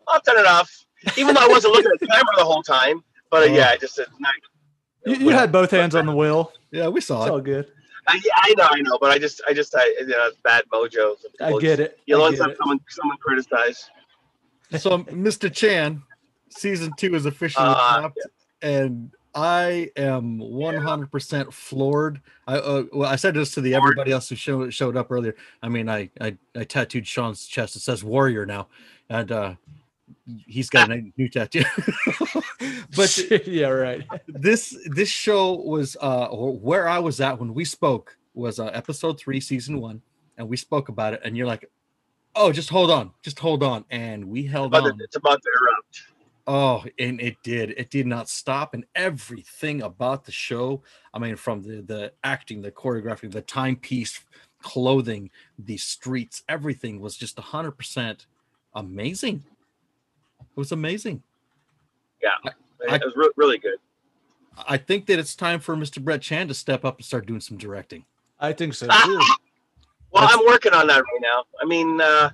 [0.09, 0.85] I'll turn it off.
[1.17, 3.77] Even though I wasn't looking at the camera the whole time, but uh, yeah, I
[3.77, 4.33] just it's not,
[5.05, 6.53] You, you had both hands on the wheel.
[6.73, 7.33] Yeah, we saw It's it.
[7.33, 7.67] all good.
[8.09, 10.65] I, I know, I know, but I just, I just, I, you know, it's bad
[10.73, 11.17] mojo.
[11.41, 11.99] I get it.
[12.07, 13.91] You'll always have someone, someone criticize.
[14.79, 15.53] So, Mr.
[15.53, 16.03] Chan,
[16.51, 18.19] season two is officially Uh, wrapped,
[18.63, 22.23] and I am 100% floored.
[22.49, 25.37] I uh, well, I said this to the everybody else who showed showed up earlier.
[25.63, 27.77] I mean, I I, I tattooed Sean's chest.
[27.77, 28.69] It says Warrior now,
[29.11, 29.55] and uh,
[30.47, 31.65] he's got a new tattoo.
[32.97, 34.07] but yeah, right.
[34.29, 39.21] this this show was uh where I was at when we spoke was uh, episode
[39.21, 40.01] three, season one,
[40.39, 41.21] and we spoke about it.
[41.25, 41.71] And you're like,
[42.35, 44.99] "Oh, just hold on, just hold on," and we held But on.
[45.01, 46.16] it's about to erupt.
[46.49, 47.71] Oh, and it did.
[47.71, 50.83] It did not stop, and everything about the show.
[51.13, 54.21] I mean, from the the acting, the choreography, the timepiece,
[54.63, 58.27] clothing, the streets, everything was just hundred percent
[58.77, 59.43] amazing.
[60.41, 61.23] It was amazing.
[62.23, 63.79] Yeah, I- it was re- really good.
[64.69, 66.03] I think that it's time for Mr.
[66.03, 68.05] Brett Chan to step up and start doing some directing.
[68.41, 69.19] I think so too.
[70.13, 71.43] Well, That's- I'm working on that right now.
[71.61, 72.31] I mean, uh,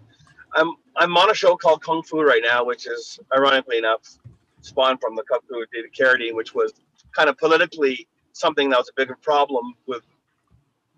[0.55, 4.19] I'm I'm on a show called Kung Fu right now, which is ironically enough
[4.61, 6.73] spawned from the Kung Fu with David Carradine, which was
[7.17, 10.03] kind of politically something that was a bigger problem with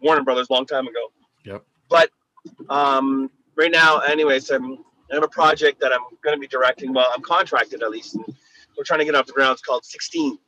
[0.00, 1.12] Warner Brothers a long time ago.
[1.44, 1.64] Yep.
[1.88, 2.10] But
[2.68, 4.78] um, right now, anyways, I'm,
[5.10, 6.92] I have a project that I'm going to be directing.
[6.92, 8.24] Well, I'm contracted at least, and
[8.76, 9.52] we're trying to get off the ground.
[9.52, 10.38] It's called 16.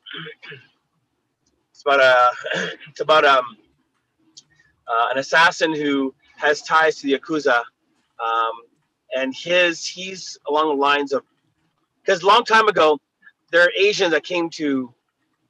[1.71, 2.31] It's about a
[2.89, 3.57] it's about um
[4.89, 7.59] uh, an assassin who has ties to the yakuza,
[8.25, 8.53] um,
[9.15, 11.25] and his he's along the lines of
[12.05, 12.99] because a long time ago
[13.51, 14.93] there are Asians that came to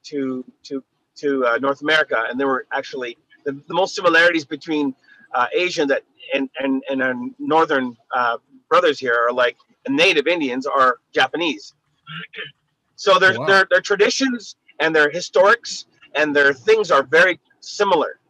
[0.04, 0.82] to to
[1.16, 4.94] to uh, North America, and there were actually the, the most similarities between
[5.34, 6.02] uh, Asian that
[6.34, 8.38] and and and our northern uh,
[8.68, 9.56] brothers here are like
[9.88, 11.74] native Indians are Japanese.
[12.96, 13.46] So their Wow.
[13.46, 18.20] their their traditions and their historics and their things are very similar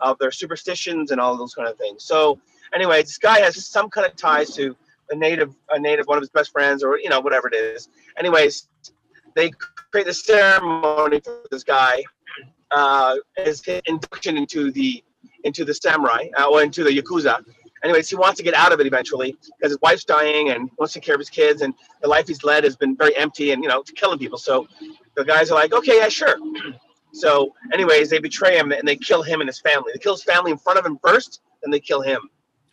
[0.00, 2.04] of their superstitions and all those kind of things.
[2.04, 2.38] So
[2.74, 4.76] anyway, this guy has some kind of ties to
[5.10, 7.88] a native, a native, one of his best friends, or you know whatever it is.
[8.18, 8.68] Anyways,
[9.34, 9.50] they
[9.90, 12.02] create the ceremony for this guy,
[12.70, 15.02] uh, his induction into the
[15.44, 17.44] into the samurai uh, or into the yakuza.
[17.82, 20.94] Anyways, he wants to get out of it eventually because his wife's dying and wants
[20.94, 23.52] to take care of his kids, and the life he's led has been very empty
[23.52, 24.38] and you know killing people.
[24.38, 24.66] So
[25.16, 26.36] the guys are like, okay, yeah, sure.
[27.14, 29.92] So, anyways, they betray him and they kill him and his family.
[29.94, 32.28] They kill his family in front of him first, then they kill him.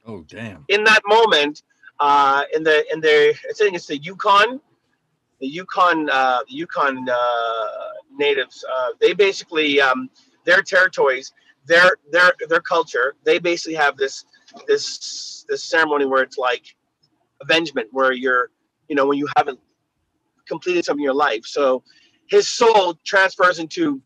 [0.06, 0.66] Oh, damn.
[0.70, 1.64] In that moment,
[2.00, 4.60] uh, in the in the I think it's the Yukon,
[5.40, 7.68] the Yukon uh, the Yukon uh,
[8.16, 8.64] natives.
[8.72, 10.10] Uh, they basically um,
[10.46, 11.32] their territories,
[11.66, 13.16] their their their culture.
[13.24, 14.26] They basically have this
[14.68, 16.76] this this ceremony where it's like
[17.42, 18.50] avengement, where you're
[18.90, 19.60] you know when you haven't
[20.48, 21.46] completed something in your life.
[21.46, 21.84] So
[22.28, 24.02] his soul transfers into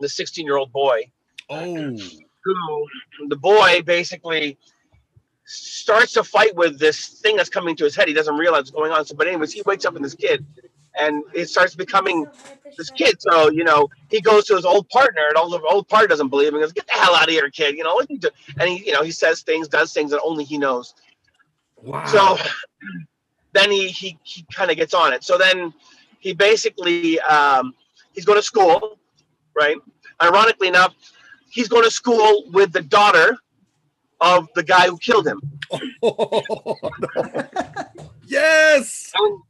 [0.00, 1.04] the 16 year old boy
[1.50, 1.96] Oh,
[2.44, 2.86] who
[3.28, 4.58] the boy basically
[5.44, 8.08] starts to fight with this thing that's coming to his head.
[8.08, 9.04] He doesn't realize what's going on.
[9.04, 10.44] So, but anyways, he wakes up in this kid,
[10.98, 12.26] and it starts becoming
[12.76, 13.20] this kid.
[13.20, 16.28] So you know, he goes to his old partner, and all the old partner doesn't
[16.28, 16.54] believe him.
[16.54, 18.30] He goes, "Get the hell out of here, kid!" You know, what you do?
[18.58, 20.94] and he, you know, he says things, does things that only he knows.
[21.82, 22.04] wow.
[22.06, 22.38] So
[23.52, 25.24] then he he, he kind of gets on it.
[25.24, 25.74] So then
[26.20, 27.74] he basically um,
[28.14, 28.98] he's going to school,
[29.54, 29.76] right?
[30.22, 30.94] Ironically enough,
[31.50, 33.38] he's going to school with the daughter
[34.24, 35.40] of the guy who killed him.
[38.26, 39.12] yes.
[39.14, 39.42] And,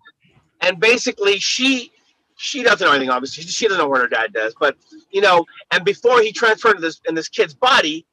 [0.61, 1.91] and basically she
[2.37, 4.77] she doesn't know anything obviously she doesn't know what her dad does but
[5.13, 8.05] you know and before he transferred this in this kid's body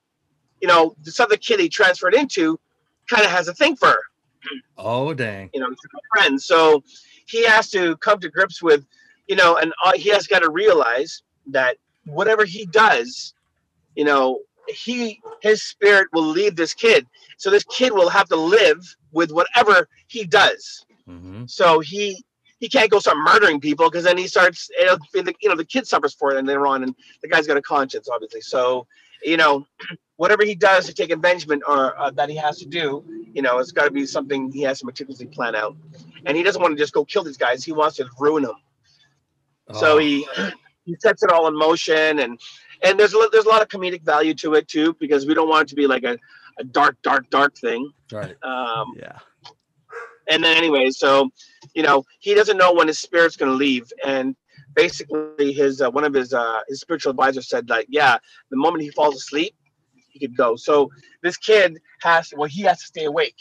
[0.62, 2.60] you know this other kid he transferred into
[3.10, 4.02] kind of has a thing for her
[4.78, 5.50] Oh, dang.
[5.54, 6.42] you know, he's a friend.
[6.42, 6.84] So
[7.28, 8.86] he has to come to grips with,
[9.28, 13.34] you know, and uh, he has got to realize that whatever he does,
[13.96, 17.08] you know, he his spirit will leave this kid.
[17.38, 18.80] So this kid will have to live
[19.12, 20.86] with whatever he does.
[21.06, 22.24] hmm So he
[22.60, 25.56] he can't go start murdering people because then he starts, it'll be the, you know,
[25.56, 28.42] the kid suffers for it and later on, and the guy's got a conscience, obviously.
[28.42, 28.86] So,
[29.24, 29.66] you know,
[30.18, 33.58] whatever he does to take avengement or uh, that he has to do, you know,
[33.58, 35.76] it's got to be something he has to meticulously plan out.
[36.26, 37.64] and he doesn't want to just go kill these guys.
[37.64, 38.56] He wants to ruin them.
[39.70, 40.28] Oh, So he
[40.86, 42.40] he sets it all in motion, and
[42.84, 45.50] and there's a, there's a lot of comedic value to it too because we don't
[45.50, 46.18] want it to be like a,
[46.60, 47.90] a dark, dark, dark thing.
[48.12, 48.36] right.
[48.44, 49.18] Um, Yeah.
[50.30, 51.30] and then anyway, so
[51.76, 54.36] you know he doesn't know when his spirit's going to leave, and
[54.76, 58.18] basically his uh, one of his uh, his spiritual advisors said like, yeah,
[58.50, 59.54] the moment he falls asleep,
[60.10, 60.56] he could go.
[60.56, 60.90] So
[61.24, 63.36] this kid has well, he has to stay awake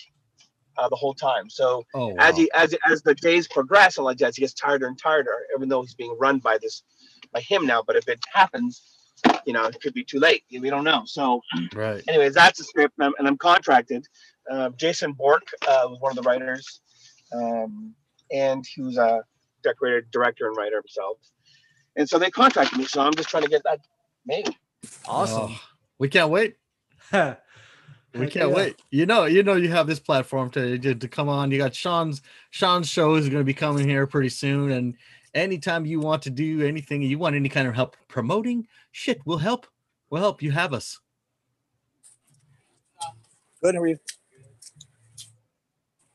[0.78, 1.48] uh, the whole time.
[1.50, 4.86] So Oh, as he as as the days progress and like that, he gets tighter
[4.86, 6.82] and tighter, even though he's being run by this
[7.32, 7.82] by him now.
[7.86, 8.82] But if it happens,
[9.44, 10.44] you know, it could be too late.
[10.50, 11.02] We don't know.
[11.06, 11.42] So
[11.74, 12.02] right.
[12.08, 14.06] anyways, that's the script, and I'm, and I'm contracted.
[14.50, 16.80] Uh, Jason Bork uh, was one of the writers,
[17.32, 17.94] um,
[18.32, 19.22] and he was a
[19.62, 21.18] decorated director and writer himself.
[21.96, 23.80] And so they contracted me, so I'm just trying to get that
[24.24, 24.48] made.
[25.06, 25.50] Awesome.
[25.52, 25.60] Oh,
[25.98, 26.56] we can't wait.
[28.14, 28.56] We can't yeah.
[28.56, 28.82] wait.
[28.90, 31.50] You know, you know, you have this platform to to, to come on.
[31.50, 34.96] You got Sean's Sean's show is going to be coming here pretty soon, and
[35.34, 39.38] anytime you want to do anything, you want any kind of help promoting, shit, we'll
[39.38, 39.66] help.
[40.10, 40.42] We'll help.
[40.42, 40.98] You have us.
[43.62, 43.98] Good, how are you?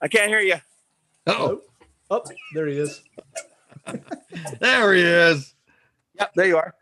[0.01, 0.55] I can't hear you.
[1.27, 1.61] Oh,
[2.11, 2.21] Oh,
[2.53, 3.01] there he is.
[4.59, 5.55] there he is.
[6.19, 6.75] Yep, there you are.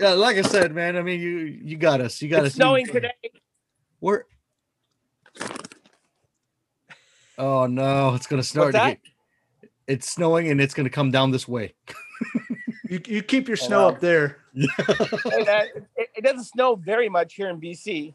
[0.00, 0.96] Yeah, like I said, man.
[0.96, 2.20] I mean, you you got us.
[2.20, 2.54] You got us.
[2.54, 3.12] Snowing You- today.
[4.00, 4.24] We're.
[7.38, 8.14] Oh no!
[8.14, 8.62] It's gonna snow.
[8.62, 8.98] What's that?
[9.86, 11.74] It's snowing and it's gonna come down this way.
[12.88, 14.38] You, you keep your Oh, snow up there.
[14.54, 15.64] Hey, uh,
[15.96, 18.14] it, it doesn't snow very much here in BC.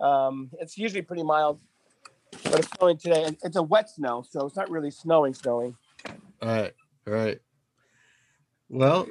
[0.00, 1.58] Um, it's usually pretty mild,
[2.44, 3.24] but it's snowing today.
[3.24, 5.32] and It's a wet snow, so it's not really snowing.
[5.32, 5.74] Snowing.
[6.42, 6.74] All right,
[7.06, 7.40] all right.
[8.68, 9.08] Well,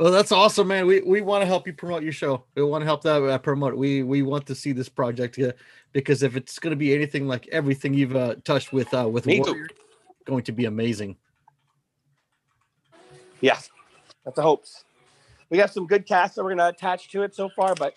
[0.00, 0.86] well, that's awesome, man.
[0.86, 2.44] We we want to help you promote your show.
[2.56, 3.76] We want to help that uh, promote.
[3.76, 5.52] We we want to see this project uh,
[5.92, 9.24] because if it's going to be anything like everything you've uh, touched with uh, with
[9.26, 9.66] Me too.
[10.26, 11.16] Warrior, going to be amazing.
[13.40, 13.58] Yeah,
[14.24, 14.84] that's the hopes.
[15.50, 17.94] We got some good casts that we're gonna attach to it so far, but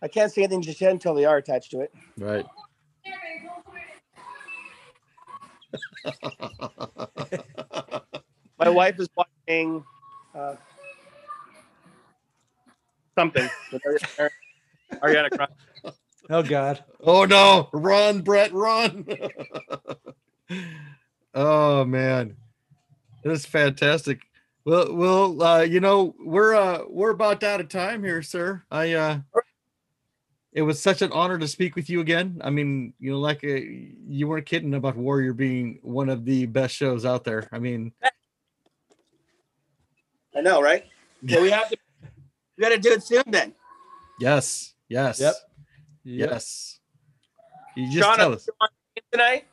[0.00, 1.92] I can't say anything just yet until they are attached to it.
[2.16, 2.46] Right.
[8.58, 9.84] My wife is watching
[10.34, 10.56] uh,
[13.16, 13.82] something with
[14.18, 14.30] Ari-
[15.02, 15.52] Ariana Grande.
[16.30, 16.84] Oh God.
[17.00, 17.68] oh no!
[17.72, 19.06] Run, Brett, run!
[21.34, 22.36] oh man,
[23.22, 24.20] this is fantastic.
[24.64, 28.62] Well, well, uh, you know, we're uh, we're about out of time here, sir.
[28.70, 29.18] I uh,
[30.52, 32.40] it was such an honor to speak with you again.
[32.42, 33.60] I mean, you know, like uh,
[34.06, 37.48] you weren't kidding about Warrior being one of the best shows out there.
[37.52, 37.92] I mean,
[40.36, 40.84] I know, right?
[41.28, 41.76] So we have to.
[42.56, 43.54] We got to do it soon then.
[44.18, 45.34] yes, yes, Yep.
[46.04, 46.80] Yes.
[47.76, 48.44] You just Sean, tell us.
[48.44, 49.44] see you on the game tonight.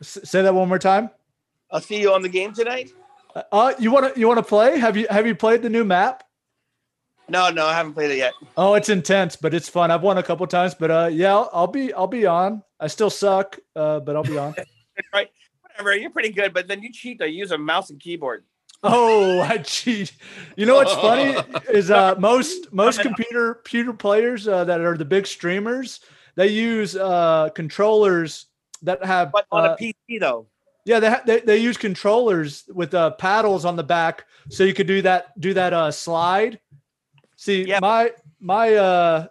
[0.00, 1.10] S- say that one more time.
[1.70, 2.90] I'll see you on the game tonight.
[3.34, 4.78] Uh, Uh, you want to you want to play?
[4.78, 6.22] Have you have you played the new map?
[7.28, 8.34] No, no, I haven't played it yet.
[8.56, 9.90] Oh, it's intense, but it's fun.
[9.90, 12.62] I've won a couple times, but uh, yeah, I'll, I'll be I'll be on.
[12.78, 14.54] I still suck, uh, but I'll be on.
[15.12, 15.28] Right?
[15.62, 15.96] Whatever.
[15.96, 17.20] You're pretty good, but then you cheat.
[17.20, 18.44] I use a mouse and keyboard.
[18.84, 20.12] Oh, I cheat.
[20.56, 21.34] You know what's funny
[21.72, 25.98] is uh, most most computer computer players uh, that are the big streamers
[26.36, 28.46] they use uh, controllers
[28.84, 30.46] that have But on uh, a PC though.
[30.84, 34.74] yeah they, ha- they they use controllers with uh, paddles on the back so you
[34.74, 36.60] could do that do that uh, slide.
[37.36, 37.80] See Yeah.
[37.80, 39.26] my my uh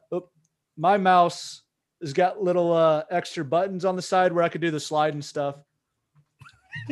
[0.78, 1.62] my mouse
[2.02, 5.14] has got little uh, extra buttons on the side where I could do the slide
[5.14, 5.56] and stuff.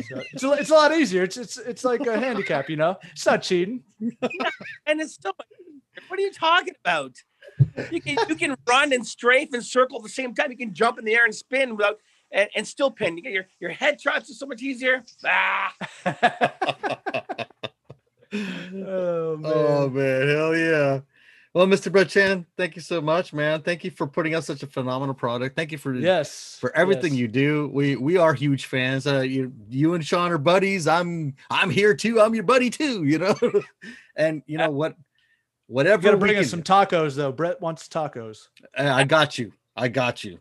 [0.08, 1.22] So it's, a, it's a lot easier.
[1.24, 2.96] It's it's it's like a handicap, you know.
[3.10, 3.82] It's not cheating.
[4.86, 5.32] And it's still.
[6.08, 7.14] What are you talking about?
[7.90, 10.50] You can you can run and strafe and circle at the same time.
[10.50, 11.98] You can jump in the air and spin without
[12.32, 13.16] and, and still pin.
[13.16, 15.02] You get your your headshots are so much easier.
[15.24, 15.74] Ah,
[18.34, 19.52] oh man.
[19.54, 21.00] Oh man, hell yeah.
[21.54, 21.92] Well, Mr.
[21.92, 23.60] Brett Chan, thank you so much, man.
[23.60, 25.54] Thank you for putting out such a phenomenal product.
[25.54, 26.56] Thank you for yes.
[26.58, 27.20] for everything yes.
[27.20, 27.70] you do.
[27.74, 29.06] We we are huge fans.
[29.06, 30.88] Uh, you you and Sean are buddies.
[30.88, 32.20] I'm I'm here too.
[32.20, 33.04] I'm your buddy too.
[33.04, 33.34] You know,
[34.16, 34.96] and you know what,
[35.68, 36.02] You whatever.
[36.02, 37.32] gotta we bring us some tacos though.
[37.32, 38.48] Brett wants tacos.
[38.74, 39.52] I got you.
[39.76, 40.38] I got you.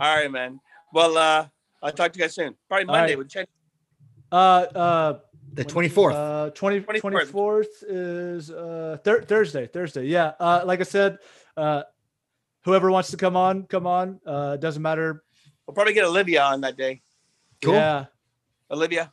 [0.00, 0.60] all right, man.
[0.92, 1.46] Well, uh,
[1.82, 2.54] I'll talk to you guys soon.
[2.68, 3.18] Probably Monday right.
[3.18, 3.46] with Chen.
[4.32, 4.34] Uh
[4.74, 5.18] uh
[5.52, 6.14] The twenty fourth.
[6.14, 7.30] Uh 20, 24th.
[7.30, 9.66] 24th is uh thir- Thursday.
[9.66, 10.06] Thursday.
[10.06, 10.32] Yeah.
[10.40, 11.18] Uh like I said,
[11.56, 11.82] uh
[12.64, 14.20] whoever wants to come on, come on.
[14.26, 15.22] Uh it doesn't matter.
[15.66, 17.02] We'll probably get Olivia on that day.
[17.62, 17.74] Cool.
[17.74, 18.06] Yeah.
[18.70, 19.12] Olivia.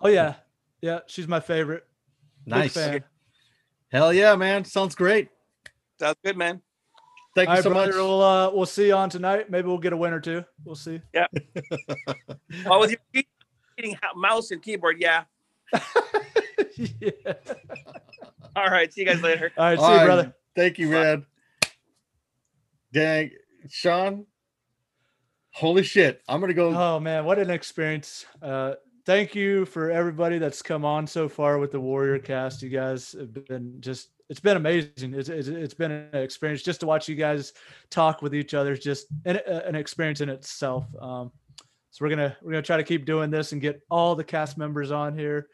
[0.00, 0.34] Oh yeah.
[0.80, 1.84] Yeah, she's my favorite.
[2.44, 2.74] Big nice.
[2.74, 3.04] fan.
[3.92, 4.64] Hell yeah, man.
[4.64, 5.28] Sounds great.
[6.00, 6.60] Sounds good, man.
[7.34, 7.86] Thank All you right, so brother.
[7.86, 7.94] much.
[7.96, 9.50] We'll uh we'll see you on tonight.
[9.50, 10.44] Maybe we'll get a win or two.
[10.64, 11.00] We'll see.
[11.14, 11.26] Yeah.
[12.66, 13.24] oh, with your
[13.78, 15.00] eating mouse and keyboard.
[15.00, 15.24] Yeah.
[16.76, 17.10] yeah.
[18.54, 18.92] All right.
[18.92, 19.50] See you guys later.
[19.56, 20.34] All right, see All you, brother.
[20.54, 21.24] Thank you, man.
[22.92, 23.30] Dang,
[23.70, 24.26] Sean.
[25.54, 26.22] Holy shit!
[26.28, 26.74] I'm gonna go.
[26.74, 28.24] Oh man, what an experience!
[28.40, 32.62] Uh, thank you for everybody that's come on so far with the Warrior Cast.
[32.62, 33.80] You guys have been
[34.32, 35.14] just—it's been amazing.
[35.14, 37.52] It's, it's it's been an experience just to watch you guys
[37.90, 38.76] talk with each other.
[38.76, 40.86] Just an, an experience in itself.
[41.00, 41.30] Um,
[41.90, 44.56] so we're gonna we're gonna try to keep doing this and get all the cast
[44.56, 45.48] members on here,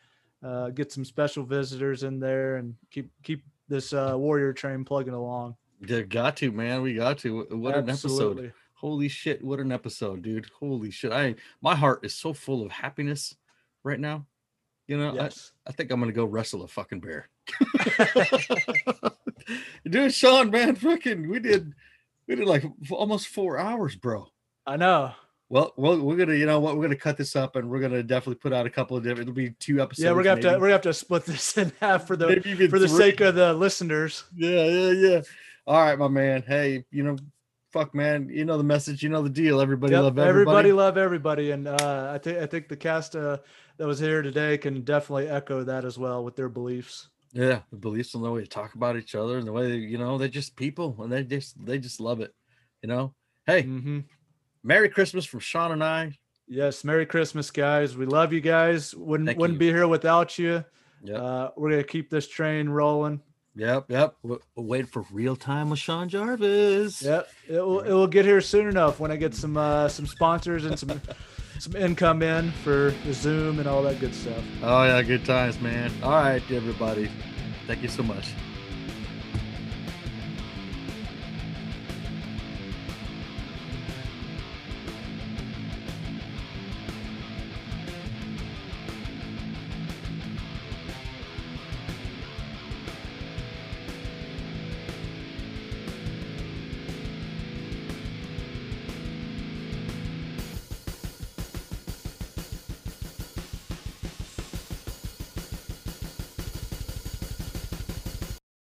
[0.45, 5.15] uh, get some special visitors in there, and keep keep this uh, Warrior train plugging
[5.15, 5.57] along.
[5.87, 6.83] Yeah, got to man.
[6.83, 7.47] We got to.
[7.51, 8.53] What an episode!
[8.75, 9.45] Holy shit!
[9.45, 10.49] What an episode, dude.
[10.59, 11.13] Holy shit!
[11.13, 13.35] I my heart is so full of happiness
[13.83, 14.27] right now.
[14.89, 15.53] You know, Yes.
[15.67, 17.29] I, I think I'm gonna go wrestle a fucking bear.
[19.89, 21.73] dude, Sean, man, fucking, we did,
[22.27, 24.27] we did like almost four hours, bro.
[24.67, 25.13] I know.
[25.51, 28.03] Well, well, we're gonna, you know what, we're gonna cut this up, and we're gonna
[28.03, 29.29] definitely put out a couple of different.
[29.31, 30.05] It'll be two episodes.
[30.05, 32.29] Yeah, we're gonna have to we're gonna have to split this in half for the
[32.45, 32.99] Maybe for the three.
[32.99, 34.25] sake of the listeners.
[34.37, 35.21] Yeah, yeah, yeah.
[35.67, 36.43] All right, my man.
[36.47, 37.17] Hey, you know,
[37.73, 38.29] fuck, man.
[38.29, 39.03] You know the message.
[39.03, 39.61] You know the deal.
[39.61, 40.29] Everybody Yep, love everybody.
[40.29, 40.73] everybody.
[40.73, 43.39] love everybody, and uh, I think I think the cast uh,
[43.77, 47.09] that was here today can definitely echo that as well with their beliefs.
[47.33, 49.99] Yeah, the beliefs and the way they talk about each other and the way you
[49.99, 52.35] know they're just people and they just they just love it.
[52.83, 53.15] You know.
[53.47, 54.01] Hey, hmm
[54.63, 56.19] Merry Christmas from Sean and I.
[56.47, 57.97] Yes, Merry Christmas, guys.
[57.97, 58.95] We love you guys.
[58.95, 59.67] Wouldn't Thank wouldn't you.
[59.67, 60.65] be here without you.
[61.05, 63.21] Yep, Uh, we're gonna keep this train rolling.
[63.59, 64.17] Yep, yep.
[64.23, 67.03] We're, we're waiting for real time with Sean Jarvis.
[67.03, 70.07] Yep, it will it will get here soon enough when I get some uh, some
[70.07, 71.01] sponsors and some
[71.59, 74.43] some income in for the Zoom and all that good stuff.
[74.63, 75.93] Oh yeah, good times, man.
[76.03, 77.11] All right, everybody.
[77.67, 78.33] Thank you so much.